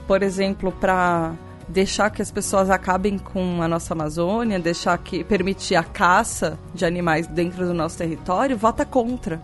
por 0.08 0.22
exemplo, 0.22 0.72
para 0.72 1.34
deixar 1.70 2.10
que 2.10 2.22
as 2.22 2.32
pessoas 2.32 2.70
acabem 2.70 3.18
com 3.18 3.62
a 3.62 3.68
nossa 3.68 3.94
Amazônia, 3.94 4.60
deixar 4.60 4.98
que 4.98 5.24
permitir 5.24 5.76
a 5.76 5.84
caça 5.84 6.58
de 6.74 6.86
animais 6.86 7.28
dentro 7.28 7.66
do 7.66 7.74
nosso 7.74 7.98
território, 7.98 8.58
vota 8.58 8.84
contra. 8.86 9.42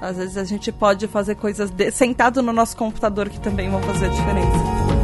Às 0.00 0.16
vezes 0.16 0.36
a 0.36 0.44
gente 0.44 0.72
pode 0.72 1.06
fazer 1.08 1.34
coisas 1.36 1.70
de- 1.70 1.90
sentado 1.90 2.42
no 2.42 2.52
nosso 2.52 2.76
computador 2.76 3.28
que 3.28 3.38
também 3.40 3.70
vão 3.70 3.80
fazer 3.82 4.06
a 4.06 4.08
diferença. 4.08 5.01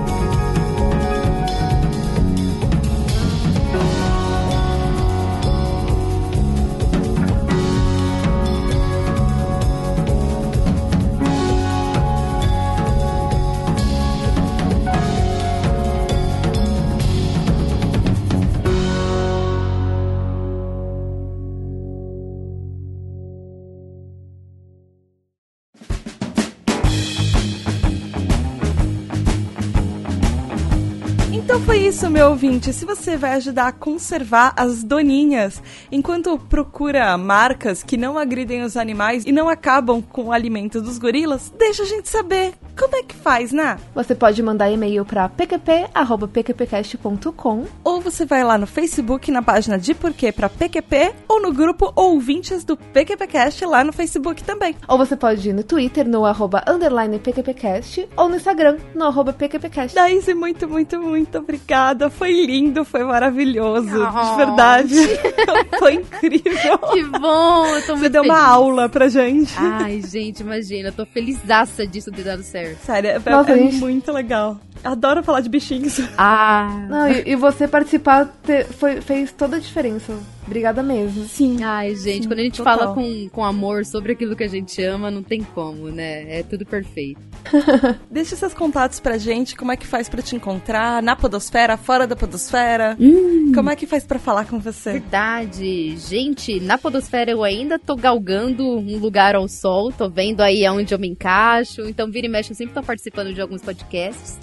Então 31.49 31.63
foi 31.63 31.79
isso, 31.79 32.11
meu 32.11 32.29
ouvinte. 32.29 32.75
Se 32.75 32.85
você 32.85 33.17
vai 33.17 33.33
ajudar 33.33 33.69
a 33.69 33.73
conservar 33.73 34.53
as 34.55 34.85
doninhas 34.85 35.63
enquanto 35.91 36.39
procura 36.39 37.17
marcas 37.17 37.83
que 37.83 37.97
não 37.97 38.19
agridem 38.19 38.61
os 38.61 38.77
animais 38.77 39.25
e 39.25 39.33
não 39.33 39.49
acabam 39.49 40.03
com 40.03 40.25
o 40.25 40.33
alimento 40.33 40.79
dos 40.83 40.99
gorilas, 40.99 41.51
deixa 41.59 41.85
a 41.85 41.87
gente 41.87 42.07
saber. 42.07 42.53
Como 42.79 42.95
é 42.95 43.03
que 43.03 43.17
faz, 43.17 43.51
né? 43.53 43.77
Você 43.93 44.15
pode 44.15 44.41
mandar 44.41 44.71
e-mail 44.71 45.05
para 45.05 45.29
pqp@pqpcast.com 45.29 47.65
ou 47.83 48.01
você 48.01 48.25
vai 48.25 48.45
lá 48.45 48.57
no 48.57 48.69
Facebook 48.69 49.33
na 49.33 49.43
página 49.43 49.77
de 49.77 49.95
Porquê 49.95 50.31
para 50.31 50.49
PQP 50.49 51.13
ou 51.29 51.43
no 51.43 51.53
grupo 51.53 51.93
Ouvintes 51.97 52.63
do 52.63 52.77
PQPcast 52.77 53.67
lá 53.67 53.83
no 53.83 53.93
Facebook 53.93 54.45
também. 54.45 54.77
Ou 54.87 54.97
você 54.97 55.17
pode 55.17 55.49
ir 55.49 55.53
no 55.53 55.65
Twitter 55.65 56.09
no 56.09 56.25
arroba 56.25 56.63
underline 56.69 57.19
PQPcast 57.19 58.09
ou 58.17 58.29
no 58.29 58.37
Instagram 58.37 58.77
no 58.95 59.07
arroba 59.07 59.33
PQPcast. 59.33 59.97
Daisy, 59.97 60.33
muito, 60.35 60.69
muito, 60.69 61.01
muito 61.01 61.39
obrigada. 61.39 62.09
Foi 62.09 62.31
lindo, 62.31 62.85
foi 62.85 63.03
maravilhoso. 63.03 63.89
Oh. 63.89 64.31
De 64.31 64.37
verdade. 64.37 64.95
foi 65.81 65.95
incrível. 65.95 66.79
Que 66.79 67.03
bom, 67.05 67.67
eu 67.67 67.83
tô 67.83 67.97
muito 67.97 68.05
Você 68.05 68.09
deu 68.09 68.23
feliz. 68.23 68.39
uma 68.39 68.47
aula 68.47 68.89
pra 68.89 69.09
gente. 69.09 69.53
Ai, 69.59 70.01
gente, 70.03 70.39
imagina, 70.41 70.91
eu 70.91 70.93
tô 70.93 71.05
felizaça 71.05 71.85
disso 71.85 72.13
ter 72.13 72.23
dado 72.23 72.45
certo. 72.45 72.68
Sério, 72.77 73.11
é, 73.11 73.31
Nossa, 73.31 73.53
é 73.53 73.57
gente... 73.59 73.77
muito 73.77 74.13
legal. 74.13 74.59
Adoro 74.85 75.23
falar 75.23 75.41
de 75.41 75.49
bichinhos. 75.49 76.01
Ah. 76.17 76.87
Não, 76.89 77.09
e, 77.09 77.31
e 77.31 77.37
você 77.37 77.67
participar 77.67 78.27
te, 78.43 78.65
foi, 78.65 79.01
fez 79.01 79.33
toda 79.33 79.57
a 79.57 79.59
diferença. 79.59 80.15
Obrigada 80.49 80.83
mesmo. 80.83 81.27
Sim. 81.29 81.63
Ai, 81.63 81.95
gente, 81.95 82.23
Sim, 82.23 82.29
quando 82.29 82.39
a 82.39 82.43
gente 82.43 82.57
total. 82.57 82.79
fala 82.79 82.95
com, 82.95 83.29
com 83.29 83.45
amor 83.45 83.85
sobre 83.85 84.13
aquilo 84.13 84.35
que 84.35 84.43
a 84.43 84.49
gente 84.49 84.83
ama, 84.83 85.11
não 85.11 85.23
tem 85.23 85.43
como, 85.43 85.91
né? 85.91 86.39
É 86.39 86.43
tudo 86.43 86.65
perfeito. 86.65 87.21
Deixa 88.11 88.35
seus 88.35 88.55
contatos 88.55 88.99
pra 88.99 89.19
gente, 89.19 89.55
como 89.55 89.73
é 89.73 89.77
que 89.77 89.87
faz 89.87 90.09
pra 90.09 90.23
te 90.23 90.35
encontrar, 90.35 91.03
na 91.03 91.15
podosfera, 91.15 91.77
fora 91.77 92.07
da 92.07 92.17
podosfera. 92.17 92.97
Hum. 92.99 93.53
Como 93.55 93.69
é 93.69 93.77
que 93.77 93.87
faz 93.87 94.07
pra 94.07 94.19
falar 94.19 94.47
com 94.47 94.59
você? 94.59 94.93
Verdade. 94.93 95.99
Gente, 95.99 96.59
na 96.61 96.79
podosfera 96.79 97.31
eu 97.31 97.45
ainda 97.45 97.79
tô 97.79 97.95
galgando 97.95 98.67
um 98.67 98.97
lugar 98.97 99.35
ao 99.35 99.47
sol, 99.49 99.93
tô 99.93 100.09
vendo 100.09 100.41
aí 100.41 100.65
aonde 100.65 100.95
eu 100.95 100.99
me 100.99 101.09
encaixo, 101.09 101.83
então 101.83 102.11
vira 102.11 102.27
e 102.27 102.31
mexe 102.31 102.53
eu 102.53 102.57
sempre 102.57 102.73
tô 102.73 102.83
participando 102.83 103.35
de 103.35 103.41
alguns 103.43 103.61
podcasts. 103.61 104.39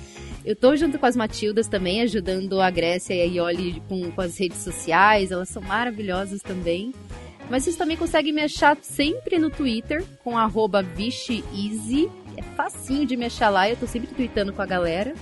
Eu 0.45 0.55
tô 0.55 0.73
junto 0.75 0.99
com 0.99 1.07
as 1.07 1.15
Matildas 1.15 1.67
também, 1.67 2.01
ajudando 2.01 2.61
a 2.61 2.69
Grécia 2.69 3.15
e 3.15 3.21
a 3.21 3.25
Ioli 3.25 3.81
com, 3.89 4.11
com 4.11 4.21
as 4.21 4.37
redes 4.37 4.59
sociais, 4.59 5.31
elas 5.31 5.49
são 5.49 5.59
maravilhosas 5.59 6.43
também. 6.43 6.93
Mas 7.49 7.63
vocês 7.63 7.75
também 7.75 7.97
conseguem 7.97 8.31
me 8.31 8.43
achar 8.43 8.77
sempre 8.79 9.39
no 9.39 9.49
Twitter, 9.49 10.05
com 10.23 10.37
arroba 10.37 10.83
VixiEasy. 10.83 12.11
É 12.37 12.43
facinho 12.43 13.07
de 13.07 13.17
me 13.17 13.25
achar 13.25 13.49
lá, 13.49 13.67
eu 13.67 13.75
tô 13.75 13.87
sempre 13.87 14.13
tweetando 14.13 14.53
com 14.53 14.61
a 14.61 14.67
galera. 14.67 15.15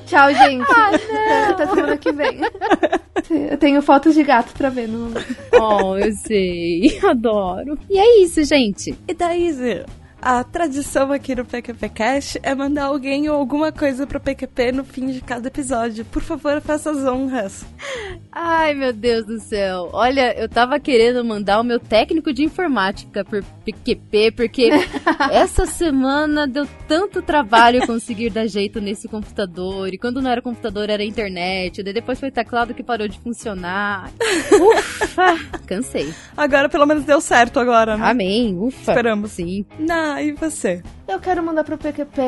Tchau, 0.06 0.34
gente. 0.34 0.66
Ah, 0.70 1.50
Até 1.50 1.68
semana 1.68 1.98
que 1.98 2.12
vem. 2.12 2.40
Eu 3.52 3.58
tenho 3.58 3.82
fotos 3.82 4.14
de 4.16 4.24
gato 4.24 4.54
pra 4.54 4.70
ver 4.70 4.88
no. 4.88 5.12
Oh, 5.60 5.98
eu 5.98 6.12
sei. 6.14 6.98
Adoro. 7.04 7.78
E 7.90 7.98
é 7.98 8.22
isso, 8.24 8.44
gente. 8.44 8.98
E 9.08 9.14
daí, 9.14 9.52
Zé? 9.52 9.86
A 10.22 10.44
tradição 10.44 11.12
aqui 11.12 11.36
no 11.36 11.46
PQP 11.46 11.90
Cash 11.90 12.38
é 12.42 12.54
mandar 12.56 12.86
alguém 12.86 13.30
ou 13.30 13.36
alguma 13.36 13.72
coisa 13.72 14.08
pro 14.08 14.20
PQP 14.20 14.72
no 14.72 14.84
fim 14.84 15.08
de 15.08 15.22
cada 15.22 15.48
episódio. 15.48 16.04
Por 16.06 16.24
favor, 16.24 16.60
faça 16.60 16.90
as 16.90 17.06
honras. 17.06 17.66
Ai, 18.32 18.74
meu 18.74 18.92
Deus 18.92 19.26
do 19.26 19.40
céu. 19.40 19.90
Olha, 19.94 20.34
eu 20.38 20.50
tava 20.50 20.80
querendo 20.80 21.24
mandar 21.24 21.60
o 21.60 21.64
meu 21.64 21.80
técnico 21.80 22.34
de 22.34 22.44
informática 22.44 23.24
por 23.24 23.44
PQP, 23.64 24.32
porque 24.32 24.70
essa 25.32 25.66
semana 25.66 26.48
deu 26.48 26.68
tanto 26.88 27.22
trabalho 27.22 27.86
conseguir 27.86 28.32
dar 28.32 28.48
jeito 28.48 28.82
nesse 28.82 29.08
computador. 29.08 29.94
E 29.94 29.98
quando 29.98 30.22
não 30.22 30.32
era 30.32 30.42
computador, 30.42 30.90
era 30.90 31.04
internet. 31.04 31.84
Daí 31.84 31.94
depois 31.94 32.20
foi 32.20 32.32
teclado 32.32 32.74
que 32.74 32.84
parou 32.84 33.08
de 33.08 33.20
funcionar. 33.20 34.12
Ufa! 34.52 35.38
Cansei. 35.68 36.12
Agora 36.36 36.70
pelo 36.70 36.86
menos 36.86 37.04
deu 37.04 37.22
certo 37.22 37.60
agora, 37.60 37.96
né? 37.98 38.06
Amém. 38.10 38.58
Ufa. 38.58 38.92
Esperamos. 38.92 39.32
Sim. 39.32 39.66
Não, 40.08 40.20
e 40.20 40.32
você? 40.32 40.82
Eu 41.06 41.20
quero 41.20 41.44
mandar 41.44 41.66
pro 41.66 41.78
PQP 41.78 42.22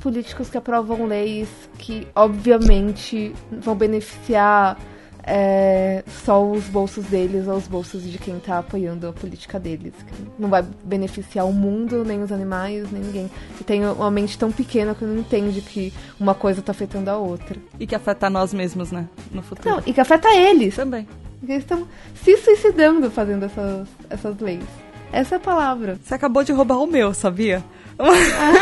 políticos 0.00 0.50
que 0.50 0.58
aprovam 0.58 1.06
leis 1.06 1.48
que, 1.78 2.06
obviamente, 2.14 3.34
vão 3.50 3.74
beneficiar 3.74 4.78
é, 5.22 6.04
só 6.06 6.44
os 6.44 6.64
bolsos 6.64 7.06
deles 7.06 7.48
ou 7.48 7.56
os 7.56 7.66
bolsos 7.66 8.02
de 8.04 8.18
quem 8.18 8.38
tá 8.38 8.58
apoiando 8.58 9.08
a 9.08 9.12
política 9.12 9.58
deles. 9.58 9.94
não 10.38 10.50
vai 10.50 10.62
beneficiar 10.84 11.46
o 11.46 11.52
mundo, 11.52 12.04
nem 12.04 12.22
os 12.22 12.30
animais, 12.30 12.92
nem 12.92 13.02
ninguém. 13.02 13.30
E 13.58 13.64
tem 13.64 13.84
uma 13.86 14.10
mente 14.10 14.38
tão 14.38 14.52
pequena 14.52 14.94
que 14.94 15.04
não 15.04 15.16
entende 15.16 15.62
que 15.62 15.94
uma 16.20 16.34
coisa 16.34 16.60
tá 16.60 16.72
afetando 16.72 17.10
a 17.10 17.16
outra. 17.16 17.56
E 17.80 17.86
que 17.86 17.94
afeta 17.94 18.28
nós 18.28 18.52
mesmos, 18.52 18.92
né? 18.92 19.08
No 19.32 19.42
futuro. 19.42 19.76
Não, 19.76 19.82
e 19.86 19.94
que 19.94 20.00
afeta 20.00 20.28
eles. 20.34 20.76
Também. 20.76 21.08
Eles 21.42 21.58
estão 21.58 21.88
se 22.22 22.36
suicidando 22.36 23.10
fazendo 23.10 23.46
essas, 23.46 23.88
essas 24.10 24.38
leis. 24.38 24.85
Essa 25.12 25.36
é 25.36 25.38
a 25.38 25.40
palavra. 25.40 25.98
Você 26.02 26.14
acabou 26.14 26.44
de 26.44 26.52
roubar 26.52 26.78
o 26.78 26.86
meu, 26.86 27.14
sabia? 27.14 27.64
Ah. 27.98 28.52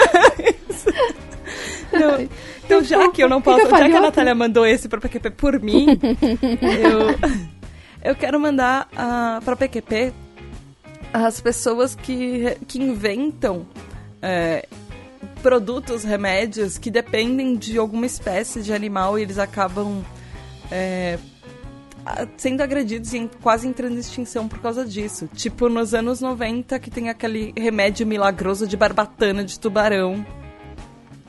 não, 1.92 2.28
então, 2.64 2.82
já 2.82 3.10
que 3.10 3.22
eu 3.22 3.28
não 3.28 3.42
posso, 3.42 3.68
já 3.68 3.88
que 3.88 3.96
a 3.96 4.00
Natália 4.00 4.34
mandou 4.34 4.66
esse 4.66 4.88
pra 4.88 5.00
PQP 5.00 5.30
por 5.30 5.60
mim, 5.60 5.86
eu, 6.62 7.30
eu 8.10 8.14
quero 8.14 8.40
mandar 8.40 8.88
uh, 8.92 9.44
pra 9.44 9.56
PQP 9.56 10.12
as 11.12 11.40
pessoas 11.40 11.94
que, 11.94 12.56
que 12.66 12.80
inventam 12.80 13.66
é, 14.20 14.66
produtos, 15.42 16.02
remédios 16.02 16.78
que 16.78 16.90
dependem 16.90 17.54
de 17.56 17.78
alguma 17.78 18.06
espécie 18.06 18.62
de 18.62 18.72
animal 18.72 19.18
e 19.18 19.22
eles 19.22 19.38
acabam 19.38 20.02
é, 20.72 21.18
sendo 22.36 22.62
agredidos 22.62 23.12
e 23.14 23.28
quase 23.42 23.66
entrando 23.66 23.96
em 23.96 24.00
extinção 24.00 24.48
por 24.48 24.60
causa 24.60 24.84
disso. 24.84 25.28
Tipo, 25.34 25.68
nos 25.68 25.94
anos 25.94 26.20
90, 26.20 26.78
que 26.78 26.90
tem 26.90 27.08
aquele 27.08 27.52
remédio 27.56 28.06
milagroso 28.06 28.66
de 28.66 28.76
barbatana 28.76 29.44
de 29.44 29.58
tubarão 29.58 30.24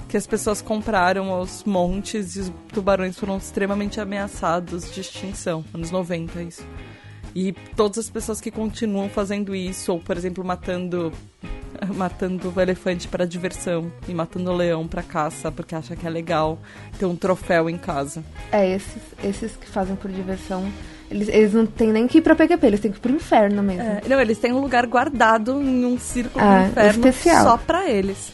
que 0.08 0.18
as 0.18 0.28
pessoas 0.28 0.62
compraram 0.62 1.30
aos 1.30 1.64
montes 1.64 2.36
e 2.36 2.40
os 2.40 2.54
tubarões 2.72 3.18
foram 3.18 3.38
extremamente 3.38 4.00
ameaçados 4.00 4.94
de 4.94 5.02
extinção. 5.02 5.66
Anos 5.74 5.92
90, 5.92 6.42
isso. 6.44 6.66
E 7.36 7.52
todas 7.76 7.98
as 7.98 8.10
pessoas 8.10 8.40
que 8.40 8.50
continuam 8.50 9.10
fazendo 9.10 9.54
isso, 9.54 9.92
ou 9.92 10.00
por 10.00 10.16
exemplo, 10.16 10.44
matando 10.44 11.12
matando 11.94 12.54
o 12.56 12.62
elefante 12.62 13.08
para 13.08 13.26
diversão 13.26 13.92
e 14.08 14.14
matando 14.14 14.52
o 14.52 14.56
leão 14.56 14.88
para 14.88 15.04
caça, 15.04 15.52
porque 15.52 15.76
acha 15.76 15.96
que 15.96 16.08
é 16.08 16.10
legal 16.10 16.58
ter 16.98 17.06
um 17.06 17.16
troféu 17.16 17.70
em 17.70 17.78
casa. 17.78 18.24
É, 18.52 18.76
esses, 18.76 19.02
esses 19.24 19.56
que 19.56 19.68
fazem 19.68 19.96
por 19.96 20.10
diversão, 20.10 20.72
eles, 21.10 21.28
eles 21.28 21.54
não 21.54 21.66
têm 21.66 21.92
nem 21.92 22.08
que 22.08 22.20
ir 22.20 22.22
pra 22.22 22.36
PQP, 22.36 22.66
eles 22.66 22.80
têm 22.80 22.92
que 22.92 22.98
ir 22.98 23.02
pro 23.02 23.12
inferno 23.12 23.62
mesmo. 23.62 23.82
É, 23.82 24.02
não, 24.08 24.20
eles 24.20 24.38
têm 24.38 24.54
um 24.54 24.60
lugar 24.60 24.86
guardado 24.88 25.62
em 25.62 25.86
um 25.86 26.00
círculo 26.00 26.44
ah, 26.44 26.64
do 26.64 26.70
inferno 26.70 27.08
especial. 27.08 27.44
só 27.44 27.58
pra 27.58 27.90
eles. 27.90 28.34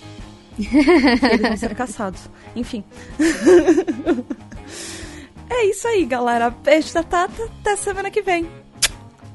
eles 0.60 1.42
vão 1.42 1.58
ser 1.58 1.76
caçados. 1.76 2.30
Enfim. 2.56 2.84
é 5.50 5.66
isso 5.66 5.88
aí, 5.88 6.06
galera. 6.06 6.50
Beijo 6.50 6.94
da 6.94 7.04
Tata. 7.04 7.50
Até 7.62 7.76
semana 7.78 8.12
que 8.12 8.22
vem. 8.22 8.61